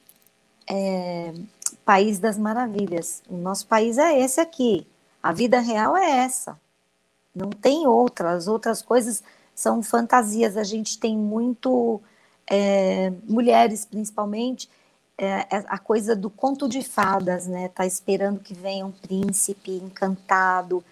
é, 0.70 1.34
país 1.86 2.20
das 2.20 2.38
maravilhas. 2.38 3.24
O 3.30 3.38
nosso 3.38 3.66
país 3.66 3.98
é 3.98 4.20
esse 4.20 4.42
aqui. 4.42 4.86
A 5.24 5.32
vida 5.32 5.60
real 5.60 5.96
é 5.96 6.20
essa. 6.20 6.60
Não 7.34 7.50
tem 7.50 7.88
outra. 7.88 8.32
As 8.32 8.48
outras 8.48 8.82
coisas 8.82 9.24
são 9.56 9.82
fantasias. 9.82 10.58
A 10.58 10.64
gente 10.64 11.00
tem 11.00 11.18
muito. 11.18 12.02
É, 12.50 13.12
mulheres, 13.28 13.86
principalmente, 13.86 14.70
é, 15.18 15.48
é 15.50 15.66
a 15.68 15.78
coisa 15.78 16.16
do 16.16 16.30
conto 16.30 16.68
de 16.68 16.82
fadas, 16.82 17.48
né? 17.48 17.70
Tá 17.70 17.86
esperando 17.86 18.40
que 18.40 18.54
venha 18.54 18.86
um 18.86 18.92
príncipe 18.92 19.72
encantado, 19.72 20.84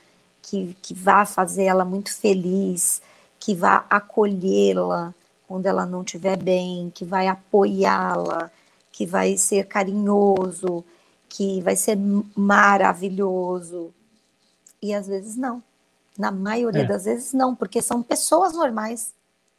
que, 0.41 0.75
que 0.81 0.93
vá 0.93 1.25
fazer 1.25 1.65
ela 1.65 1.85
muito 1.85 2.13
feliz, 2.13 3.01
que 3.39 3.53
vá 3.53 3.85
acolhê-la, 3.89 5.13
quando 5.47 5.65
ela 5.65 5.85
não 5.85 6.01
estiver 6.01 6.37
bem, 6.37 6.91
que 6.93 7.05
vai 7.05 7.27
apoiá-la, 7.27 8.49
que 8.91 9.05
vai 9.05 9.37
ser 9.37 9.65
carinhoso, 9.65 10.83
que 11.29 11.61
vai 11.61 11.75
ser 11.75 11.97
maravilhoso. 12.35 13.93
E 14.81 14.93
às 14.93 15.07
vezes 15.07 15.35
não. 15.35 15.61
Na 16.17 16.31
maioria 16.31 16.83
é. 16.83 16.85
das 16.85 17.05
vezes 17.05 17.33
não, 17.33 17.53
porque 17.53 17.81
são 17.81 18.01
pessoas 18.01 18.53
normais. 18.53 19.13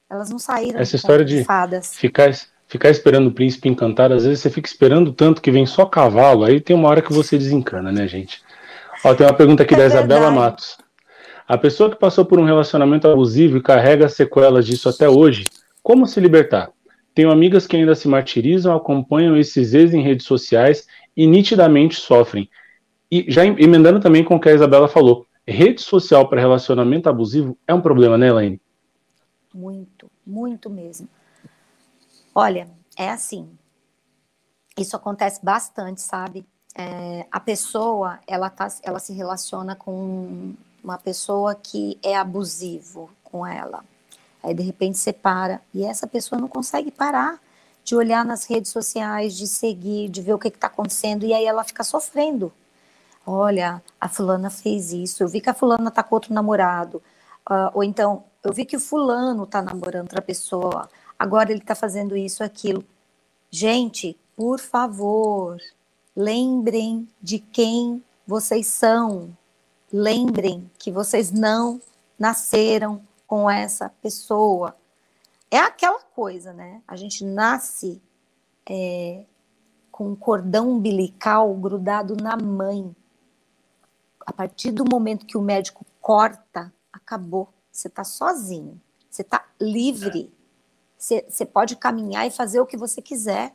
Elas 0.09 0.31
não 0.31 0.39
saíram 0.39 0.81
Essa 0.81 0.97
história 0.97 1.25
de 1.25 1.45
fadas. 1.45 1.95
Ficar, 1.95 2.33
ficar 2.67 2.91
esperando 2.91 3.29
o 3.29 3.33
príncipe 3.33 3.69
encantado, 3.69 4.15
às 4.15 4.25
vezes 4.25 4.41
você 4.41 4.51
fica 4.51 4.69
esperando 4.69 5.13
tanto 5.13 5.43
que 5.43 5.51
vem 5.51 5.67
só 5.67 5.85
cavalo, 5.85 6.45
aí 6.45 6.61
tem 6.61 6.75
uma 6.75 6.89
hora 6.89 7.03
que 7.03 7.13
você 7.13 7.37
desencana, 7.37 7.93
né, 7.93 8.07
gente? 8.07 8.43
Ó, 9.05 9.15
tem 9.15 9.27
uma 9.27 9.35
pergunta 9.35 9.63
aqui 9.63 9.75
é 9.75 9.77
da 9.77 9.83
verdade. 9.85 10.05
Isabela 10.07 10.31
Matos. 10.31 10.79
A 11.47 11.57
pessoa 11.57 11.91
que 11.91 11.97
passou 11.97 12.25
por 12.25 12.41
um 12.41 12.45
relacionamento 12.45 13.07
abusivo 13.07 13.59
e 13.59 13.63
carrega 13.63 14.09
sequelas 14.09 14.67
disso 14.67 14.89
até 14.89 15.09
hoje, 15.09 15.45
como 15.87 16.05
se 16.05 16.19
libertar? 16.19 16.73
Tenho 17.15 17.31
amigas 17.31 17.65
que 17.65 17.77
ainda 17.77 17.95
se 17.95 18.09
martirizam, 18.09 18.75
acompanham 18.75 19.37
esses 19.37 19.73
ex 19.73 19.95
em 19.95 20.03
redes 20.03 20.27
sociais 20.27 20.85
e 21.17 21.29
nitidamente 21.29 21.95
sofrem. 21.95 22.51
E 23.09 23.25
já 23.31 23.47
emendando 23.47 24.01
também 24.01 24.25
com 24.25 24.35
o 24.35 24.41
que 24.41 24.49
a 24.49 24.53
Isabela 24.53 24.89
falou, 24.89 25.25
rede 25.47 25.81
social 25.81 26.29
para 26.29 26.41
relacionamento 26.41 27.09
abusivo 27.09 27.57
é 27.69 27.73
um 27.73 27.81
problema, 27.81 28.19
né, 28.19 28.27
Elaine? 28.27 28.61
Muito, 29.55 30.11
muito 30.27 30.69
mesmo. 30.69 31.09
Olha, 32.35 32.69
é 32.99 33.09
assim. 33.09 33.49
Isso 34.77 34.97
acontece 34.97 35.39
bastante, 35.41 36.01
sabe? 36.01 36.45
É, 36.77 37.27
a 37.31 37.39
pessoa, 37.39 38.19
ela, 38.27 38.51
tá, 38.51 38.67
ela 38.83 38.99
se 38.99 39.13
relaciona 39.13 39.77
com 39.77 40.53
uma 40.83 40.99
pessoa 40.99 41.55
que 41.55 41.97
é 42.03 42.17
abusivo 42.17 43.09
com 43.23 43.47
ela 43.47 43.85
aí 44.43 44.55
de 44.55 44.63
repente 44.63 44.99
separa, 44.99 45.61
e 45.73 45.85
essa 45.85 46.07
pessoa 46.07 46.41
não 46.41 46.49
consegue 46.49 46.91
parar 46.91 47.41
de 47.85 47.95
olhar 47.95 48.25
nas 48.25 48.45
redes 48.45 48.71
sociais, 48.73 49.37
de 49.37 49.47
seguir, 49.47 50.09
de 50.09 50.21
ver 50.21 50.35
o 50.35 50.39
que 50.39 50.49
está 50.49 50.67
acontecendo, 50.67 51.25
e 51.25 51.33
aí 51.33 51.45
ela 51.45 51.63
fica 51.65 51.85
sofrendo. 51.85 52.53
Olha, 53.25 53.83
a 54.01 54.09
fulana 54.09 54.51
fez 54.51 54.93
isso, 54.93 55.23
eu 55.23 55.29
vi 55.29 55.41
que 55.41 55.51
a 55.51 55.55
fulana 55.55 55.89
está 55.89 56.03
com 56.03 56.15
outro 56.15 56.35
namorado, 56.35 57.03
uh, 57.49 57.71
ou 57.75 57.85
então, 57.85 58.25
eu 58.43 58.53
vi 58.53 58.65
que 58.65 58.77
o 58.77 58.81
fulano 58.81 59.45
está 59.45 59.63
namorando 59.63 60.07
outra 60.07 60.23
pessoa, 60.23 60.89
agora 61.19 61.51
ele 61.51 61.61
está 61.61 61.75
fazendo 61.75 62.17
isso, 62.17 62.43
aquilo. 62.43 62.85
Gente, 63.51 64.17
por 64.37 64.59
favor, 64.61 65.59
lembrem 66.15 67.09
de 67.23 67.39
quem 67.39 68.03
vocês 68.27 68.67
são. 68.67 69.31
Lembrem 69.93 70.71
que 70.79 70.91
vocês 70.91 71.31
não 71.31 71.81
nasceram 72.19 73.01
com 73.27 73.51
essa 73.51 73.89
pessoa. 73.89 74.77
É 75.51 75.59
aquela 75.59 76.01
coisa, 76.01 76.53
né? 76.53 76.83
A 76.87 76.97
gente 76.97 77.25
nasce 77.25 78.03
é, 78.69 79.25
com 79.91 80.11
um 80.11 80.17
cordão 80.17 80.71
umbilical 80.71 81.55
grudado 81.55 82.17
na 82.17 82.37
mãe. 82.37 82.95
A 84.21 84.33
partir 84.33 84.73
do 84.73 84.85
momento 84.85 85.27
que 85.27 85.39
o 85.39 85.43
médico 85.43 85.85
corta, 86.01 86.73
acabou. 86.93 87.49
Você 87.71 87.89
está 87.89 88.05
sozinho. 88.05 88.81
Você 89.09 89.23
está 89.23 89.47
livre. 89.61 90.33
Você, 90.99 91.25
você 91.29 91.47
pode 91.47 91.77
caminhar 91.77 92.27
e 92.27 92.31
fazer 92.31 92.61
o 92.61 92.67
que 92.67 92.77
você 92.77 93.01
quiser. 93.01 93.55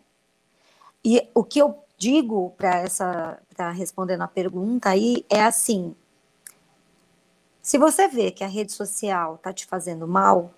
E 1.04 1.28
o 1.34 1.44
que 1.44 1.60
eu 1.60 1.84
digo 1.98 2.52
para 2.58 2.80
essa, 2.80 3.42
para 3.56 3.72
responder 3.72 4.18
na 4.18 4.28
pergunta 4.28 4.90
aí 4.90 5.26
é 5.30 5.44
assim: 5.44 5.96
se 7.62 7.78
você 7.78 8.08
vê 8.08 8.32
que 8.32 8.44
a 8.44 8.48
rede 8.48 8.72
social 8.72 9.36
está 9.36 9.54
te 9.54 9.66
fazendo 9.66 10.08
mal, 10.08 10.52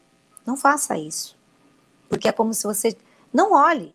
não 0.45 0.55
faça 0.55 0.97
isso. 0.97 1.37
Porque 2.07 2.27
é 2.27 2.31
como 2.31 2.53
se 2.53 2.63
você. 2.63 2.97
Não 3.33 3.53
olhe, 3.53 3.93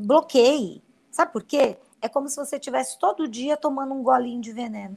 bloqueie. 0.00 0.82
Sabe 1.10 1.32
por 1.32 1.42
quê? 1.42 1.76
É 2.00 2.08
como 2.08 2.28
se 2.28 2.36
você 2.36 2.56
estivesse 2.56 2.98
todo 2.98 3.28
dia 3.28 3.56
tomando 3.56 3.92
um 3.92 4.02
golinho 4.02 4.40
de 4.40 4.52
veneno. 4.52 4.96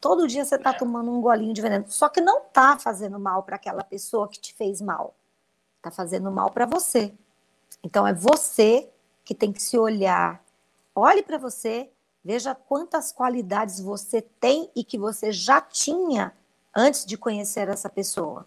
Todo 0.00 0.28
dia 0.28 0.44
você 0.44 0.54
está 0.54 0.72
tomando 0.72 1.10
um 1.10 1.20
golinho 1.20 1.52
de 1.52 1.60
veneno. 1.60 1.84
Só 1.88 2.08
que 2.08 2.20
não 2.20 2.38
está 2.42 2.78
fazendo 2.78 3.18
mal 3.18 3.42
para 3.42 3.56
aquela 3.56 3.82
pessoa 3.82 4.28
que 4.28 4.38
te 4.38 4.54
fez 4.54 4.80
mal. 4.80 5.14
Está 5.78 5.90
fazendo 5.90 6.30
mal 6.30 6.50
para 6.50 6.64
você. 6.64 7.12
Então 7.82 8.06
é 8.06 8.14
você 8.14 8.88
que 9.24 9.34
tem 9.34 9.52
que 9.52 9.60
se 9.60 9.76
olhar. 9.76 10.42
Olhe 10.94 11.22
para 11.22 11.38
você, 11.38 11.90
veja 12.24 12.54
quantas 12.54 13.12
qualidades 13.12 13.80
você 13.80 14.22
tem 14.22 14.70
e 14.76 14.84
que 14.84 14.96
você 14.96 15.32
já 15.32 15.60
tinha 15.60 16.32
antes 16.76 17.06
de 17.06 17.16
conhecer 17.16 17.68
essa 17.68 17.88
pessoa. 17.88 18.46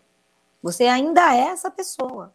Você 0.61 0.85
ainda 0.85 1.35
é 1.35 1.47
essa 1.47 1.71
pessoa. 1.71 2.31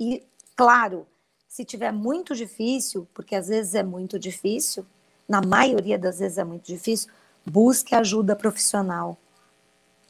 E, 0.00 0.26
claro, 0.56 1.06
se 1.46 1.62
tiver 1.64 1.92
muito 1.92 2.34
difícil, 2.34 3.06
porque 3.12 3.34
às 3.34 3.48
vezes 3.48 3.74
é 3.74 3.82
muito 3.82 4.18
difícil, 4.18 4.86
na 5.28 5.42
maioria 5.42 5.98
das 5.98 6.20
vezes 6.20 6.38
é 6.38 6.44
muito 6.44 6.64
difícil, 6.66 7.10
busque 7.44 7.94
ajuda 7.94 8.34
profissional. 8.34 9.18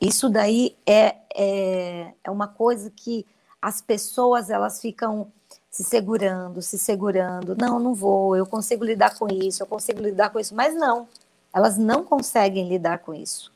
Isso 0.01 0.29
daí 0.29 0.77
é, 0.87 1.17
é, 1.35 2.13
é 2.23 2.31
uma 2.31 2.47
coisa 2.47 2.91
que 2.91 3.27
as 3.61 3.81
pessoas 3.81 4.51
elas 4.51 4.81
ficam 4.81 5.33
se 5.71 5.83
segurando, 5.83 6.63
se 6.63 6.79
segurando. 6.79 7.57
Não, 7.57 7.81
não 7.81 7.95
vou, 7.95 8.37
eu 8.37 8.47
consigo 8.47 8.85
lidar 8.85 9.19
com 9.19 9.27
isso, 9.29 9.63
eu 9.63 9.67
consigo 9.67 10.01
lidar 10.01 10.31
com 10.31 10.39
isso. 10.39 10.55
Mas 10.55 10.75
não, 10.75 11.09
elas 11.53 11.77
não 11.77 12.05
conseguem 12.05 12.69
lidar 12.69 12.99
com 12.99 13.15
isso. 13.15 13.56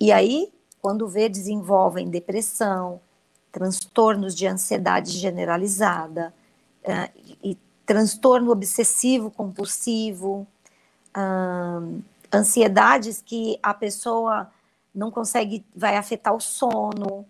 E 0.00 0.12
aí, 0.12 0.52
quando 0.80 1.08
vê, 1.08 1.28
desenvolvem 1.28 2.08
depressão, 2.08 3.00
transtornos 3.50 4.34
de 4.34 4.46
ansiedade 4.46 5.12
generalizada, 5.12 6.32
uh, 6.84 7.36
e 7.42 7.56
transtorno 7.84 8.50
obsessivo 8.52 9.30
compulsivo, 9.30 10.46
uh, 11.16 12.02
ansiedades 12.32 13.22
que 13.24 13.58
a 13.62 13.74
pessoa 13.74 14.50
não 14.94 15.10
consegue, 15.10 15.64
vai 15.74 15.96
afetar 15.96 16.34
o 16.34 16.40
sono, 16.40 17.26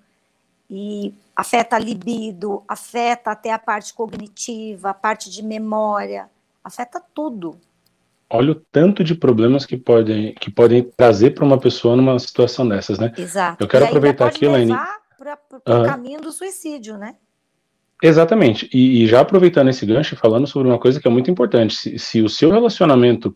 e 0.70 1.14
afeta 1.34 1.76
a 1.76 1.78
libido, 1.78 2.62
afeta 2.68 3.30
até 3.30 3.52
a 3.52 3.58
parte 3.58 3.94
cognitiva, 3.94 4.90
a 4.90 4.94
parte 4.94 5.30
de 5.30 5.42
memória, 5.42 6.28
afeta 6.62 7.00
tudo. 7.00 7.58
Olha 8.30 8.52
o 8.52 8.54
tanto 8.54 9.02
de 9.02 9.14
problemas 9.14 9.64
que 9.64 9.76
podem, 9.76 10.34
que 10.34 10.50
podem 10.50 10.82
trazer 10.82 11.30
para 11.30 11.44
uma 11.44 11.58
pessoa 11.58 11.96
numa 11.96 12.18
situação 12.18 12.68
dessas, 12.68 12.98
né? 12.98 13.12
Exato. 13.16 13.62
Eu 13.62 13.68
quero 13.68 13.86
aproveitar 13.86 14.26
aqui, 14.26 14.44
Elaine. 14.44 14.74
para 15.16 15.38
o 15.50 15.78
uhum. 15.78 15.86
caminho 15.86 16.20
do 16.20 16.30
suicídio, 16.30 16.98
né? 16.98 17.14
Exatamente. 18.02 18.68
E, 18.72 19.02
e, 19.02 19.06
já 19.06 19.20
aproveitando 19.20 19.68
esse 19.68 19.84
gancho, 19.84 20.14
falando 20.14 20.46
sobre 20.46 20.68
uma 20.68 20.78
coisa 20.78 21.00
que 21.00 21.08
é 21.08 21.10
muito 21.10 21.30
importante. 21.30 21.74
Se, 21.74 21.98
se 21.98 22.22
o 22.22 22.28
seu 22.28 22.50
relacionamento, 22.50 23.34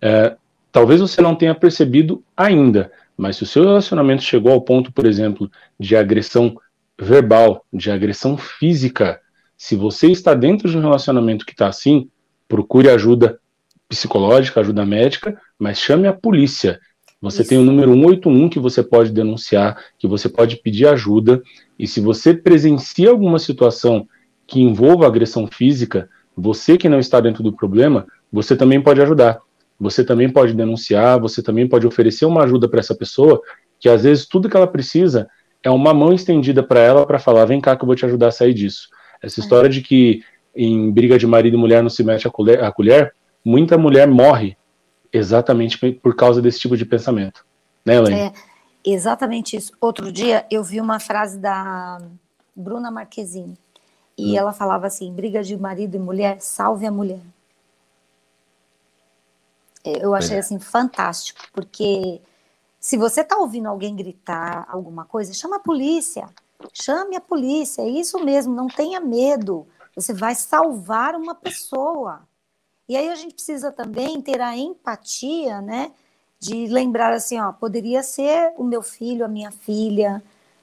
é, 0.00 0.36
talvez 0.72 1.00
você 1.00 1.20
não 1.20 1.36
tenha 1.36 1.54
percebido 1.54 2.22
ainda, 2.36 2.90
mas 3.16 3.36
se 3.36 3.44
o 3.44 3.46
seu 3.46 3.62
relacionamento 3.62 4.22
chegou 4.22 4.52
ao 4.52 4.62
ponto, 4.62 4.90
por 4.90 5.06
exemplo, 5.06 5.50
de 5.78 5.94
agressão 5.94 6.56
verbal, 6.98 7.64
de 7.72 7.90
agressão 7.90 8.36
física, 8.36 9.20
se 9.56 9.76
você 9.76 10.08
está 10.08 10.34
dentro 10.34 10.68
de 10.68 10.76
um 10.76 10.80
relacionamento 10.80 11.44
que 11.44 11.52
está 11.52 11.68
assim, 11.68 12.08
procure 12.48 12.88
ajuda 12.88 13.38
psicológica, 13.90 14.60
ajuda 14.60 14.86
médica, 14.86 15.36
mas 15.58 15.78
chame 15.78 16.06
a 16.06 16.12
polícia. 16.12 16.78
Você 17.20 17.42
Isso. 17.42 17.50
tem 17.50 17.58
o 17.58 17.64
número 17.64 17.92
181 17.92 18.48
que 18.48 18.60
você 18.60 18.82
pode 18.82 19.10
denunciar, 19.10 19.76
que 19.98 20.06
você 20.06 20.28
pode 20.28 20.56
pedir 20.56 20.86
ajuda, 20.86 21.42
e 21.78 21.86
se 21.86 22.00
você 22.00 22.32
presencia 22.32 23.10
alguma 23.10 23.38
situação 23.38 24.06
que 24.46 24.60
envolva 24.60 25.06
agressão 25.06 25.46
física, 25.46 26.08
você 26.36 26.78
que 26.78 26.88
não 26.88 27.00
está 27.00 27.20
dentro 27.20 27.42
do 27.42 27.52
problema, 27.52 28.06
você 28.32 28.56
também 28.56 28.80
pode 28.80 29.02
ajudar. 29.02 29.40
Você 29.78 30.04
também 30.04 30.30
pode 30.30 30.54
denunciar, 30.54 31.20
você 31.20 31.42
também 31.42 31.68
pode 31.68 31.86
oferecer 31.86 32.24
uma 32.26 32.44
ajuda 32.44 32.68
para 32.68 32.80
essa 32.80 32.94
pessoa, 32.94 33.40
que 33.78 33.88
às 33.88 34.04
vezes 34.04 34.26
tudo 34.26 34.48
que 34.48 34.56
ela 34.56 34.66
precisa 34.66 35.28
é 35.62 35.70
uma 35.70 35.92
mão 35.92 36.12
estendida 36.12 36.62
para 36.62 36.80
ela 36.80 37.06
para 37.06 37.18
falar: 37.18 37.44
vem 37.44 37.60
cá 37.60 37.76
que 37.76 37.82
eu 37.82 37.86
vou 37.86 37.96
te 37.96 38.06
ajudar 38.06 38.28
a 38.28 38.32
sair 38.32 38.54
disso. 38.54 38.88
Essa 39.22 39.40
é. 39.40 39.42
história 39.42 39.68
de 39.68 39.80
que 39.80 40.22
em 40.54 40.90
briga 40.90 41.18
de 41.18 41.26
marido 41.26 41.56
e 41.56 41.60
mulher 41.60 41.82
não 41.82 41.90
se 41.90 42.02
mete 42.02 42.26
a 42.26 42.30
colher, 42.30 42.62
a 42.62 42.72
colher 42.72 43.14
muita 43.44 43.78
mulher 43.78 44.08
morre 44.08 44.56
exatamente 45.12 45.78
por 45.92 46.14
causa 46.14 46.40
desse 46.40 46.60
tipo 46.60 46.76
de 46.76 46.84
pensamento. 46.84 47.44
Né, 47.84 47.96
Elaine? 47.96 48.20
É, 48.20 48.32
exatamente 48.84 49.56
isso. 49.56 49.72
Outro 49.80 50.12
dia 50.12 50.46
eu 50.50 50.62
vi 50.62 50.80
uma 50.80 51.00
frase 51.00 51.38
da 51.38 51.98
Bruna 52.54 52.90
Marquezine 52.90 53.58
e 54.16 54.32
hum. 54.32 54.36
ela 54.38 54.52
falava 54.52 54.86
assim: 54.86 55.12
briga 55.12 55.42
de 55.42 55.56
marido 55.56 55.96
e 55.96 55.98
mulher, 55.98 56.40
salve 56.40 56.86
a 56.86 56.90
mulher. 56.90 57.20
Eu 59.84 60.14
achei 60.14 60.36
é. 60.36 60.40
assim 60.40 60.58
fantástico, 60.58 61.40
porque 61.52 62.20
se 62.78 62.96
você 62.96 63.22
está 63.22 63.38
ouvindo 63.38 63.66
alguém 63.66 63.96
gritar 63.96 64.66
alguma 64.68 65.04
coisa, 65.04 65.32
chama 65.32 65.56
a 65.56 65.60
polícia. 65.60 66.28
Chame 66.74 67.16
a 67.16 67.20
polícia, 67.20 67.80
é 67.80 67.88
isso 67.88 68.22
mesmo, 68.22 68.54
não 68.54 68.66
tenha 68.66 69.00
medo. 69.00 69.66
Você 69.96 70.12
vai 70.12 70.34
salvar 70.34 71.14
uma 71.14 71.34
pessoa. 71.34 72.28
E 72.90 72.96
aí 72.96 73.08
a 73.08 73.14
gente 73.14 73.34
precisa 73.34 73.70
também 73.70 74.20
ter 74.20 74.40
a 74.40 74.56
empatia, 74.56 75.60
né? 75.60 75.92
De 76.40 76.66
lembrar 76.66 77.12
assim, 77.12 77.38
ó, 77.38 77.52
poderia 77.52 78.02
ser 78.02 78.52
o 78.56 78.64
meu 78.64 78.82
filho, 78.82 79.24
a 79.24 79.28
minha 79.28 79.52
filha, 79.52 80.20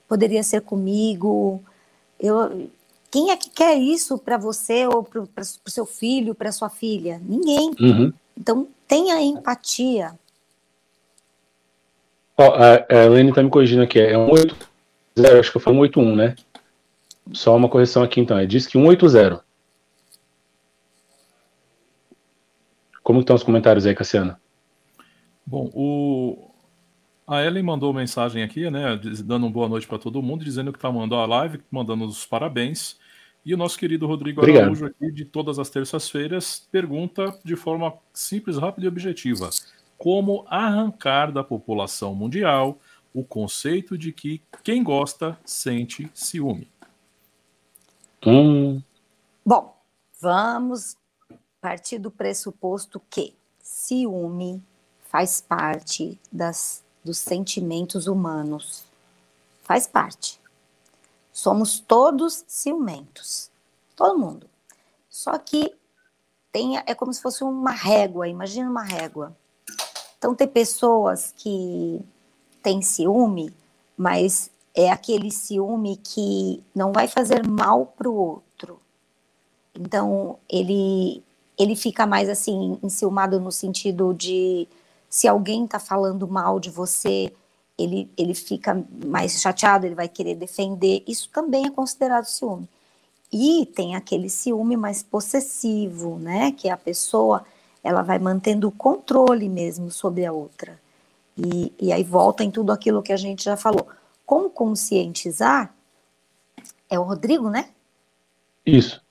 poderia 0.09 0.43
ser 0.43 0.59
comigo. 0.59 1.63
Eu, 2.19 2.67
quem 3.09 3.31
é 3.31 3.37
que 3.37 3.49
quer 3.49 3.75
isso 3.75 4.17
para 4.17 4.37
você 4.37 4.85
ou 4.85 5.05
para 5.05 5.21
o 5.21 5.71
seu 5.71 5.85
filho, 5.85 6.35
para 6.35 6.51
sua 6.51 6.69
filha? 6.69 7.17
Ninguém. 7.23 7.71
Uhum. 7.79 8.11
Então 8.37 8.67
tenha 8.85 9.21
empatia. 9.21 10.11
Ó, 12.35 12.43
a, 12.43 12.85
a 12.93 13.05
Helene 13.05 13.33
tá 13.33 13.41
me 13.41 13.49
corrigindo 13.49 13.83
aqui, 13.83 14.01
é 14.01 14.15
180, 14.15 15.39
acho 15.39 15.53
que 15.53 15.59
foi 15.59 15.71
181, 15.71 16.13
né? 16.13 16.35
Só 17.31 17.55
uma 17.55 17.69
correção 17.69 18.03
aqui 18.03 18.19
então, 18.19 18.37
é 18.37 18.45
diz 18.45 18.67
que 18.67 18.73
180. 18.73 19.46
Como 23.07 23.21
estão 23.21 23.37
os 23.37 23.43
comentários 23.43 23.85
aí, 23.85 23.95
Cassiano? 23.95 24.35
Bom, 25.45 25.71
o... 25.73 26.51
a 27.25 27.41
Ellen 27.41 27.63
mandou 27.63 27.93
mensagem 27.93 28.43
aqui, 28.43 28.69
né, 28.69 28.99
dando 29.23 29.45
uma 29.45 29.49
boa 29.49 29.69
noite 29.69 29.87
para 29.87 29.97
todo 29.97 30.21
mundo, 30.21 30.43
dizendo 30.43 30.73
que 30.73 30.77
está 30.77 30.91
mandando 30.91 31.15
a 31.15 31.25
live, 31.25 31.61
mandando 31.71 32.03
os 32.03 32.25
parabéns. 32.25 32.99
E 33.45 33.53
o 33.53 33.57
nosso 33.57 33.79
querido 33.79 34.05
Rodrigo 34.05 34.41
Obrigado. 34.41 34.63
Araújo 34.63 34.87
aqui, 34.87 35.09
de 35.09 35.23
todas 35.23 35.57
as 35.57 35.69
terças-feiras, 35.69 36.67
pergunta 36.69 37.33
de 37.45 37.55
forma 37.55 37.93
simples, 38.11 38.57
rápida 38.57 38.87
e 38.87 38.89
objetiva 38.89 39.51
como 39.97 40.45
arrancar 40.49 41.31
da 41.31 41.45
população 41.45 42.13
mundial 42.13 42.77
o 43.13 43.23
conceito 43.23 43.97
de 43.97 44.11
que 44.11 44.41
quem 44.65 44.83
gosta 44.83 45.39
sente 45.45 46.11
ciúme. 46.13 46.67
Hum. 48.25 48.81
Bom, 49.45 49.77
vamos 50.21 50.97
partir 51.61 51.97
do 51.99 52.11
pressuposto 52.11 53.01
que 53.09 53.35
ciúme 53.61 54.63
faz 55.09 55.41
parte 55.41 56.19
das, 56.31 56.83
dos 57.03 57.17
sentimentos 57.17 58.07
humanos. 58.07 58.85
Faz 59.63 59.87
parte. 59.87 60.39
Somos 61.31 61.79
todos 61.79 62.43
ciumentos. 62.47 63.51
Todo 63.95 64.17
mundo. 64.17 64.49
Só 65.09 65.37
que 65.37 65.75
tem, 66.51 66.77
é 66.77 66.95
como 66.95 67.13
se 67.13 67.21
fosse 67.21 67.43
uma 67.43 67.71
régua. 67.71 68.27
Imagina 68.27 68.69
uma 68.69 68.83
régua. 68.83 69.35
Então, 70.17 70.33
tem 70.33 70.47
pessoas 70.47 71.33
que 71.37 72.01
têm 72.63 72.81
ciúme, 72.81 73.53
mas 73.95 74.49
é 74.73 74.89
aquele 74.89 75.31
ciúme 75.31 75.97
que 75.97 76.63
não 76.73 76.91
vai 76.91 77.07
fazer 77.07 77.47
mal 77.47 77.85
para 77.85 78.09
o 78.09 78.15
outro. 78.15 78.79
Então, 79.75 80.39
ele, 80.49 81.23
ele 81.57 81.75
fica 81.75 82.05
mais 82.05 82.29
assim, 82.29 82.77
enciumado 82.83 83.39
no 83.39 83.51
sentido 83.51 84.13
de 84.13 84.67
se 85.09 85.27
alguém 85.27 85.65
está 85.65 85.79
falando 85.79 86.27
mal 86.27 86.59
de 86.59 86.69
você, 86.69 87.33
ele, 87.77 88.09
ele 88.17 88.33
fica 88.33 88.83
mais 89.05 89.41
chateado, 89.41 89.85
ele 89.85 89.95
vai 89.95 90.07
querer 90.07 90.35
defender. 90.35 91.03
Isso 91.07 91.29
também 91.29 91.65
é 91.65 91.69
considerado 91.71 92.25
ciúme. 92.25 92.69
E 93.31 93.65
tem 93.75 93.95
aquele 93.95 94.29
ciúme 94.29 94.77
mais 94.77 95.03
possessivo, 95.03 96.17
né? 96.17 96.51
Que 96.51 96.69
a 96.69 96.77
pessoa 96.77 97.45
ela 97.83 98.01
vai 98.01 98.19
mantendo 98.19 98.67
o 98.67 98.71
controle 98.71 99.49
mesmo 99.49 99.91
sobre 99.91 100.25
a 100.25 100.31
outra. 100.31 100.79
E, 101.37 101.73
e 101.79 101.91
aí 101.91 102.03
volta 102.03 102.43
em 102.43 102.51
tudo 102.51 102.71
aquilo 102.71 103.03
que 103.03 103.13
a 103.13 103.17
gente 103.17 103.43
já 103.43 103.55
falou. 103.55 103.87
Como 104.25 104.49
conscientizar? 104.49 105.73
É 106.89 106.97
o 106.97 107.03
Rodrigo, 107.03 107.49
né? 107.49 107.69
Isso. 108.65 109.01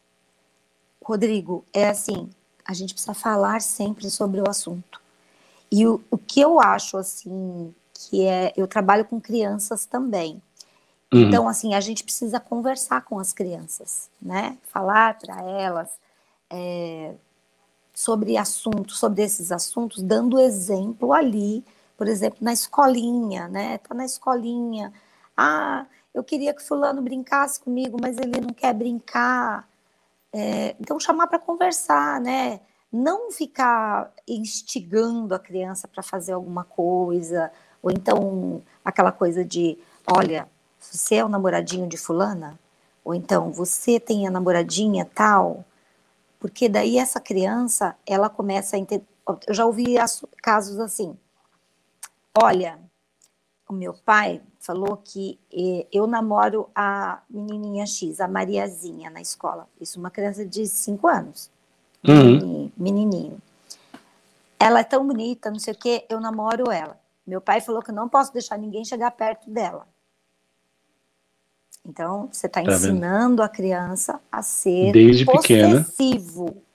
Rodrigo, 1.02 1.64
é 1.72 1.88
assim, 1.88 2.28
a 2.66 2.74
gente 2.74 2.92
precisa 2.92 3.14
falar 3.14 3.60
sempre 3.60 4.10
sobre 4.10 4.40
o 4.40 4.48
assunto. 4.48 5.00
E 5.70 5.86
o, 5.86 6.00
o 6.10 6.18
que 6.18 6.40
eu 6.40 6.60
acho, 6.60 6.96
assim, 6.96 7.74
que 7.94 8.26
é. 8.26 8.52
Eu 8.56 8.66
trabalho 8.66 9.04
com 9.04 9.20
crianças 9.20 9.86
também. 9.86 10.42
Uhum. 11.12 11.22
Então, 11.22 11.48
assim, 11.48 11.74
a 11.74 11.80
gente 11.80 12.02
precisa 12.02 12.40
conversar 12.40 13.02
com 13.02 13.18
as 13.18 13.32
crianças, 13.32 14.10
né? 14.20 14.56
Falar 14.64 15.18
para 15.18 15.40
elas, 15.42 15.90
é, 16.50 17.14
sobre 17.94 18.36
assuntos, 18.36 18.98
sobre 18.98 19.22
esses 19.22 19.52
assuntos, 19.52 20.02
dando 20.02 20.40
exemplo 20.40 21.12
ali, 21.12 21.64
por 21.96 22.08
exemplo, 22.08 22.38
na 22.40 22.52
escolinha, 22.52 23.48
né? 23.48 23.78
Tá 23.78 23.94
na 23.94 24.04
escolinha. 24.04 24.92
Ah, 25.36 25.86
eu 26.12 26.24
queria 26.24 26.52
que 26.52 26.62
fulano 26.62 27.00
brincasse 27.00 27.60
comigo, 27.60 27.96
mas 28.00 28.18
ele 28.18 28.40
não 28.40 28.52
quer 28.52 28.74
brincar. 28.74 29.68
É, 30.38 30.76
então 30.78 31.00
chamar 31.00 31.28
para 31.28 31.38
conversar, 31.38 32.20
né? 32.20 32.60
Não 32.92 33.32
ficar 33.32 34.12
instigando 34.28 35.34
a 35.34 35.38
criança 35.38 35.88
para 35.88 36.02
fazer 36.02 36.32
alguma 36.32 36.62
coisa, 36.62 37.50
ou 37.82 37.90
então 37.90 38.62
aquela 38.84 39.10
coisa 39.10 39.42
de, 39.42 39.78
olha, 40.06 40.46
você 40.78 41.14
é 41.14 41.24
o 41.24 41.28
namoradinho 41.30 41.88
de 41.88 41.96
fulana, 41.96 42.60
ou 43.02 43.14
então 43.14 43.50
você 43.50 43.98
tem 43.98 44.26
a 44.26 44.30
namoradinha 44.30 45.08
tal, 45.14 45.64
porque 46.38 46.68
daí 46.68 46.98
essa 46.98 47.18
criança, 47.18 47.96
ela 48.06 48.28
começa 48.28 48.76
a 48.76 48.78
entender. 48.78 49.06
Eu 49.48 49.54
já 49.54 49.64
ouvi 49.64 49.94
casos 50.42 50.78
assim. 50.78 51.16
Olha, 52.38 52.78
o 53.66 53.72
meu 53.72 53.94
pai 53.94 54.42
falou 54.66 54.96
que 54.96 55.38
eh, 55.52 55.86
eu 55.92 56.08
namoro 56.08 56.68
a 56.74 57.22
menininha 57.30 57.86
X, 57.86 58.20
a 58.20 58.26
Mariazinha, 58.26 59.08
na 59.08 59.20
escola. 59.20 59.68
Isso, 59.80 60.00
uma 60.00 60.10
criança 60.10 60.44
de 60.44 60.66
5 60.66 61.06
anos. 61.06 61.50
Uhum. 62.06 62.70
Menininho. 62.76 63.40
Ela 64.58 64.80
é 64.80 64.84
tão 64.84 65.06
bonita, 65.06 65.50
não 65.50 65.60
sei 65.60 65.72
o 65.72 65.78
quê, 65.78 66.04
eu 66.08 66.20
namoro 66.20 66.70
ela. 66.72 66.98
Meu 67.24 67.40
pai 67.40 67.60
falou 67.60 67.80
que 67.80 67.90
eu 67.90 67.94
não 67.94 68.08
posso 68.08 68.32
deixar 68.32 68.58
ninguém 68.58 68.84
chegar 68.84 69.10
perto 69.12 69.48
dela. 69.48 69.86
Então, 71.84 72.28
você 72.32 72.46
está 72.46 72.62
tá 72.62 72.72
ensinando 72.72 73.36
vendo? 73.36 73.42
a 73.42 73.48
criança 73.48 74.20
a 74.30 74.42
ser 74.42 74.90
Desde 74.92 75.24
possessivo. 75.24 76.46
Pequena. 76.46 76.66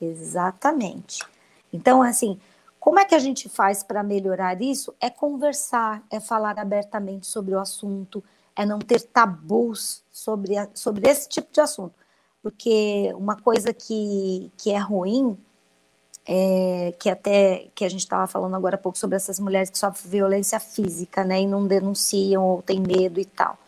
Exatamente. 0.00 1.24
Então, 1.72 2.02
assim, 2.02 2.38
como 2.80 2.98
é 2.98 3.04
que 3.04 3.14
a 3.14 3.18
gente 3.18 3.46
faz 3.46 3.82
para 3.82 4.02
melhorar 4.02 4.60
isso? 4.62 4.94
É 4.98 5.10
conversar, 5.10 6.02
é 6.10 6.18
falar 6.18 6.58
abertamente 6.58 7.26
sobre 7.26 7.54
o 7.54 7.60
assunto, 7.60 8.24
é 8.56 8.64
não 8.64 8.78
ter 8.78 9.02
tabus 9.02 10.02
sobre, 10.10 10.56
a, 10.56 10.66
sobre 10.72 11.08
esse 11.08 11.28
tipo 11.28 11.52
de 11.52 11.60
assunto. 11.60 11.94
Porque 12.42 13.12
uma 13.14 13.36
coisa 13.36 13.74
que, 13.74 14.50
que 14.56 14.70
é 14.70 14.78
ruim, 14.78 15.36
é, 16.26 16.94
que 16.98 17.10
até 17.10 17.68
que 17.74 17.84
a 17.84 17.88
gente 17.88 18.00
estava 18.00 18.26
falando 18.26 18.56
agora 18.56 18.76
há 18.76 18.78
pouco 18.78 18.96
sobre 18.96 19.16
essas 19.16 19.38
mulheres 19.38 19.68
que 19.68 19.78
sofrem 19.78 20.10
violência 20.10 20.58
física, 20.58 21.22
né, 21.22 21.42
e 21.42 21.46
não 21.46 21.66
denunciam 21.66 22.42
ou 22.46 22.62
têm 22.62 22.80
medo 22.80 23.20
e 23.20 23.26
tal. 23.26 23.58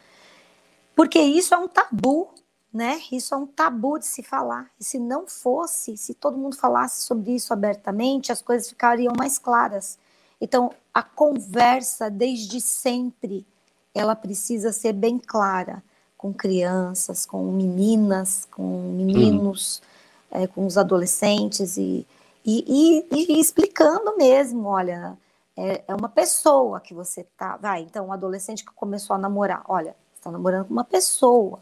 Porque 0.96 1.18
isso 1.18 1.52
é 1.52 1.58
um 1.58 1.68
tabu 1.68 2.30
né? 2.72 3.00
Isso 3.12 3.34
é 3.34 3.36
um 3.36 3.46
tabu 3.46 3.98
de 3.98 4.06
se 4.06 4.22
falar. 4.22 4.70
E 4.80 4.84
se 4.84 4.98
não 4.98 5.26
fosse, 5.26 5.96
se 5.96 6.14
todo 6.14 6.38
mundo 6.38 6.56
falasse 6.56 7.02
sobre 7.02 7.32
isso 7.34 7.52
abertamente, 7.52 8.32
as 8.32 8.40
coisas 8.40 8.68
ficariam 8.68 9.12
mais 9.16 9.38
claras. 9.38 9.98
Então, 10.40 10.72
a 10.92 11.02
conversa 11.02 12.10
desde 12.10 12.60
sempre, 12.60 13.46
ela 13.94 14.16
precisa 14.16 14.72
ser 14.72 14.92
bem 14.92 15.18
clara 15.18 15.82
com 16.16 16.32
crianças, 16.32 17.26
com 17.26 17.50
meninas, 17.52 18.46
com 18.50 18.92
meninos, 18.92 19.82
uhum. 20.30 20.42
é, 20.42 20.46
com 20.46 20.66
os 20.66 20.78
adolescentes 20.78 21.76
e, 21.76 22.06
e, 22.44 23.04
e, 23.10 23.32
e 23.32 23.40
explicando 23.40 24.16
mesmo, 24.16 24.68
olha, 24.68 25.18
é, 25.56 25.82
é, 25.86 25.94
uma 25.94 26.08
pessoa 26.08 26.80
que 26.80 26.94
você 26.94 27.24
tá, 27.36 27.56
vai, 27.56 27.82
então 27.82 28.06
um 28.06 28.12
adolescente 28.12 28.64
que 28.64 28.72
começou 28.72 29.14
a 29.14 29.18
namorar, 29.18 29.64
olha, 29.68 29.96
está 30.14 30.30
namorando 30.30 30.66
com 30.66 30.72
uma 30.72 30.84
pessoa, 30.84 31.60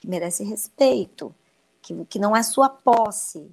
que 0.00 0.08
merece 0.08 0.42
respeito, 0.42 1.34
que, 1.82 2.04
que 2.06 2.18
não 2.18 2.34
é 2.34 2.42
sua 2.42 2.68
posse. 2.68 3.50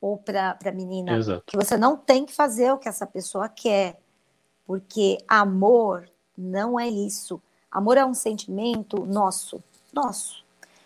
Ou 0.00 0.16
para 0.16 0.58
a 0.64 0.72
menina, 0.72 1.16
Exato. 1.16 1.44
que 1.46 1.56
você 1.56 1.76
não 1.76 1.96
tem 1.96 2.24
que 2.26 2.32
fazer 2.32 2.72
o 2.72 2.78
que 2.78 2.88
essa 2.88 3.06
pessoa 3.06 3.48
quer. 3.48 4.00
Porque 4.66 5.18
amor 5.28 6.08
não 6.36 6.78
é 6.78 6.88
isso. 6.88 7.40
Amor 7.70 7.96
é 7.96 8.04
um 8.04 8.14
sentimento 8.14 9.04
nosso, 9.06 9.62
nosso. 9.92 10.42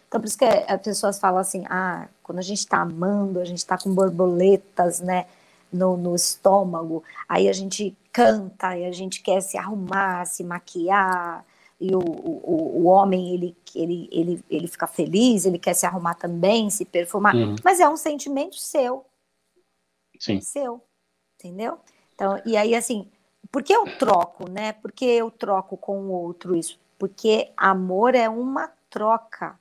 Então, 0.06 0.20
por 0.20 0.26
isso 0.26 0.38
que 0.38 0.44
as 0.44 0.80
pessoas 0.80 1.18
falam 1.18 1.40
assim: 1.40 1.64
ah, 1.68 2.08
quando 2.22 2.38
a 2.38 2.42
gente 2.42 2.58
está 2.58 2.80
amando, 2.82 3.40
a 3.40 3.44
gente 3.44 3.58
está 3.58 3.78
com 3.78 3.94
borboletas, 3.94 5.00
né? 5.00 5.26
No, 5.72 5.96
no, 5.96 6.14
estômago, 6.14 7.02
aí 7.28 7.48
a 7.48 7.52
gente 7.52 7.94
canta 8.12 8.78
e 8.78 8.84
a 8.86 8.92
gente 8.92 9.20
quer 9.20 9.40
se 9.42 9.58
arrumar, 9.58 10.24
se 10.24 10.44
maquiar, 10.44 11.44
e 11.80 11.94
o, 11.94 11.98
o, 11.98 12.82
o 12.82 12.84
homem 12.86 13.34
ele, 13.34 13.56
ele, 13.74 14.08
ele, 14.10 14.44
ele 14.50 14.66
fica 14.66 14.86
feliz, 14.86 15.44
ele 15.44 15.58
quer 15.58 15.74
se 15.74 15.84
arrumar 15.84 16.14
também, 16.14 16.70
se 16.70 16.84
perfumar, 16.84 17.34
uhum. 17.34 17.54
mas 17.62 17.80
é 17.80 17.88
um 17.88 17.96
sentimento 17.96 18.56
seu. 18.56 19.04
Sim. 20.18 20.40
Seu, 20.40 20.80
entendeu? 21.38 21.78
Então, 22.14 22.40
e 22.46 22.56
aí 22.56 22.74
assim, 22.74 23.06
por 23.52 23.62
que 23.62 23.74
eu 23.74 23.84
troco, 23.98 24.50
né? 24.50 24.72
Por 24.72 24.90
que 24.90 25.04
eu 25.04 25.30
troco 25.30 25.76
com 25.76 25.98
o 26.06 26.12
outro 26.12 26.56
isso? 26.56 26.78
Porque 26.98 27.52
amor 27.56 28.14
é 28.14 28.28
uma 28.28 28.72
troca. 28.88 29.58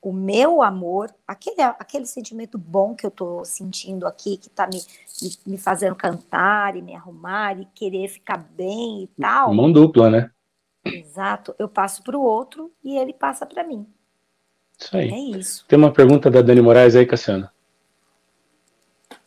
O 0.00 0.12
meu 0.12 0.62
amor, 0.62 1.12
aquele, 1.26 1.62
aquele 1.62 2.06
sentimento 2.06 2.58
bom 2.58 2.94
que 2.94 3.06
eu 3.06 3.10
tô 3.10 3.44
sentindo 3.44 4.06
aqui, 4.06 4.36
que 4.36 4.50
tá 4.50 4.66
me, 4.66 4.80
me, 5.20 5.52
me 5.52 5.58
fazendo 5.58 5.96
cantar 5.96 6.76
e 6.76 6.82
me 6.82 6.94
arrumar 6.94 7.58
e 7.58 7.64
querer 7.74 8.08
ficar 8.08 8.36
bem 8.36 9.04
e 9.04 9.06
tal. 9.20 9.52
Mão 9.52 9.72
dupla, 9.72 10.10
né? 10.10 10.30
Exato. 10.84 11.54
Eu 11.58 11.68
passo 11.68 12.02
para 12.02 12.16
o 12.16 12.22
outro 12.22 12.72
e 12.82 12.96
ele 12.96 13.12
passa 13.12 13.46
para 13.46 13.64
mim. 13.64 13.86
Isso 14.78 14.96
aí. 14.96 15.10
É 15.10 15.38
isso. 15.38 15.64
Tem 15.66 15.78
uma 15.78 15.92
pergunta 15.92 16.30
da 16.30 16.42
Dani 16.42 16.60
Moraes 16.60 16.94
aí, 16.94 17.06
Cassiana. 17.06 17.52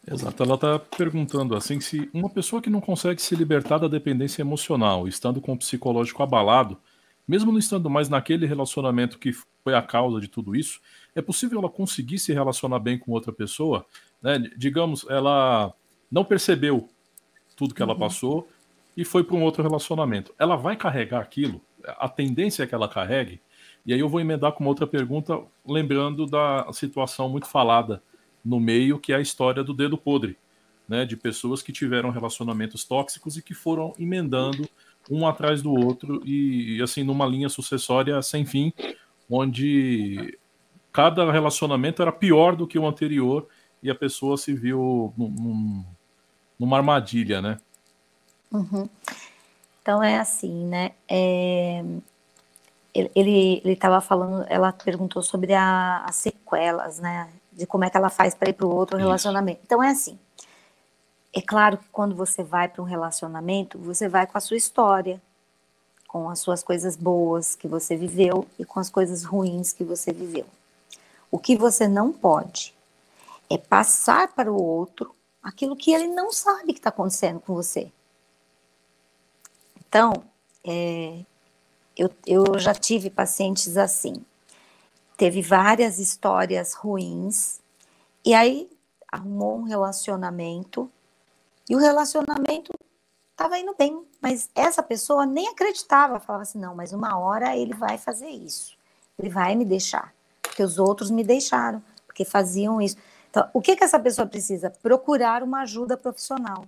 Exato, 0.10 0.42
ela 0.42 0.56
está 0.56 0.80
perguntando 0.80 1.54
assim 1.54 1.82
se 1.82 2.10
uma 2.14 2.30
pessoa 2.30 2.62
que 2.62 2.70
não 2.70 2.80
consegue 2.80 3.22
se 3.22 3.36
libertar 3.36 3.78
da 3.78 3.90
dependência 3.90 4.42
emocional, 4.42 5.06
estando 5.06 5.42
com 5.42 5.52
o 5.52 5.58
psicológico 5.58 6.24
abalado, 6.24 6.80
mesmo 7.28 7.52
não 7.52 7.60
estando 7.60 7.90
mais 7.90 8.08
naquele 8.08 8.46
relacionamento 8.46 9.20
que 9.20 9.34
foi 9.34 9.76
a 9.76 9.82
causa 9.82 10.22
de 10.22 10.30
tudo 10.30 10.56
isso, 10.56 10.80
é 11.14 11.22
possível 11.22 11.60
ela 11.60 11.70
conseguir 11.70 12.20
se 12.20 12.32
relacionar 12.32 12.80
bem 12.80 12.98
com 12.98 13.12
outra 13.12 13.34
pessoa? 13.34 13.86
Né? 14.22 14.40
Digamos, 14.56 15.06
ela 15.10 15.74
não 16.10 16.24
percebeu 16.24 16.88
tudo 17.58 17.76
que 17.76 17.82
ela 17.82 17.92
uhum. 17.92 18.00
passou, 18.00 18.48
e 18.98 19.06
foi 19.06 19.24
para 19.24 19.36
um 19.36 19.44
outro 19.44 19.62
relacionamento. 19.62 20.34
Ela 20.40 20.56
vai 20.56 20.76
carregar 20.76 21.22
aquilo? 21.22 21.62
A 21.86 22.10
tendência 22.10 22.64
é 22.64 22.68
que 22.68 22.74
ela 22.74 22.90
carregue? 22.90 23.40
E 23.86 23.94
aí 23.94 24.00
eu 24.00 24.10
vou 24.10 24.20
emendar 24.20 24.52
com 24.54 24.64
uma 24.64 24.70
outra 24.70 24.88
pergunta, 24.88 25.40
lembrando 25.66 26.26
da 26.26 26.68
situação 26.74 27.30
muito 27.30 27.48
falada 27.48 28.02
no 28.44 28.60
meio, 28.60 29.00
que 29.00 29.14
é 29.14 29.18
a 29.18 29.22
história 29.22 29.64
do 29.64 29.74
dedo 29.74 29.98
podre, 29.98 30.36
né? 30.90 31.06
De 31.06 31.16
pessoas 31.16 31.62
que 31.62 31.72
tiveram 31.72 32.10
relacionamentos 32.10 32.84
tóxicos 32.84 33.38
e 33.38 33.44
que 33.44 33.54
foram 33.54 33.94
emendando 34.00 34.68
um 35.10 35.28
atrás 35.28 35.62
do 35.62 35.72
outro 35.72 36.22
e, 36.26 36.82
assim 36.82 37.04
numa 37.04 37.26
linha 37.26 37.50
sucessória 37.50 38.20
sem 38.22 38.46
fim, 38.46 38.74
onde 39.30 40.38
cada 40.92 41.32
relacionamento 41.32 42.02
era 42.02 42.12
pior 42.12 42.56
do 42.56 42.68
que 42.68 42.80
o 42.80 42.88
anterior 42.88 43.48
e 43.82 43.92
a 43.92 43.96
pessoa 43.96 44.38
se 44.38 44.54
viu 44.54 45.14
num, 45.16 45.86
numa 46.60 46.78
armadilha, 46.78 47.42
né? 47.42 47.58
Uhum. 48.52 48.88
Então 49.82 50.04
é 50.04 50.18
assim, 50.18 50.66
né? 50.66 50.92
É, 51.08 51.84
ele 52.94 53.62
estava 53.66 54.02
falando, 54.02 54.46
ela 54.50 54.74
perguntou 54.74 55.22
sobre 55.22 55.54
a, 55.54 56.04
as 56.06 56.16
sequelas, 56.16 57.00
né? 57.00 57.30
De 57.52 57.66
como 57.66 57.86
é 57.86 57.90
que 57.90 57.98
ela 57.98 58.10
faz 58.10 58.36
para 58.36 58.50
ir 58.50 58.54
para 58.54 58.66
o 58.66 58.76
outro 58.76 58.98
relacionamento. 58.98 59.62
Então 59.64 59.82
é 59.82 59.90
assim. 59.90 60.18
É 61.34 61.42
claro 61.42 61.78
que 61.78 61.88
quando 61.92 62.16
você 62.16 62.44
vai 62.44 62.68
para 62.68 62.82
um 62.82 62.86
relacionamento, 62.86 63.78
você 63.78 64.10
vai 64.10 64.26
com 64.26 64.38
a 64.38 64.42
sua 64.42 64.58
história, 64.58 65.22
com 66.08 66.30
as 66.30 66.40
suas 66.40 66.64
coisas 66.64 66.96
boas 66.96 67.56
que 67.56 67.68
você 67.68 67.96
viveu 67.96 68.48
e 68.58 68.66
com 68.66 68.80
as 68.80 68.90
coisas 68.90 69.24
ruins 69.24 69.72
que 69.72 69.84
você 69.84 70.12
viveu. 70.12 70.46
O 71.30 71.38
que 71.38 71.56
você 71.56 71.88
não 71.88 72.12
pode 72.12 72.74
é 73.50 73.58
passar 73.58 74.30
para 74.30 74.52
o 74.52 74.62
outro 74.62 75.14
aquilo 75.44 75.76
que 75.76 75.92
ele 75.94 76.08
não 76.08 76.32
sabe 76.32 76.74
que 76.74 76.80
está 76.80 76.90
acontecendo 76.90 77.40
com 77.40 77.54
você. 77.54 77.92
Então, 79.88 80.14
é, 80.66 81.24
eu, 81.96 82.10
eu 82.26 82.60
já 82.60 82.74
tive 82.74 83.10
pacientes 83.10 83.78
assim. 83.78 84.14
Teve 85.16 85.42
várias 85.42 85.98
histórias 85.98 86.74
ruins, 86.74 87.60
e 88.24 88.34
aí 88.34 88.70
arrumou 89.12 89.58
um 89.58 89.64
relacionamento, 89.64 90.92
e 91.70 91.76
o 91.76 91.80
relacionamento 91.80 92.72
estava 93.32 93.58
indo 93.58 93.74
bem, 93.76 94.06
mas 94.22 94.50
essa 94.54 94.84
pessoa 94.84 95.26
nem 95.26 95.48
acreditava, 95.48 96.20
falava 96.20 96.44
assim: 96.44 96.60
não, 96.60 96.76
mas 96.76 96.94
uma 96.94 97.18
hora 97.18 97.56
ele 97.56 97.74
vai 97.74 97.98
fazer 97.98 98.30
isso, 98.30 98.78
ele 99.18 99.30
vai 99.30 99.56
me 99.56 99.66
deixar, 99.66 100.14
porque 100.42 100.62
os 100.62 100.78
outros 100.78 101.10
me 101.10 101.24
deixaram, 101.24 101.82
porque 102.06 102.24
faziam 102.24 102.80
isso. 102.80 102.98
Então, 103.30 103.50
o 103.54 103.62
que, 103.62 103.76
que 103.76 103.84
essa 103.84 104.00
pessoa 104.00 104.28
precisa? 104.28 104.70
Procurar 104.70 105.44
uma 105.44 105.62
ajuda 105.62 105.98
profissional. 105.98 106.66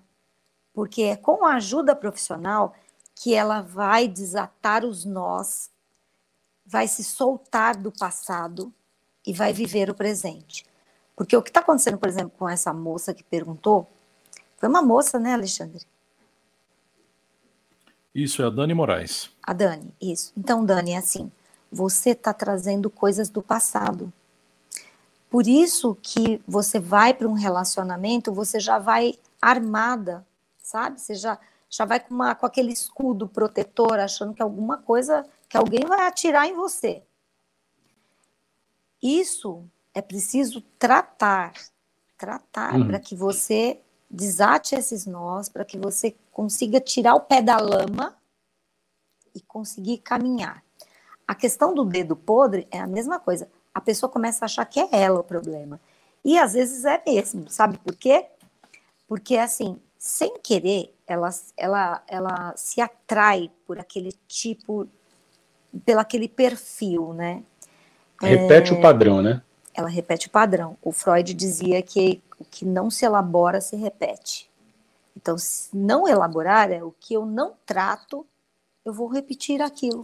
Porque 0.74 1.04
é 1.04 1.16
com 1.16 1.46
a 1.46 1.56
ajuda 1.56 1.96
profissional 1.96 2.74
que 3.22 3.36
ela 3.36 3.62
vai 3.62 4.08
desatar 4.08 4.86
os 4.86 5.04
nós, 5.04 5.70
vai 6.66 6.88
se 6.88 7.04
soltar 7.04 7.76
do 7.76 7.92
passado 7.92 8.74
e 9.28 9.34
vai 9.34 9.52
viver 9.52 9.90
o 9.90 9.94
presente. 9.94 10.66
Porque 11.18 11.36
o 11.36 11.42
que 11.42 11.50
está 11.50 11.60
acontecendo, 11.60 11.98
por 11.98 12.08
exemplo, 12.08 12.32
com 12.40 12.48
essa 12.48 12.72
moça 12.72 13.14
que 13.14 13.22
perguntou, 13.22 13.92
foi 14.56 14.70
uma 14.70 14.82
moça, 14.82 15.20
né, 15.20 15.34
Alexandre? 15.34 15.86
Isso, 18.16 18.42
é 18.42 18.46
a 18.46 18.50
Dani 18.50 18.74
Moraes. 18.74 19.30
A 19.44 19.52
Dani, 19.52 19.94
isso. 20.02 20.32
Então, 20.38 20.64
Dani, 20.64 20.94
é 20.94 20.98
assim, 20.98 21.30
você 21.70 22.12
está 22.12 22.34
trazendo 22.34 22.90
coisas 22.90 23.30
do 23.30 23.42
passado. 23.42 24.14
Por 25.30 25.46
isso 25.46 25.98
que 26.02 26.42
você 26.48 26.80
vai 26.80 27.14
para 27.14 27.28
um 27.28 27.34
relacionamento, 27.34 28.34
você 28.34 28.62
já 28.62 28.80
vai 28.80 29.16
armada, 29.42 30.26
sabe? 30.58 31.02
Você 31.02 31.16
já 31.16 31.38
já 31.70 31.86
vai 31.86 32.00
com, 32.00 32.14
uma, 32.14 32.34
com 32.34 32.46
aquele 32.46 32.72
escudo 32.72 33.28
protetor, 33.28 34.00
achando 34.00 34.34
que 34.34 34.42
alguma 34.42 34.78
coisa, 34.78 35.26
que 35.48 35.56
alguém 35.56 35.86
vai 35.86 36.08
atirar 36.08 36.48
em 36.48 36.54
você. 36.54 37.04
Isso 39.02 39.64
é 39.94 40.02
preciso 40.02 40.62
tratar, 40.78 41.54
tratar 42.18 42.76
uhum. 42.76 42.88
para 42.88 43.00
que 43.00 43.16
você 43.16 43.80
desate 44.10 44.76
esses 44.76 45.06
nós, 45.06 45.48
para 45.48 45.64
que 45.64 45.78
você 45.78 46.16
consiga 46.32 46.82
tirar 46.82 47.16
o 47.16 47.22
pé 47.22 47.42
da 47.42 47.58
lama 47.58 48.18
e 49.36 49.42
conseguir 49.42 50.00
caminhar. 50.00 50.64
A 51.28 51.36
questão 51.36 51.74
do 51.76 51.86
dedo 51.86 52.16
podre 52.16 52.68
é 52.72 52.80
a 52.80 52.88
mesma 52.88 53.20
coisa. 53.20 53.48
A 53.74 53.80
pessoa 53.80 54.12
começa 54.12 54.44
a 54.44 54.48
achar 54.48 54.66
que 54.66 54.80
é 54.80 54.90
ela 54.92 55.20
o 55.20 55.24
problema. 55.24 55.80
E 56.26 56.38
às 56.38 56.54
vezes 56.54 56.84
é 56.86 57.02
mesmo, 57.06 57.48
sabe 57.50 57.78
por 57.78 57.96
quê? 57.96 58.26
Porque 59.08 59.38
assim, 59.38 59.80
sem 59.98 60.40
querer, 60.40 60.94
ela, 61.10 61.30
ela, 61.58 62.04
ela 62.08 62.54
se 62.56 62.80
atrai 62.80 63.50
por 63.66 63.80
aquele 63.80 64.14
tipo 64.28 64.88
pelo 65.84 66.00
aquele 66.00 66.28
perfil, 66.28 67.14
né? 67.14 67.44
Repete 68.22 68.72
é, 68.72 68.76
o 68.76 68.82
padrão, 68.82 69.22
né? 69.22 69.42
Ela 69.74 69.90
repete 69.90 70.28
o 70.28 70.30
padrão. 70.30 70.78
O 70.82 70.92
Freud 70.92 71.34
dizia 71.34 71.82
que 71.82 72.22
o 72.40 72.46
que 72.46 72.64
não 72.64 72.92
se 72.92 73.06
elabora 73.06 73.60
se 73.60 73.76
repete. 73.76 74.50
Então, 75.16 75.38
se 75.38 75.76
não 75.76 76.08
elaborar 76.08 76.72
é 76.72 76.84
o 76.84 76.94
que 77.00 77.14
eu 77.14 77.26
não 77.26 77.54
trato, 77.66 78.26
eu 78.86 78.94
vou 78.94 79.08
repetir 79.08 79.62
aquilo. 79.62 80.04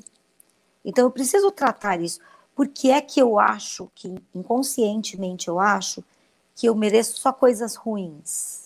Então, 0.83 1.05
eu 1.05 1.11
preciso 1.11 1.51
tratar 1.51 2.01
isso. 2.01 2.19
Porque 2.55 2.89
é 2.89 3.01
que 3.01 3.19
eu 3.19 3.39
acho 3.39 3.89
que, 3.93 4.15
inconscientemente, 4.33 5.47
eu 5.47 5.59
acho 5.59 6.03
que 6.55 6.67
eu 6.67 6.75
mereço 6.75 7.19
só 7.19 7.33
coisas 7.33 7.75
ruins 7.75 8.64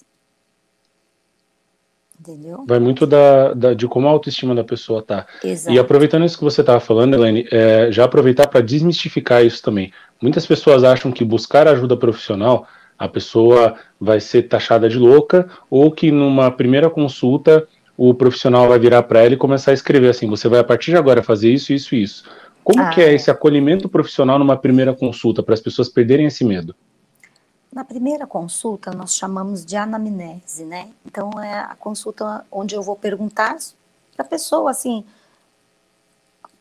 Entendeu? 2.19 2.65
Vai 2.67 2.79
muito 2.79 3.07
da, 3.07 3.53
da, 3.53 3.73
de 3.73 3.87
como 3.87 4.07
a 4.07 4.11
autoestima 4.11 4.53
da 4.53 4.63
pessoa 4.63 5.01
tá. 5.01 5.25
Exato. 5.43 5.73
E 5.73 5.79
aproveitando 5.79 6.25
isso 6.25 6.37
que 6.37 6.43
você 6.43 6.59
estava 6.59 6.79
falando, 6.79 7.13
Elaine, 7.13 7.47
é, 7.49 7.89
já 7.91 8.03
aproveitar 8.03 8.47
para 8.47 8.59
desmistificar 8.59 9.45
isso 9.45 9.63
também. 9.63 9.93
Muitas 10.21 10.45
pessoas 10.45 10.83
acham 10.83 11.11
que 11.11 11.23
buscar 11.23 11.67
ajuda 11.67 11.95
profissional, 11.95 12.67
a 12.97 13.07
pessoa 13.07 13.75
vai 13.99 14.19
ser 14.19 14.43
taxada 14.43 14.89
de 14.89 14.97
louca, 14.97 15.47
ou 15.69 15.89
que 15.89 16.11
numa 16.11 16.51
primeira 16.51 16.89
consulta 16.89 17.65
o 17.95 18.13
profissional 18.13 18.67
vai 18.67 18.79
virar 18.79 19.03
para 19.03 19.23
ela 19.23 19.33
e 19.33 19.37
começar 19.37 19.71
a 19.71 19.73
escrever 19.73 20.09
assim: 20.09 20.27
você 20.27 20.49
vai 20.49 20.59
a 20.59 20.63
partir 20.63 20.91
de 20.91 20.97
agora 20.97 21.23
fazer 21.23 21.51
isso, 21.51 21.71
isso 21.71 21.95
e 21.95 22.03
isso. 22.03 22.23
Como 22.63 22.81
ah, 22.81 22.89
que 22.89 23.01
é, 23.01 23.11
é 23.11 23.13
esse 23.13 23.31
acolhimento 23.31 23.87
profissional 23.87 24.37
numa 24.37 24.57
primeira 24.57 24.93
consulta, 24.93 25.41
para 25.41 25.53
as 25.53 25.61
pessoas 25.61 25.87
perderem 25.87 26.25
esse 26.25 26.43
medo? 26.43 26.75
Na 27.71 27.83
primeira 27.83 28.25
consulta, 28.25 28.91
nós 28.91 29.15
chamamos 29.15 29.63
de 29.63 29.75
anamnese, 29.75 30.65
né? 30.65 30.91
Então, 31.05 31.31
é 31.39 31.59
a 31.59 31.75
consulta 31.75 32.45
onde 32.51 32.73
eu 32.75 32.81
vou 32.81 32.95
perguntar 32.95 33.57
para 34.15 34.25
a 34.25 34.27
pessoa, 34.27 34.71
assim, 34.71 35.05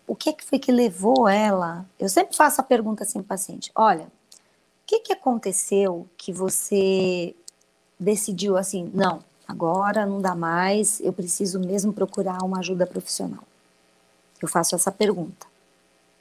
o 0.08 0.16
que, 0.16 0.30
é 0.30 0.32
que 0.32 0.44
foi 0.44 0.58
que 0.58 0.72
levou 0.72 1.28
ela? 1.28 1.84
Eu 1.98 2.08
sempre 2.08 2.34
faço 2.34 2.60
a 2.60 2.64
pergunta 2.64 3.04
assim 3.04 3.20
para 3.20 3.26
o 3.26 3.28
paciente: 3.28 3.70
olha, 3.74 4.04
o 4.04 4.86
que, 4.86 5.00
que 5.00 5.12
aconteceu 5.12 6.08
que 6.16 6.32
você 6.32 7.34
decidiu 8.00 8.56
assim, 8.56 8.90
não, 8.94 9.22
agora 9.46 10.06
não 10.06 10.20
dá 10.20 10.34
mais, 10.34 10.98
eu 11.00 11.12
preciso 11.12 11.60
mesmo 11.60 11.92
procurar 11.92 12.42
uma 12.42 12.60
ajuda 12.60 12.86
profissional? 12.86 13.44
Eu 14.40 14.48
faço 14.48 14.74
essa 14.74 14.90
pergunta. 14.90 15.46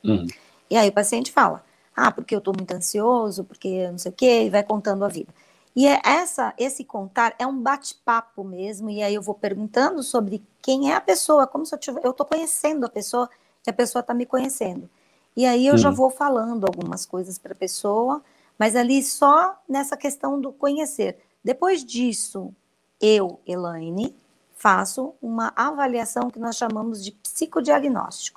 Uhum. 0.03 0.27
E 0.69 0.75
aí 0.75 0.89
o 0.89 0.93
paciente 0.93 1.31
fala: 1.31 1.63
ah, 1.97 2.11
porque 2.11 2.35
eu 2.35 2.39
estou 2.39 2.53
muito 2.55 2.71
ansioso, 2.71 3.43
porque 3.43 3.89
não 3.89 3.97
sei 3.97 4.11
o 4.11 4.15
quê, 4.15 4.43
e 4.43 4.49
vai 4.51 4.63
contando 4.63 5.03
a 5.03 5.07
vida. 5.07 5.33
E 5.75 5.87
é 5.87 5.99
essa, 6.05 6.53
esse 6.55 6.83
contar 6.83 7.33
é 7.39 7.47
um 7.47 7.59
bate-papo 7.59 8.43
mesmo, 8.43 8.87
e 8.91 9.01
aí 9.01 9.15
eu 9.15 9.21
vou 9.21 9.33
perguntando 9.33 10.03
sobre 10.03 10.43
quem 10.61 10.91
é 10.91 10.95
a 10.95 11.01
pessoa, 11.01 11.47
como 11.47 11.65
se 11.65 11.73
eu 11.73 11.79
tivesse, 11.79 12.05
eu 12.05 12.11
estou 12.11 12.25
conhecendo 12.25 12.85
a 12.85 12.89
pessoa, 12.89 13.27
e 13.65 13.69
a 13.69 13.73
pessoa 13.73 14.01
está 14.01 14.13
me 14.13 14.27
conhecendo. 14.27 14.87
E 15.35 15.43
aí 15.45 15.65
eu 15.65 15.77
já 15.77 15.89
vou 15.89 16.11
falando 16.11 16.65
algumas 16.65 17.05
coisas 17.05 17.39
para 17.39 17.53
a 17.53 17.55
pessoa, 17.55 18.23
mas 18.59 18.75
ali 18.75 19.03
só 19.03 19.59
nessa 19.67 19.97
questão 19.97 20.39
do 20.39 20.51
conhecer. 20.51 21.17
Depois 21.43 21.83
disso, 21.83 22.53
eu, 23.01 23.39
Elaine, 23.45 24.15
faço 24.55 25.13
uma 25.21 25.53
avaliação 25.55 26.29
que 26.29 26.39
nós 26.39 26.55
chamamos 26.55 27.03
de 27.03 27.11
psicodiagnóstico. 27.11 28.36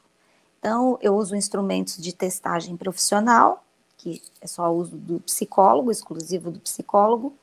Então, 0.60 0.98
eu 1.00 1.16
uso 1.16 1.34
instrumentos 1.34 1.96
de 1.96 2.14
testagem 2.14 2.76
profissional, 2.76 3.64
que 3.96 4.22
é 4.40 4.46
só 4.46 4.72
uso 4.72 4.96
do 4.96 5.18
psicólogo, 5.20 5.90
exclusivo 5.90 6.50
do 6.50 6.60
psicólogo, 6.60 7.34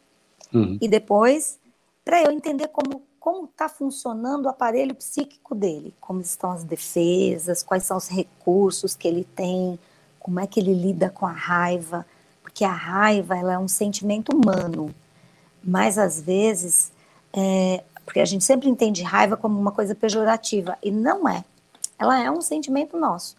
uhum. 0.54 0.78
e 0.80 0.88
depois, 0.88 1.60
para 2.06 2.22
eu 2.24 2.32
entender 2.32 2.68
como 2.68 3.02
como 3.28 3.44
está 3.44 3.68
funcionando 3.68 4.46
o 4.46 4.48
aparelho 4.48 4.96
psíquico 4.96 5.54
dele, 5.54 5.94
como 6.00 6.22
estão 6.22 6.50
as 6.50 6.64
defesas, 6.64 7.62
quais 7.62 7.84
são 7.84 7.98
os 7.98 8.08
recursos 8.08 8.96
que 8.96 9.06
ele 9.06 9.26
tem, 9.36 9.78
como 10.18 10.40
é 10.40 10.48
que 10.48 10.62
ele 10.62 10.74
lida 10.74 11.10
com 11.10 11.26
a 11.26 11.32
raiva, 11.34 12.06
porque 12.42 12.64
a 12.64 12.72
raiva 12.72 13.38
ela 13.38 13.52
é 13.52 13.60
um 13.60 13.68
sentimento 13.68 14.34
humano, 14.34 14.96
mas 15.62 15.98
às 15.98 16.22
vezes, 16.22 16.90
é, 17.34 17.84
porque 18.06 18.22
a 18.22 18.26
gente 18.26 18.46
sempre 18.46 18.70
entende 18.70 19.04
raiva 19.04 19.36
como 19.36 19.60
uma 19.60 19.74
coisa 19.74 19.94
pejorativa, 19.94 20.78
e 20.82 20.90
não 20.90 21.28
é 21.28 21.44
ela 21.98 22.22
é 22.22 22.30
um 22.30 22.42
sentimento 22.42 22.98
nosso. 22.98 23.36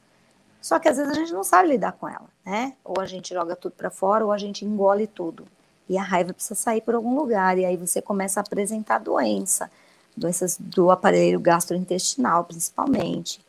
Só 0.61 0.78
que 0.78 0.88
às 0.88 0.96
vezes 0.96 1.12
a 1.12 1.14
gente 1.14 1.32
não 1.32 1.44
sabe 1.44 1.68
lidar 1.68 1.92
com 1.92 2.09
ela, 2.09 2.28
né? 2.44 2.74
Ou 2.84 3.00
a 3.00 3.06
gente 3.06 3.32
joga 3.32 3.54
tudo 3.54 3.72
para 3.72 3.90
fora, 3.90 4.24
ou 4.24 4.32
a 4.32 4.38
gente 4.38 4.64
engole 4.64 5.06
tudo. 5.06 5.46
E 5.88 5.96
a 5.96 6.02
raiva 6.02 6.34
precisa 6.34 6.54
sair 6.54 6.82
por 6.82 6.94
algum 6.94 7.16
lugar, 7.16 7.56
e 7.56 7.64
aí 7.64 7.76
você 7.76 8.02
começa 8.02 8.40
a 8.40 8.42
apresentar 8.42 8.98
doença, 8.98 9.70
doenças 10.16 10.59
do 10.59 10.90
aparelho 10.90 11.40
gastrointestinal, 11.40 12.44
principalmente, 12.44 13.40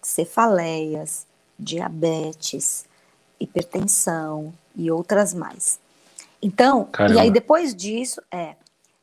cefaleias, 0.00 1.26
diabetes, 1.58 2.84
hipertensão 3.40 4.52
e 4.76 4.90
outras 4.90 5.34
mais. 5.34 5.80
Então, 6.40 6.84
Caramba. 6.84 7.16
e 7.16 7.20
aí 7.20 7.30
depois 7.30 7.74
disso, 7.74 8.22
é, 8.30 8.54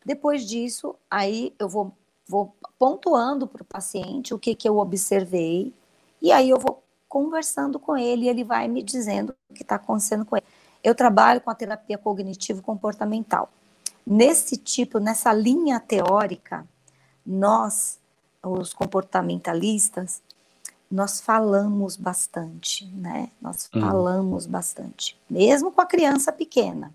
depois 0.06 0.48
disso, 0.48 0.96
aí 1.10 1.54
eu 1.60 1.68
vou 1.68 1.92
vou 2.28 2.56
pontuando 2.78 3.48
para 3.48 3.62
o 3.62 3.66
paciente 3.66 4.34
o 4.34 4.40
que, 4.40 4.56
que 4.56 4.68
eu 4.68 4.78
observei, 4.78 5.74
e 6.22 6.32
aí 6.32 6.50
eu 6.50 6.60
vou 6.60 6.84
conversando 7.08 7.80
com 7.80 7.96
ele 7.96 8.26
e 8.26 8.30
ele 8.30 8.44
vai 8.44 8.68
me 8.68 8.84
dizendo 8.84 9.36
o 9.50 9.54
que 9.54 9.62
está 9.62 9.76
acontecendo 9.76 10.26
com 10.26 10.36
ele. 10.36 10.46
Eu 10.84 10.94
trabalho 10.94 11.40
com 11.42 11.50
a 11.50 11.56
terapia 11.56 11.98
cognitivo-comportamental. 11.98 13.50
Nesse 14.06 14.58
tipo, 14.58 15.00
nessa 15.00 15.34
linha 15.34 15.80
teórica, 15.80 16.68
nós, 17.26 18.00
os 18.44 18.74
comportamentalistas, 18.74 20.22
nós 20.92 21.20
falamos 21.20 21.96
bastante, 21.96 22.86
né? 22.88 23.32
Nós 23.42 23.70
uhum. 23.74 23.82
falamos 23.82 24.46
bastante, 24.46 25.20
mesmo 25.30 25.72
com 25.72 25.82
a 25.82 25.86
criança 25.86 26.32
pequena. 26.32 26.94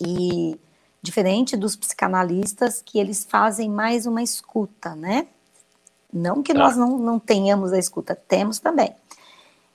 E 0.00 0.58
Diferente 1.02 1.56
dos 1.56 1.76
psicanalistas, 1.76 2.82
que 2.82 2.98
eles 2.98 3.24
fazem 3.24 3.70
mais 3.70 4.06
uma 4.06 4.22
escuta, 4.22 4.94
né? 4.94 5.26
Não 6.12 6.42
que 6.42 6.52
tá. 6.52 6.58
nós 6.58 6.76
não, 6.76 6.98
não 6.98 7.18
tenhamos 7.18 7.72
a 7.72 7.78
escuta, 7.78 8.14
temos 8.14 8.58
também. 8.58 8.94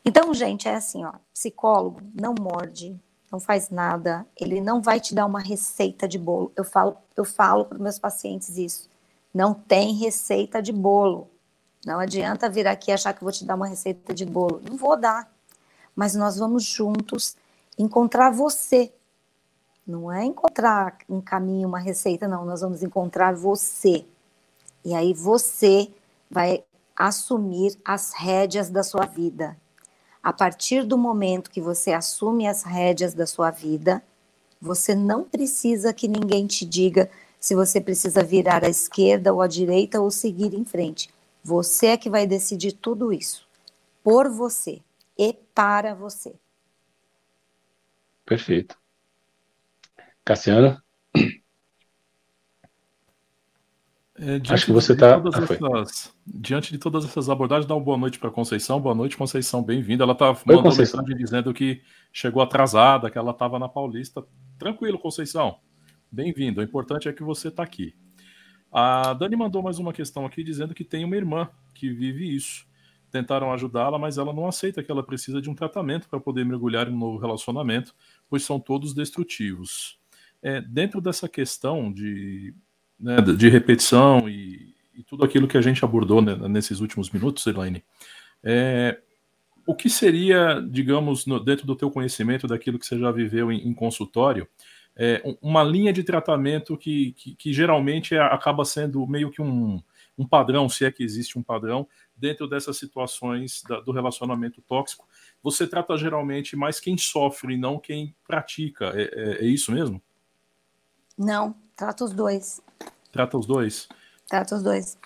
Então, 0.03 0.34
gente, 0.34 0.67
é 0.67 0.76
assim, 0.76 1.03
ó, 1.03 1.13
psicólogo 1.34 2.01
não 2.13 2.36
morde, 2.39 2.95
não 3.32 3.39
faz 3.39 3.69
nada, 3.69 4.26
ele 4.39 4.61
não 4.61 4.82
vai 4.82 4.99
te 4.99 5.15
dar 5.15 5.26
uma 5.26 5.39
receita 5.39 6.07
de 6.07 6.19
bolo. 6.19 6.51
Eu 6.55 6.63
falo, 6.63 6.95
eu 7.17 7.26
falo 7.26 7.65
para 7.65 7.80
meus 7.80 7.97
pacientes 7.97 8.57
isso. 8.57 8.89
Não 9.34 9.53
tem 9.53 9.93
receita 9.95 10.61
de 10.61 10.71
bolo. 10.71 11.28
Não 11.86 11.99
adianta 11.99 12.49
vir 12.49 12.67
aqui 12.67 12.91
achar 12.91 13.13
que 13.13 13.23
vou 13.23 13.32
te 13.32 13.43
dar 13.43 13.55
uma 13.55 13.67
receita 13.67 14.13
de 14.13 14.26
bolo. 14.26 14.61
Não 14.69 14.78
vou 14.78 14.95
dar. 14.95 15.30
Mas 15.95 16.13
nós 16.13 16.38
vamos 16.38 16.63
juntos 16.63 17.36
encontrar 17.78 18.30
você 18.32 18.93
não 19.86 20.11
é 20.11 20.25
encontrar 20.25 20.97
um 21.07 21.21
caminho, 21.21 21.67
uma 21.67 21.79
receita, 21.79 22.27
não. 22.27 22.43
Nós 22.45 22.61
vamos 22.61 22.81
encontrar 22.81 23.36
você. 23.36 24.05
E 24.83 24.93
aí 24.93 25.13
você 25.13 25.91
vai 26.29 26.63
assumir 26.95 27.77
as 27.83 28.13
rédeas 28.13 28.69
da 28.69 28.83
sua 28.83 29.05
vida. 29.05 29.57
A 30.23 30.33
partir 30.33 30.83
do 30.83 30.97
momento 30.97 31.51
que 31.51 31.61
você 31.61 31.91
assume 31.91 32.47
as 32.47 32.63
rédeas 32.63 33.13
da 33.13 33.27
sua 33.27 33.51
vida, 33.51 34.03
você 34.59 34.95
não 34.95 35.23
precisa 35.23 35.93
que 35.93 36.07
ninguém 36.07 36.47
te 36.47 36.65
diga 36.65 37.09
se 37.39 37.53
você 37.53 37.79
precisa 37.79 38.23
virar 38.23 38.63
à 38.63 38.69
esquerda 38.69 39.31
ou 39.31 39.41
à 39.41 39.47
direita 39.47 40.01
ou 40.01 40.09
seguir 40.09 40.55
em 40.55 40.65
frente. 40.65 41.13
Você 41.43 41.88
é 41.88 41.97
que 41.97 42.09
vai 42.09 42.25
decidir 42.25 42.71
tudo 42.71 43.13
isso. 43.13 43.47
Por 44.03 44.29
você 44.29 44.81
e 45.15 45.33
para 45.53 45.93
você. 45.93 46.33
Perfeito. 48.25 48.75
Cassiano? 50.26 50.82
É, 54.17 54.41
Acho 54.49 54.65
que 54.65 54.71
você 54.71 54.93
está. 54.93 55.17
Ah, 55.17 55.84
diante 56.26 56.71
de 56.71 56.80
todas 56.80 57.05
essas 57.05 57.30
abordagens, 57.30 57.67
dá 57.67 57.76
uma 57.76 57.84
boa 57.84 57.97
noite 57.97 58.17
para 58.17 58.32
Conceição. 58.32 58.82
Boa 58.82 58.95
noite, 58.95 59.15
Conceição, 59.15 59.61
bem-vinda. 59.61 60.03
Ela 60.03 60.13
está 60.13 60.36
mandando 60.45 60.76
mensagem 60.76 61.15
dizendo 61.15 61.53
que 61.53 61.82
chegou 62.11 62.41
atrasada, 62.41 63.11
que 63.11 63.17
ela 63.19 63.32
estava 63.32 63.59
na 63.59 63.69
Paulista. 63.69 64.26
Tranquilo, 64.57 64.97
Conceição. 64.97 65.59
Bem-vindo. 66.11 66.59
O 66.59 66.63
importante 66.63 67.07
é 67.07 67.13
que 67.13 67.21
você 67.21 67.49
está 67.49 67.61
aqui. 67.61 67.93
A 68.71 69.13
Dani 69.13 69.36
mandou 69.36 69.61
mais 69.61 69.78
uma 69.78 69.93
questão 69.93 70.26
aqui 70.26 70.43
dizendo 70.43 70.73
que 70.73 70.84
tem 70.84 71.05
uma 71.05 71.15
irmã 71.15 71.47
que 71.73 71.89
vive 71.91 72.36
isso. 72.36 72.65
Tentaram 73.11 73.53
ajudá-la, 73.53 73.99
mas 73.99 74.17
ela 74.17 74.34
não 74.34 74.47
aceita 74.47 74.82
que 74.82 74.89
ela 74.89 75.03
precisa 75.03 75.39
de 75.39 75.51
um 75.51 75.55
tratamento 75.55 76.09
para 76.09 76.19
poder 76.19 76.45
mergulhar 76.45 76.88
em 76.88 76.93
um 76.93 76.97
novo 76.97 77.19
relacionamento, 77.19 77.93
pois 78.28 78.43
são 78.43 78.59
todos 78.59 78.93
destrutivos 78.93 79.99
é, 80.45 80.61
dentro 80.61 81.01
dessa 81.01 81.27
questão 81.27 81.91
de, 81.91 82.53
né, 82.99 83.19
de 83.19 83.49
repetição 83.49 84.29
e, 84.29 84.75
e, 84.93 85.01
tudo 85.01 85.25
aquilo 85.25 85.47
que 85.47 85.57
a 85.57 85.61
gente 85.61 85.83
abordou 85.83 86.21
né, 86.21 86.35
nesses 86.47 86.81
últimos 86.81 87.09
minutos, 87.09 87.47
Elaine, 87.47 87.83
é, 88.43 88.99
o 89.65 89.73
que 89.73 89.89
seria, 89.89 90.63
digamos, 90.69 91.25
no, 91.25 91.43
dentro 91.43 91.65
do 91.65 91.75
teu 91.75 91.89
conhecimento 91.89 92.45
daquilo 92.45 92.77
que 92.77 92.85
você 92.85 92.99
já 92.99 93.11
viveu 93.11 93.51
em, 93.51 93.67
em 93.67 93.73
consultório, 93.73 94.47
é, 94.95 95.19
uma 95.41 95.63
linha 95.63 95.91
de 95.91 96.03
tratamento 96.03 96.77
que, 96.77 97.13
que, 97.13 97.33
que 97.33 97.51
geralmente 97.51 98.13
é, 98.13 98.19
acaba 98.19 98.63
sendo 98.63 99.05
meio 99.07 99.31
que 99.31 99.41
um, 99.41 99.81
um 100.15 100.27
padrão, 100.27 100.69
se 100.69 100.85
é 100.85 100.91
que 100.91 101.03
existe 101.03 101.39
um 101.39 101.43
padrão, 101.43 101.87
dentro 102.15 102.47
dessas 102.47 102.77
situações 102.77 103.63
da, 103.67 103.79
do 103.79 103.91
relacionamento 103.91 104.61
tóxico. 104.61 105.07
Você 105.41 105.65
trata 105.65 105.97
geralmente 105.97 106.55
mais 106.55 106.79
quem 106.79 106.99
sofre, 106.99 107.57
não 107.57 107.79
quem 107.79 108.15
pratica. 108.27 108.93
É, 108.95 109.09
é, 109.11 109.45
é 109.45 109.47
isso 109.47 109.71
mesmo? 109.71 109.99
Não, 111.18 111.55
trata 111.76 112.03
os 112.03 112.11
dois. 112.11 112.61
Trata 113.11 113.38
os 113.38 113.45
dois? 113.45 113.88
Trata 114.28 114.55
os 114.55 114.63
dois. 114.63 114.97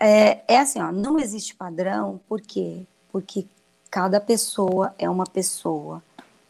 É, 0.00 0.42
é 0.54 0.58
assim, 0.58 0.80
ó, 0.80 0.92
não 0.92 1.18
existe 1.18 1.54
padrão, 1.54 2.20
por 2.28 2.40
quê? 2.40 2.86
Porque 3.10 3.46
cada 3.90 4.20
pessoa 4.20 4.94
é 4.98 5.08
uma 5.08 5.24
pessoa. 5.24 6.02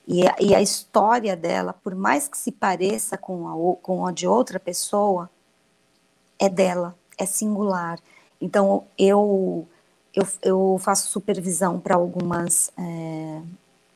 E 0.07 0.27
a, 0.27 0.37
e 0.41 0.55
a 0.55 0.63
história 0.63 1.37
dela, 1.37 1.73
por 1.73 1.95
mais 1.95 2.29
que 2.29 2.39
se 2.39 2.53
pareça 2.53 3.17
com 3.17 3.49
a, 3.49 3.77
com 3.77 4.07
a 4.07 4.13
de 4.13 4.27
outra 4.27 4.61
pessoa, 4.61 5.31
é 6.39 6.49
dela, 6.49 6.95
é 7.19 7.27
singular. 7.27 7.99
Então, 8.41 8.85
eu, 8.99 9.67
eu, 10.15 10.27
eu 10.43 10.77
faço 10.81 11.09
supervisão 11.09 11.81
para 11.81 11.97
algumas 11.97 12.71
é, 12.79 13.41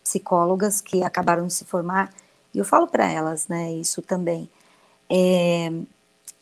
psicólogas 0.02 0.80
que 0.80 1.02
acabaram 1.02 1.46
de 1.46 1.52
se 1.52 1.64
formar, 1.64 2.12
e 2.52 2.58
eu 2.58 2.64
falo 2.64 2.86
para 2.86 3.08
elas, 3.08 3.46
né, 3.46 3.72
isso 3.72 4.02
também. 4.02 4.50
É, 5.10 5.72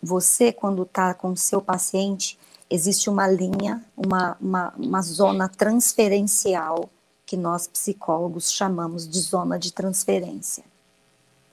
você, 0.02 0.52
quando 0.52 0.82
está 0.82 1.14
com 1.14 1.30
o 1.30 1.36
seu 1.36 1.60
paciente, 1.60 2.38
existe 2.70 3.08
uma 3.08 3.26
linha, 3.26 3.84
uma, 3.96 4.36
uma, 4.40 4.74
uma 4.76 5.02
zona 5.02 5.48
transferencial 5.48 6.90
que 7.24 7.36
nós 7.36 7.66
psicólogos 7.66 8.52
chamamos 8.52 9.08
de 9.08 9.20
zona 9.20 9.58
de 9.58 9.72
transferência. 9.72 10.64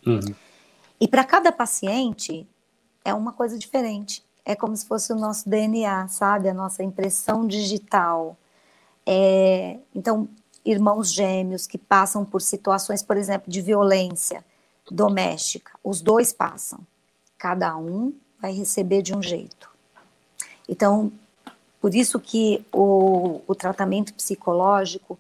Uhum. 0.06 0.36
E 1.00 1.08
para 1.08 1.24
cada 1.24 1.52
paciente 1.52 2.48
é 3.04 3.14
uma 3.14 3.32
coisa 3.32 3.58
diferente. 3.58 4.24
É 4.46 4.56
como 4.56 4.76
se 4.76 4.86
fosse 4.86 5.12
o 5.12 5.16
nosso 5.16 5.50
DNA, 5.50 6.08
sabe? 6.08 6.48
A 6.48 6.54
nossa 6.54 6.84
impressão 6.84 7.48
digital. 7.48 8.38
É, 9.06 9.80
então, 9.94 10.30
irmãos 10.64 11.12
gêmeos 11.12 11.68
que 11.68 11.78
passam 11.78 12.24
por 12.24 12.42
situações, 12.42 13.04
por 13.04 13.18
exemplo, 13.18 13.52
de 13.52 13.62
violência 13.62 14.46
doméstica, 14.90 15.72
os 15.84 16.00
dois 16.00 16.32
passam. 16.32 16.80
Cada 17.46 17.78
um 17.78 18.12
vai 18.42 18.52
receber 18.52 19.04
de 19.04 19.16
um 19.16 19.22
jeito. 19.22 19.70
Então, 20.68 21.12
por 21.80 21.94
isso 21.94 22.20
que 22.20 22.66
o, 22.74 23.40
o 23.46 23.54
tratamento 23.54 24.16
psicológico 24.16 25.16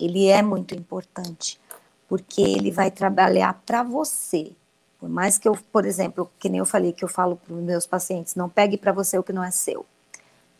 ele 0.00 0.26
é 0.26 0.40
muito 0.40 0.74
importante, 0.74 1.60
porque 2.08 2.40
ele 2.40 2.70
vai 2.70 2.90
trabalhar 2.90 3.62
para 3.66 3.82
você. 3.82 4.52
Por 4.98 5.10
mais 5.10 5.36
que 5.36 5.46
eu, 5.46 5.54
por 5.70 5.84
exemplo, 5.84 6.32
que 6.38 6.48
nem 6.48 6.60
eu 6.60 6.64
falei 6.64 6.94
que 6.94 7.04
eu 7.04 7.08
falo 7.08 7.36
para 7.36 7.52
os 7.52 7.62
meus 7.62 7.84
pacientes, 7.84 8.34
não 8.34 8.48
pegue 8.48 8.78
para 8.78 8.92
você 8.92 9.18
o 9.18 9.22
que 9.22 9.34
não 9.34 9.44
é 9.44 9.50
seu. 9.50 9.84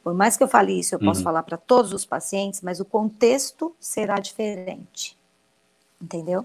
Por 0.05 0.13
mais 0.13 0.37
que 0.37 0.43
eu 0.43 0.49
fale 0.49 0.79
isso, 0.79 0.95
eu 0.95 0.99
posso 0.99 1.21
uhum. 1.21 1.25
falar 1.25 1.45
para 1.45 1.57
todos 1.57 1.95
os 1.95 2.05
pacientes, 2.05 2.61
mas 2.61 2.79
o 2.79 2.85
contexto 2.85 3.75
será 3.81 4.21
diferente. 4.21 5.17
Entendeu? 5.99 6.45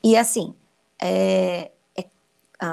E 0.00 0.16
assim, 0.16 0.54
é, 1.02 1.72
é, 2.60 2.66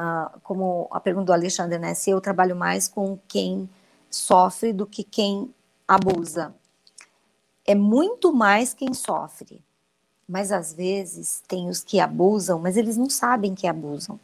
como 0.43 0.87
a 0.91 0.99
pergunta 0.99 1.27
do 1.27 1.33
Alexandre, 1.33 1.77
né? 1.79 1.93
Se 1.93 2.09
eu 2.09 2.21
trabalho 2.21 2.55
mais 2.55 2.87
com 2.87 3.17
quem 3.27 3.69
sofre 4.09 4.71
do 4.71 4.85
que 4.85 5.03
quem 5.03 5.53
abusa. 5.87 6.53
É 7.65 7.75
muito 7.75 8.33
mais 8.33 8.73
quem 8.73 8.93
sofre. 8.93 9.61
Mas 10.27 10.51
às 10.51 10.73
vezes 10.73 11.43
tem 11.47 11.69
os 11.69 11.83
que 11.83 11.99
abusam, 11.99 12.59
mas 12.59 12.77
eles 12.77 12.95
não 12.95 13.09
sabem 13.09 13.53
que 13.53 13.67
abusam. 13.67 14.19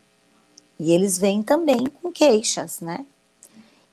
E 0.80 0.91
eles 0.91 1.18
vêm 1.18 1.43
também 1.43 1.88
com 1.88 2.12
queixas, 2.12 2.80
né? 2.80 3.05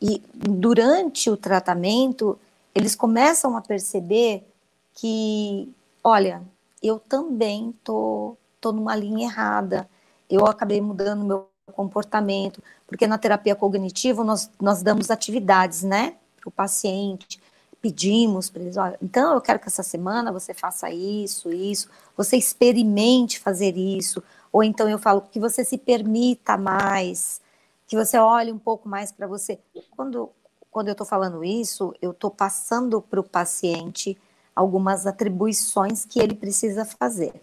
E 0.00 0.22
durante 0.34 1.28
o 1.30 1.36
tratamento, 1.36 2.38
eles 2.74 2.94
começam 2.94 3.56
a 3.56 3.60
perceber 3.60 4.46
que, 4.94 5.68
olha, 6.04 6.42
eu 6.82 6.98
também 7.00 7.74
tô, 7.82 8.36
tô 8.60 8.70
numa 8.72 8.94
linha 8.94 9.26
errada. 9.26 9.88
Eu 10.30 10.46
acabei 10.46 10.80
mudando 10.80 11.24
meu 11.24 11.48
comportamento, 11.72 12.62
porque 12.86 13.06
na 13.06 13.18
terapia 13.18 13.54
cognitiva 13.54 14.22
nós, 14.22 14.50
nós 14.60 14.82
damos 14.82 15.10
atividades, 15.10 15.82
né, 15.82 16.16
para 16.40 16.48
o 16.48 16.52
paciente, 16.52 17.40
pedimos 17.82 18.48
para 18.48 18.62
eles, 18.62 18.76
olha, 18.76 18.98
então 19.02 19.34
eu 19.34 19.40
quero 19.40 19.58
que 19.58 19.68
essa 19.68 19.82
semana 19.82 20.32
você 20.32 20.54
faça 20.54 20.90
isso, 20.90 21.52
isso, 21.52 21.88
você 22.16 22.36
experimente 22.36 23.38
fazer 23.38 23.76
isso, 23.76 24.22
ou 24.52 24.62
então 24.62 24.88
eu 24.88 24.98
falo 24.98 25.22
que 25.22 25.40
você 25.40 25.64
se 25.64 25.76
permita 25.76 26.56
mais, 26.56 27.40
que 27.86 27.96
você 27.96 28.18
olhe 28.18 28.50
um 28.50 28.58
pouco 28.58 28.88
mais 28.88 29.12
para 29.12 29.26
você. 29.26 29.58
Quando, 29.96 30.30
quando 30.70 30.88
eu 30.88 30.92
estou 30.92 31.06
falando 31.06 31.44
isso, 31.44 31.94
eu 32.00 32.12
estou 32.12 32.30
passando 32.30 33.00
para 33.00 33.20
o 33.20 33.24
paciente 33.24 34.16
algumas 34.54 35.06
atribuições 35.06 36.04
que 36.04 36.18
ele 36.18 36.34
precisa 36.34 36.84
fazer. 36.84 37.34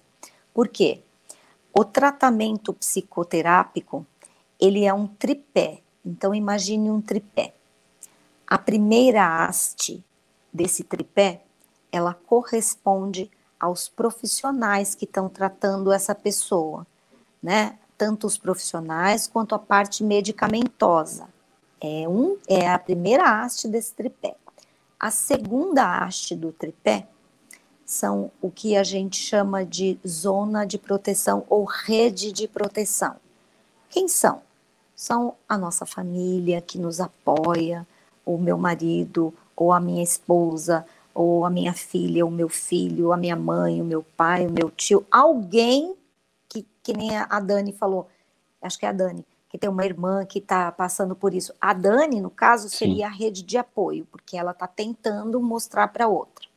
Por 0.53 0.67
quê? 0.67 1.01
O 1.73 1.83
tratamento 1.83 2.73
psicoterápico, 2.73 4.05
ele 4.63 4.85
é 4.85 4.93
um 4.93 5.05
tripé. 5.05 5.81
Então 6.05 6.33
imagine 6.33 6.89
um 6.89 7.01
tripé. 7.01 7.53
A 8.47 8.57
primeira 8.57 9.45
haste 9.45 10.01
desse 10.53 10.85
tripé, 10.85 11.41
ela 11.91 12.13
corresponde 12.13 13.29
aos 13.59 13.89
profissionais 13.89 14.95
que 14.95 15.03
estão 15.03 15.27
tratando 15.27 15.91
essa 15.91 16.15
pessoa, 16.15 16.87
né? 17.41 17.77
Tanto 17.97 18.25
os 18.25 18.37
profissionais 18.37 19.27
quanto 19.27 19.53
a 19.53 19.59
parte 19.59 20.01
medicamentosa. 20.01 21.27
É 21.81 22.07
um 22.07 22.37
é 22.47 22.69
a 22.69 22.79
primeira 22.79 23.41
haste 23.41 23.67
desse 23.67 23.93
tripé. 23.93 24.35
A 24.97 25.11
segunda 25.11 25.99
haste 25.99 26.35
do 26.35 26.53
tripé 26.53 27.07
são 27.85 28.31
o 28.41 28.49
que 28.49 28.77
a 28.77 28.83
gente 28.83 29.17
chama 29.17 29.65
de 29.65 29.99
zona 30.07 30.65
de 30.65 30.77
proteção 30.77 31.45
ou 31.49 31.65
rede 31.65 32.31
de 32.31 32.47
proteção. 32.47 33.17
Quem 33.89 34.07
são? 34.07 34.41
São 35.03 35.35
a 35.49 35.57
nossa 35.57 35.85
família 35.85 36.61
que 36.61 36.77
nos 36.77 37.01
apoia, 37.01 37.85
o 38.25 38.37
meu 38.37 38.57
marido, 38.57 39.33
ou 39.53 39.73
a 39.73 39.77
minha 39.77 40.01
esposa, 40.01 40.85
ou 41.13 41.43
a 41.43 41.49
minha 41.49 41.73
filha, 41.73 42.25
o 42.25 42.31
meu 42.31 42.47
filho, 42.47 43.11
a 43.11 43.17
minha 43.17 43.35
mãe, 43.35 43.81
o 43.81 43.83
meu 43.83 44.01
pai, 44.15 44.47
o 44.47 44.49
meu 44.49 44.71
tio, 44.71 45.05
alguém 45.11 45.93
que, 46.47 46.65
que 46.81 46.93
nem 46.93 47.17
a 47.17 47.37
Dani 47.41 47.73
falou, 47.73 48.07
acho 48.61 48.79
que 48.79 48.85
é 48.85 48.89
a 48.89 48.93
Dani, 48.93 49.25
que 49.49 49.57
tem 49.57 49.69
uma 49.69 49.83
irmã 49.83 50.25
que 50.25 50.39
está 50.39 50.71
passando 50.71 51.13
por 51.13 51.33
isso. 51.33 51.53
A 51.59 51.73
Dani, 51.73 52.21
no 52.21 52.29
caso, 52.29 52.69
seria 52.69 52.95
Sim. 52.95 53.03
a 53.03 53.09
rede 53.09 53.43
de 53.43 53.57
apoio, 53.57 54.07
porque 54.09 54.37
ela 54.37 54.51
está 54.51 54.67
tentando 54.67 55.37
mostrar 55.41 55.89
para 55.89 56.07
outra. 56.07 56.47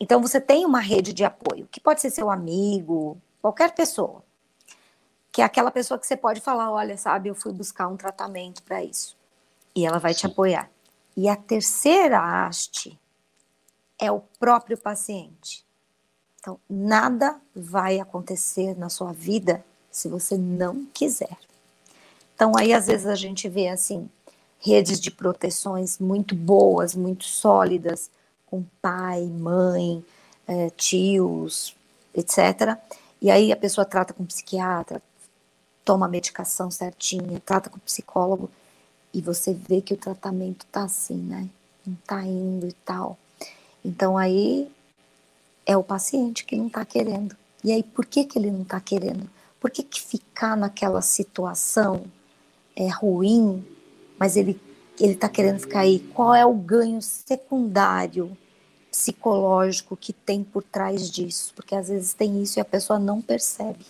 Então, 0.00 0.22
você 0.22 0.40
tem 0.40 0.64
uma 0.64 0.80
rede 0.80 1.12
de 1.12 1.26
apoio, 1.26 1.68
que 1.70 1.78
pode 1.78 2.00
ser 2.00 2.08
seu 2.08 2.30
amigo, 2.30 3.18
qualquer 3.42 3.74
pessoa 3.74 4.23
que 5.34 5.42
é 5.42 5.44
aquela 5.44 5.72
pessoa 5.72 5.98
que 5.98 6.06
você 6.06 6.16
pode 6.16 6.40
falar, 6.40 6.70
olha, 6.70 6.96
sabe, 6.96 7.28
eu 7.28 7.34
fui 7.34 7.52
buscar 7.52 7.88
um 7.88 7.96
tratamento 7.96 8.62
para 8.62 8.84
isso. 8.84 9.16
E 9.74 9.84
ela 9.84 9.98
vai 9.98 10.14
te 10.14 10.24
apoiar. 10.24 10.70
E 11.16 11.28
a 11.28 11.34
terceira 11.34 12.20
haste 12.20 12.96
é 13.98 14.12
o 14.12 14.20
próprio 14.38 14.78
paciente. 14.78 15.66
Então, 16.38 16.60
nada 16.70 17.40
vai 17.52 17.98
acontecer 17.98 18.78
na 18.78 18.88
sua 18.88 19.12
vida 19.12 19.64
se 19.90 20.08
você 20.08 20.38
não 20.38 20.86
quiser. 20.94 21.36
Então, 22.36 22.52
aí 22.56 22.72
às 22.72 22.86
vezes 22.86 23.08
a 23.08 23.16
gente 23.16 23.48
vê 23.48 23.66
assim, 23.68 24.08
redes 24.60 25.00
de 25.00 25.10
proteções 25.10 25.98
muito 25.98 26.36
boas, 26.36 26.94
muito 26.94 27.24
sólidas, 27.24 28.08
com 28.46 28.64
pai, 28.80 29.24
mãe, 29.24 30.04
é, 30.46 30.70
tios, 30.70 31.74
etc. 32.14 32.78
E 33.20 33.32
aí 33.32 33.50
a 33.50 33.56
pessoa 33.56 33.84
trata 33.84 34.14
com 34.14 34.24
psiquiatra, 34.24 35.02
toma 35.84 36.06
a 36.06 36.08
medicação 36.08 36.70
certinha, 36.70 37.42
trata 37.44 37.68
com 37.68 37.76
o 37.76 37.80
psicólogo, 37.80 38.50
e 39.12 39.20
você 39.20 39.54
vê 39.54 39.80
que 39.80 39.94
o 39.94 39.96
tratamento 39.96 40.66
tá 40.66 40.84
assim, 40.84 41.16
né? 41.16 41.48
Não 41.86 41.94
tá 42.06 42.24
indo 42.24 42.66
e 42.66 42.72
tal. 42.72 43.16
Então 43.84 44.16
aí 44.18 44.70
é 45.66 45.76
o 45.76 45.84
paciente 45.84 46.44
que 46.44 46.56
não 46.56 46.68
tá 46.68 46.84
querendo. 46.84 47.36
E 47.62 47.70
aí 47.70 47.82
por 47.82 48.06
que 48.06 48.24
que 48.24 48.38
ele 48.38 48.50
não 48.50 48.64
tá 48.64 48.80
querendo? 48.80 49.28
Por 49.60 49.70
que 49.70 49.82
que 49.82 50.00
ficar 50.00 50.56
naquela 50.56 51.00
situação 51.00 52.04
é 52.74 52.88
ruim, 52.88 53.64
mas 54.18 54.36
ele 54.36 54.60
ele 55.00 55.16
tá 55.16 55.28
querendo 55.28 55.58
ficar 55.58 55.80
aí? 55.80 55.98
Qual 55.98 56.34
é 56.34 56.46
o 56.46 56.54
ganho 56.54 57.02
secundário 57.02 58.36
psicológico 58.90 59.96
que 59.96 60.12
tem 60.12 60.44
por 60.44 60.62
trás 60.62 61.10
disso? 61.10 61.52
Porque 61.54 61.74
às 61.74 61.88
vezes 61.88 62.14
tem 62.14 62.42
isso 62.42 62.58
e 62.58 62.60
a 62.60 62.64
pessoa 62.64 62.98
não 62.98 63.20
percebe. 63.20 63.84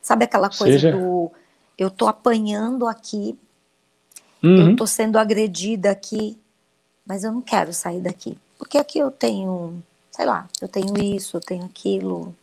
Sabe 0.00 0.24
aquela 0.24 0.48
coisa 0.48 0.78
Seja... 0.78 0.92
do 0.92 1.30
eu 1.78 1.90
tô 1.90 2.08
apanhando 2.08 2.88
aqui, 2.88 3.38
uhum. 4.42 4.70
eu 4.70 4.76
tô 4.76 4.84
sendo 4.84 5.16
agredida 5.16 5.90
aqui, 5.90 6.36
mas 7.06 7.22
eu 7.22 7.30
não 7.30 7.40
quero 7.40 7.72
sair 7.72 8.00
daqui. 8.00 8.36
Porque 8.58 8.76
aqui 8.76 8.98
eu 8.98 9.12
tenho, 9.12 9.80
sei 10.10 10.26
lá, 10.26 10.48
eu 10.60 10.66
tenho 10.66 10.98
isso, 10.98 11.36
eu 11.36 11.40
tenho 11.40 11.64
aquilo. 11.64 12.34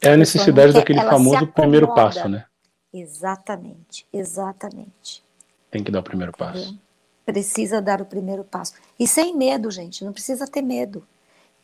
É 0.00 0.14
a 0.14 0.16
necessidade 0.16 0.72
quer, 0.72 0.78
daquele 0.78 1.02
famoso 1.02 1.46
primeiro 1.48 1.94
passo, 1.94 2.26
né? 2.26 2.46
Exatamente, 2.92 4.06
exatamente. 4.10 5.22
Tem 5.70 5.84
que 5.84 5.90
dar 5.90 6.00
o 6.00 6.02
primeiro 6.02 6.32
passo. 6.32 6.78
precisa 7.26 7.82
dar 7.82 8.00
o 8.00 8.06
primeiro 8.06 8.44
passo. 8.44 8.74
E 8.98 9.06
sem 9.06 9.36
medo, 9.36 9.70
gente, 9.70 10.04
não 10.04 10.12
precisa 10.12 10.46
ter 10.46 10.62
medo. 10.62 11.06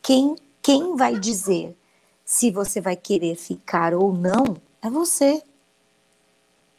Quem, 0.03 0.35
quem 0.61 0.95
vai 0.95 1.19
dizer 1.19 1.75
se 2.31 2.49
você 2.49 2.79
vai 2.79 2.95
querer 2.95 3.35
ficar 3.35 3.93
ou 3.93 4.13
não 4.13 4.55
é 4.81 4.89
você. 4.89 5.43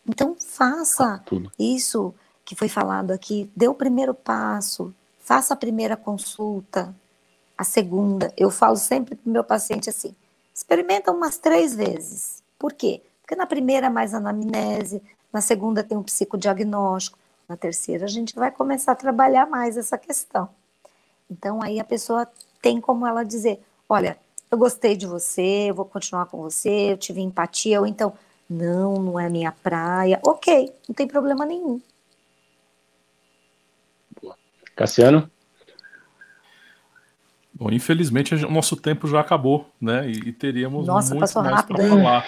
Então 0.09 0.34
faça 0.34 1.22
isso 1.59 2.14
que 2.42 2.57
foi 2.57 2.70
falado 2.70 3.11
aqui, 3.11 3.50
dê 3.55 3.68
o 3.68 3.74
primeiro 3.74 4.14
passo, 4.14 4.94
faça 5.18 5.53
a 5.53 5.57
primeira 5.57 5.94
consulta, 5.94 6.96
a 7.57 7.64
segunda. 7.64 8.32
Eu 8.34 8.50
falo 8.50 8.76
sempre 8.76 9.14
para 9.14 9.28
o 9.28 9.30
meu 9.30 9.44
paciente 9.44 9.90
assim: 9.90 10.16
experimenta 10.55 11.12
umas 11.12 11.36
três 11.36 11.74
vezes. 11.74 12.42
Por 12.59 12.72
quê? 12.72 13.03
Porque 13.20 13.36
na 13.36 13.44
primeira 13.44 13.88
é 13.88 13.90
mais 13.90 14.14
anamnese, 14.14 15.03
na 15.30 15.42
segunda 15.42 15.84
tem 15.84 15.98
um 15.98 16.03
psicodiagnóstico, 16.03 17.18
na 17.46 17.59
terceira 17.59 18.07
a 18.07 18.09
gente 18.09 18.34
vai 18.34 18.50
começar 18.50 18.92
a 18.92 18.96
trabalhar 18.96 19.46
mais 19.46 19.76
essa 19.76 19.98
questão. 19.98 20.48
Então 21.30 21.62
aí 21.62 21.78
a 21.78 21.84
pessoa 21.84 22.26
tem 22.62 22.80
como 22.80 23.07
ela 23.07 23.22
dizer: 23.22 23.62
olha, 23.86 24.18
eu 24.53 24.59
gostei 24.59 24.94
de 24.94 25.07
você, 25.07 25.70
eu 25.70 25.74
vou 25.74 25.86
continuar 25.86 26.26
com 26.26 26.36
você, 26.42 26.92
eu 26.92 26.98
tive 26.98 27.22
empatia, 27.22 27.80
ou 27.80 27.86
então, 27.86 28.12
não, 28.48 28.96
não 28.96 29.18
é 29.18 29.30
minha 29.30 29.50
praia. 29.50 30.20
Ok, 30.22 30.70
não 30.86 30.94
tem 30.94 31.09
problema 31.09 31.46
nenhum. 31.46 31.80
Cassiano? 34.76 35.30
Bom, 37.55 37.70
infelizmente 37.70 38.34
o 38.34 38.50
nosso 38.50 38.76
tempo 38.76 39.07
já 39.09 39.20
acabou, 39.20 39.70
né? 39.80 40.11
E, 40.11 40.28
e 40.28 40.32
teríamos 40.32 40.86
Nossa, 40.86 41.14
muito 41.14 41.34
mais 41.42 41.62
para 41.62 41.88
falar. 41.88 42.26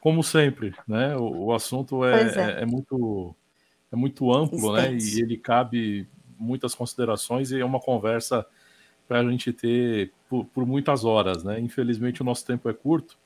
Como 0.00 0.22
sempre, 0.22 0.74
né? 0.88 1.16
O, 1.16 1.46
o 1.46 1.54
assunto 1.54 2.02
é, 2.02 2.22
é. 2.22 2.38
é, 2.38 2.62
é 2.62 2.66
muito 2.66 3.34
é 3.92 3.96
muito 3.96 4.32
amplo, 4.32 4.72
né? 4.72 4.94
E 4.94 5.20
ele 5.20 5.36
cabe 5.36 6.08
muitas 6.38 6.74
considerações 6.74 7.50
e 7.50 7.60
é 7.60 7.64
uma 7.64 7.80
conversa 7.80 8.46
para 9.06 9.20
a 9.20 9.30
gente 9.30 9.52
ter 9.52 10.12
por, 10.28 10.44
por, 10.46 10.66
muitas 10.66 11.04
horas, 11.04 11.44
né? 11.44 11.60
Infelizmente 11.60 12.22
o 12.22 12.24
nosso 12.24 12.44
tempo 12.44 12.68
é 12.68 12.72
curto. 12.72 13.16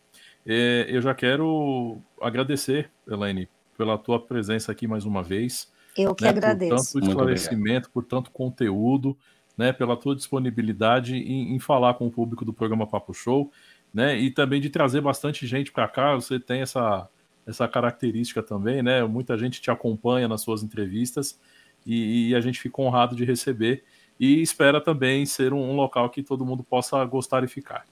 É, 0.47 0.87
eu 0.89 1.01
já 1.01 1.15
quero 1.15 1.99
agradecer, 2.21 2.91
Elaine, 3.07 3.49
pela 3.77 3.97
tua 3.99 4.21
presença 4.21 4.73
aqui 4.73 4.87
mais 4.87 5.05
uma 5.05 5.23
vez. 5.23 5.71
Eu 5.97 6.15
que 6.15 6.25
né, 6.25 6.31
agradeço. 6.31 6.93
Por 6.93 7.01
tanto 7.01 7.09
esclarecimento, 7.09 7.91
por 7.91 8.05
tanto 8.05 8.31
conteúdo, 8.31 9.17
né? 9.57 9.73
Pela 9.73 9.97
tua 9.97 10.15
disponibilidade 10.15 11.17
em, 11.17 11.55
em 11.55 11.59
falar 11.59 11.95
com 11.95 12.07
o 12.07 12.11
público 12.11 12.45
do 12.45 12.53
programa 12.53 12.87
Papo 12.87 13.13
Show, 13.15 13.51
né? 13.93 14.19
E 14.19 14.31
também 14.31 14.61
de 14.61 14.71
trazer 14.71 15.01
bastante 15.01 15.47
gente 15.47 15.73
para 15.73 15.89
cá. 15.89 16.15
Você 16.15 16.39
tem 16.39 16.61
essa 16.63 17.09
essa 17.47 17.67
característica 17.67 18.43
também, 18.43 18.83
né? 18.83 19.03
Muita 19.05 19.37
gente 19.37 19.61
te 19.61 19.71
acompanha 19.71 20.29
nas 20.29 20.43
suas 20.43 20.63
entrevistas 20.63 21.39
e, 21.85 22.29
e 22.29 22.35
a 22.35 22.41
gente 22.41 22.61
fica 22.61 22.81
honrado 22.81 23.17
de 23.17 23.25
receber 23.25 23.83
e 24.21 24.43
espera 24.43 24.83
também 24.83 25.25
ser 25.25 25.55
um, 25.55 25.71
um, 25.71 25.75
local 25.75 26.11
que 26.11 26.23
todo 26.23 26.45
mundo 26.45 26.63
possa 26.63 27.03
gostar 27.07 27.43
e 27.43 27.49
ficar. 27.49 27.87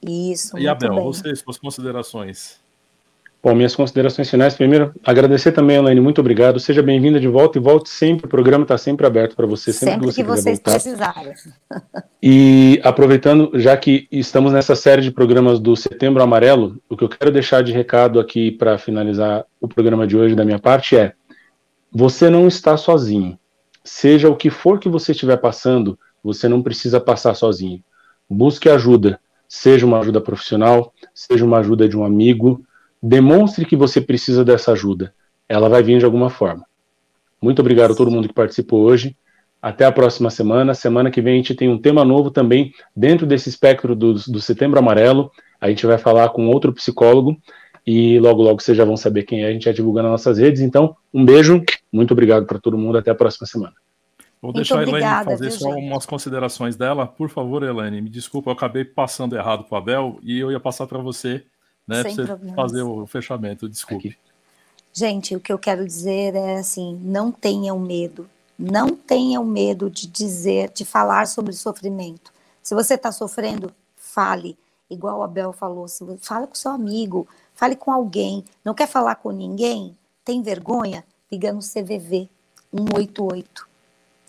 Isso. 0.00 0.56
E 0.56 0.68
Abel, 0.68 0.94
bem. 0.94 1.02
você, 1.02 1.34
suas 1.34 1.58
considerações. 1.58 2.60
Bom, 3.42 3.54
minhas 3.54 3.74
considerações 3.74 4.30
finais. 4.30 4.54
Primeiro, 4.54 4.92
agradecer 5.04 5.52
também, 5.52 5.76
Elaine, 5.76 6.00
muito 6.00 6.20
obrigado. 6.20 6.60
Seja 6.60 6.82
bem-vinda 6.82 7.18
de 7.18 7.26
volta 7.26 7.58
e 7.58 7.60
volte 7.60 7.88
sempre. 7.88 8.26
O 8.26 8.28
programa 8.28 8.62
está 8.62 8.78
sempre 8.78 9.06
aberto 9.06 9.34
para 9.34 9.46
você, 9.46 9.72
sempre, 9.72 10.12
sempre, 10.12 10.14
que 10.14 10.22
você 10.22 10.22
que 10.22 10.28
vocês 10.28 10.58
voltar. 10.58 10.72
precisarem. 10.72 11.34
E 12.22 12.80
aproveitando, 12.84 13.52
já 13.54 13.76
que 13.76 14.08
estamos 14.10 14.52
nessa 14.52 14.74
série 14.76 15.02
de 15.02 15.10
programas 15.10 15.60
do 15.60 15.76
Setembro 15.76 16.22
Amarelo, 16.22 16.80
o 16.88 16.96
que 16.96 17.04
eu 17.04 17.08
quero 17.08 17.30
deixar 17.30 17.62
de 17.62 17.72
recado 17.72 18.18
aqui 18.18 18.50
para 18.50 18.76
finalizar 18.76 19.44
o 19.60 19.68
programa 19.68 20.04
de 20.04 20.16
hoje 20.16 20.34
da 20.34 20.44
minha 20.44 20.58
parte 20.58 20.96
é: 20.96 21.14
você 21.92 22.28
não 22.28 22.46
está 22.48 22.76
sozinho. 22.76 23.38
Seja 23.88 24.28
o 24.28 24.36
que 24.36 24.50
for 24.50 24.78
que 24.78 24.88
você 24.88 25.12
estiver 25.12 25.38
passando, 25.38 25.98
você 26.22 26.48
não 26.48 26.62
precisa 26.62 27.00
passar 27.00 27.34
sozinho. 27.34 27.82
Busque 28.28 28.68
ajuda, 28.68 29.18
seja 29.48 29.86
uma 29.86 29.98
ajuda 29.98 30.20
profissional, 30.20 30.92
seja 31.14 31.44
uma 31.44 31.58
ajuda 31.58 31.88
de 31.88 31.96
um 31.96 32.04
amigo 32.04 32.62
Demonstre 33.02 33.64
que 33.64 33.76
você 33.76 34.00
precisa 34.00 34.44
dessa 34.44 34.72
ajuda. 34.72 35.14
Ela 35.48 35.68
vai 35.68 35.82
vir 35.82 35.98
de 35.98 36.04
alguma 36.04 36.28
forma. 36.28 36.66
Muito 37.40 37.60
obrigado 37.60 37.92
a 37.92 37.96
todo 37.96 38.10
mundo 38.10 38.26
que 38.26 38.34
participou 38.34 38.82
hoje. 38.82 39.16
Até 39.62 39.84
a 39.84 39.92
próxima 39.92 40.30
semana. 40.30 40.74
Semana 40.74 41.10
que 41.10 41.22
vem 41.22 41.34
a 41.34 41.36
gente 41.36 41.54
tem 41.54 41.68
um 41.68 41.78
tema 41.78 42.04
novo 42.04 42.30
também 42.30 42.72
dentro 42.96 43.24
desse 43.24 43.48
espectro 43.48 43.94
do, 43.94 44.14
do 44.14 44.40
Setembro 44.40 44.80
Amarelo. 44.80 45.30
A 45.60 45.68
gente 45.68 45.86
vai 45.86 45.96
falar 45.96 46.28
com 46.30 46.48
outro 46.48 46.72
psicólogo 46.72 47.36
e 47.88 48.18
logo, 48.18 48.42
logo 48.42 48.60
vocês 48.60 48.76
já 48.76 48.84
vão 48.84 48.96
saber 48.96 49.22
quem 49.22 49.44
é. 49.44 49.48
A 49.48 49.52
gente 49.52 49.64
vai 49.64 49.72
divulgar 49.72 50.02
nas 50.02 50.12
nossas 50.12 50.38
redes. 50.38 50.60
Então, 50.60 50.96
um 51.12 51.24
beijo. 51.24 51.64
Muito 51.92 52.12
obrigado 52.12 52.44
para 52.44 52.58
todo 52.58 52.76
mundo. 52.76 52.98
Até 52.98 53.10
a 53.10 53.14
próxima 53.14 53.46
semana. 53.46 53.74
Vou 54.42 54.52
deixar 54.52 54.80
a 54.80 54.82
Elaine 54.82 55.24
fazer 55.24 55.50
só 55.50 55.72
gente? 55.74 55.86
umas 55.86 56.04
considerações 56.04 56.76
dela. 56.76 57.06
Por 57.06 57.28
favor, 57.30 57.62
Elaine, 57.62 58.00
me 58.00 58.10
desculpa, 58.10 58.50
eu 58.50 58.54
acabei 58.54 58.84
passando 58.84 59.36
errado 59.36 59.64
para 59.64 59.74
o 59.74 59.78
Abel 59.78 60.18
e 60.22 60.38
eu 60.38 60.52
ia 60.52 60.60
passar 60.60 60.86
para 60.86 60.98
você 60.98 61.44
né? 61.88 62.02
Pra 62.02 62.12
você 62.12 62.54
fazer 62.54 62.82
o 62.82 63.06
fechamento, 63.06 63.66
desculpe. 63.66 64.08
Aqui. 64.08 64.18
Gente, 64.92 65.34
o 65.34 65.40
que 65.40 65.50
eu 65.50 65.58
quero 65.58 65.86
dizer 65.86 66.34
é 66.34 66.58
assim: 66.58 67.00
não 67.02 67.32
tenham 67.32 67.78
medo. 67.78 68.28
Não 68.58 68.94
tenham 68.94 69.44
medo 69.44 69.88
de 69.88 70.06
dizer, 70.06 70.70
de 70.74 70.84
falar 70.84 71.26
sobre 71.26 71.52
sofrimento. 71.52 72.32
Se 72.62 72.74
você 72.74 72.94
está 72.94 73.10
sofrendo, 73.10 73.72
fale. 73.96 74.58
Igual 74.90 75.22
a 75.22 75.28
Bel 75.28 75.52
falou, 75.52 75.86
fale 76.20 76.46
com 76.46 76.54
seu 76.54 76.72
amigo, 76.72 77.28
fale 77.58 77.76
com 77.76 77.92
alguém. 77.92 78.42
Não 78.64 78.72
quer 78.72 78.86
falar 78.86 79.16
com 79.16 79.30
ninguém? 79.30 79.94
Tem 80.24 80.40
vergonha? 80.40 81.04
Liga 81.30 81.52
no 81.52 81.60
CVV 81.60 82.30
188. 82.72 83.68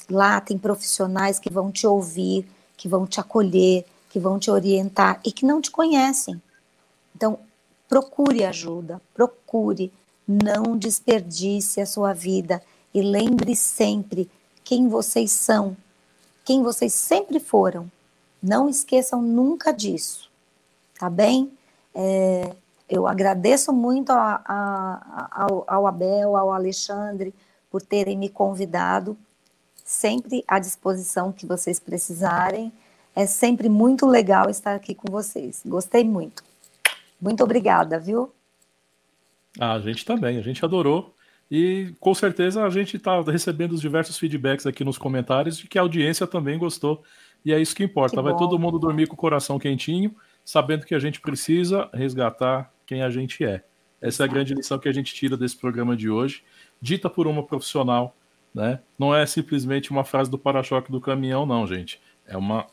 Lá 0.09 0.41
tem 0.41 0.57
profissionais 0.57 1.39
que 1.39 1.51
vão 1.51 1.71
te 1.71 1.87
ouvir, 1.87 2.45
que 2.75 2.89
vão 2.89 3.05
te 3.05 3.19
acolher, 3.19 3.85
que 4.09 4.19
vão 4.19 4.37
te 4.37 4.49
orientar 4.51 5.21
e 5.23 5.31
que 5.31 5.45
não 5.45 5.61
te 5.61 5.69
conhecem. 5.69 6.41
Então, 7.15 7.39
Procure 7.89 8.45
ajuda, 8.45 9.01
procure, 9.15 9.91
não 10.27 10.77
desperdice 10.77 11.81
a 11.81 11.87
sua 11.87 12.13
vida 12.13 12.61
e 12.93 13.01
lembre 13.01 13.55
sempre 13.55 14.29
quem 14.63 14.87
vocês 14.87 15.31
são, 15.31 15.75
quem 16.45 16.61
vocês 16.61 16.93
sempre 16.93 17.39
foram. 17.39 17.91
Não 18.41 18.69
esqueçam 18.69 19.23
nunca 19.23 19.73
disso, 19.73 20.29
tá 20.99 21.09
bem? 21.09 21.51
É, 21.95 22.55
eu 22.89 23.05
agradeço 23.05 23.71
muito 23.71 24.11
a, 24.11 24.41
a, 24.43 25.43
ao, 25.43 25.63
ao 25.67 25.87
Abel, 25.87 26.35
ao 26.35 26.51
Alexandre, 26.51 27.33
por 27.69 27.81
terem 27.81 28.17
me 28.17 28.29
convidado, 28.29 29.15
sempre 29.85 30.43
à 30.47 30.57
disposição 30.57 31.31
que 31.31 31.45
vocês 31.45 31.79
precisarem. 31.79 32.73
É 33.15 33.27
sempre 33.27 33.69
muito 33.69 34.07
legal 34.07 34.49
estar 34.49 34.75
aqui 34.75 34.95
com 34.95 35.11
vocês. 35.11 35.61
Gostei 35.65 36.03
muito. 36.03 36.43
Muito 37.21 37.43
obrigada, 37.43 37.99
viu? 37.99 38.31
Ah, 39.59 39.73
a 39.73 39.79
gente 39.79 40.03
também, 40.03 40.37
a 40.37 40.41
gente 40.41 40.63
adorou. 40.65 41.13
E 41.51 41.93
com 41.99 42.13
certeza 42.13 42.63
a 42.63 42.69
gente 42.69 42.97
está 42.97 43.21
recebendo 43.21 43.73
os 43.73 43.81
diversos 43.81 44.17
feedbacks 44.17 44.65
aqui 44.65 44.83
nos 44.83 44.97
comentários 44.97 45.57
de 45.57 45.67
que 45.67 45.77
a 45.77 45.81
audiência 45.81 46.25
também 46.25 46.57
gostou. 46.57 47.03
E 47.43 47.53
é 47.53 47.59
isso 47.59 47.75
que 47.75 47.83
importa. 47.83 48.17
Que 48.17 48.23
Vai 48.23 48.35
todo 48.35 48.59
mundo 48.59 48.79
dormir 48.79 49.07
com 49.07 49.15
o 49.15 49.17
coração 49.17 49.59
quentinho, 49.59 50.15
sabendo 50.45 50.85
que 50.85 50.95
a 50.95 50.99
gente 50.99 51.19
precisa 51.19 51.89
resgatar 51.93 52.71
quem 52.89 53.03
a 53.03 53.09
gente 53.09 53.45
é. 53.45 53.63
Essa 54.01 54.23
é 54.23 54.25
a 54.25 54.27
grande 54.27 54.53
lição 54.53 54.79
que 54.79 54.89
a 54.89 54.93
gente 54.93 55.13
tira 55.13 55.37
desse 55.37 55.55
programa 55.55 55.95
de 55.95 56.09
hoje, 56.09 56.43
dita 56.81 57.09
por 57.09 57.27
uma 57.27 57.43
profissional. 57.43 58.15
Né? 58.53 58.79
Não 58.97 59.15
é 59.15 59.25
simplesmente 59.25 59.91
uma 59.91 60.03
frase 60.03 60.29
do 60.29 60.37
para-choque 60.37 60.91
do 60.91 60.99
caminhão, 60.99 61.45
não, 61.45 61.67
gente. 61.67 62.01
É 62.25 62.35
uma 62.35 62.65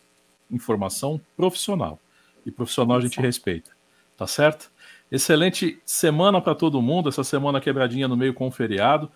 informação 0.51 1.21
profissional. 1.37 2.01
E 2.45 2.51
profissional 2.51 2.97
a 2.97 3.01
gente 3.01 3.21
respeita 3.21 3.77
tá 4.17 4.27
certo? 4.27 4.71
Excelente 5.11 5.79
semana 5.85 6.41
para 6.41 6.55
todo 6.55 6.83
mundo, 6.83 7.09
essa 7.09 7.23
semana 7.23 7.61
quebradinha 7.61 8.09
no 8.09 8.17
meio 8.17 8.35
com 8.35 8.49
o 8.49 8.51
feriado. 8.51 9.11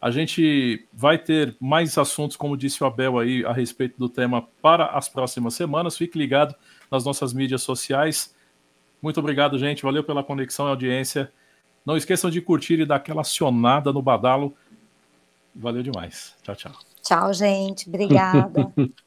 A 0.00 0.10
gente 0.10 0.86
vai 0.92 1.18
ter 1.18 1.56
mais 1.60 1.96
assuntos, 1.98 2.36
como 2.36 2.56
disse 2.56 2.82
o 2.82 2.86
Abel 2.86 3.18
aí, 3.18 3.44
a 3.44 3.52
respeito 3.52 3.98
do 3.98 4.08
tema 4.08 4.46
para 4.62 4.86
as 4.86 5.08
próximas 5.08 5.54
semanas. 5.54 5.96
Fique 5.96 6.18
ligado 6.18 6.54
nas 6.90 7.04
nossas 7.04 7.32
mídias 7.32 7.62
sociais. 7.62 8.33
Muito 9.04 9.20
obrigado, 9.20 9.58
gente. 9.58 9.82
Valeu 9.82 10.02
pela 10.02 10.24
conexão 10.24 10.66
e 10.66 10.70
audiência. 10.70 11.30
Não 11.84 11.94
esqueçam 11.94 12.30
de 12.30 12.40
curtir 12.40 12.80
e 12.80 12.86
dar 12.86 12.96
aquela 12.96 13.20
acionada 13.20 13.92
no 13.92 14.00
badalo. 14.00 14.56
Valeu 15.54 15.82
demais. 15.82 16.34
Tchau, 16.42 16.56
tchau. 16.56 16.72
Tchau, 17.02 17.34
gente. 17.34 17.86
Obrigada. 17.86 18.72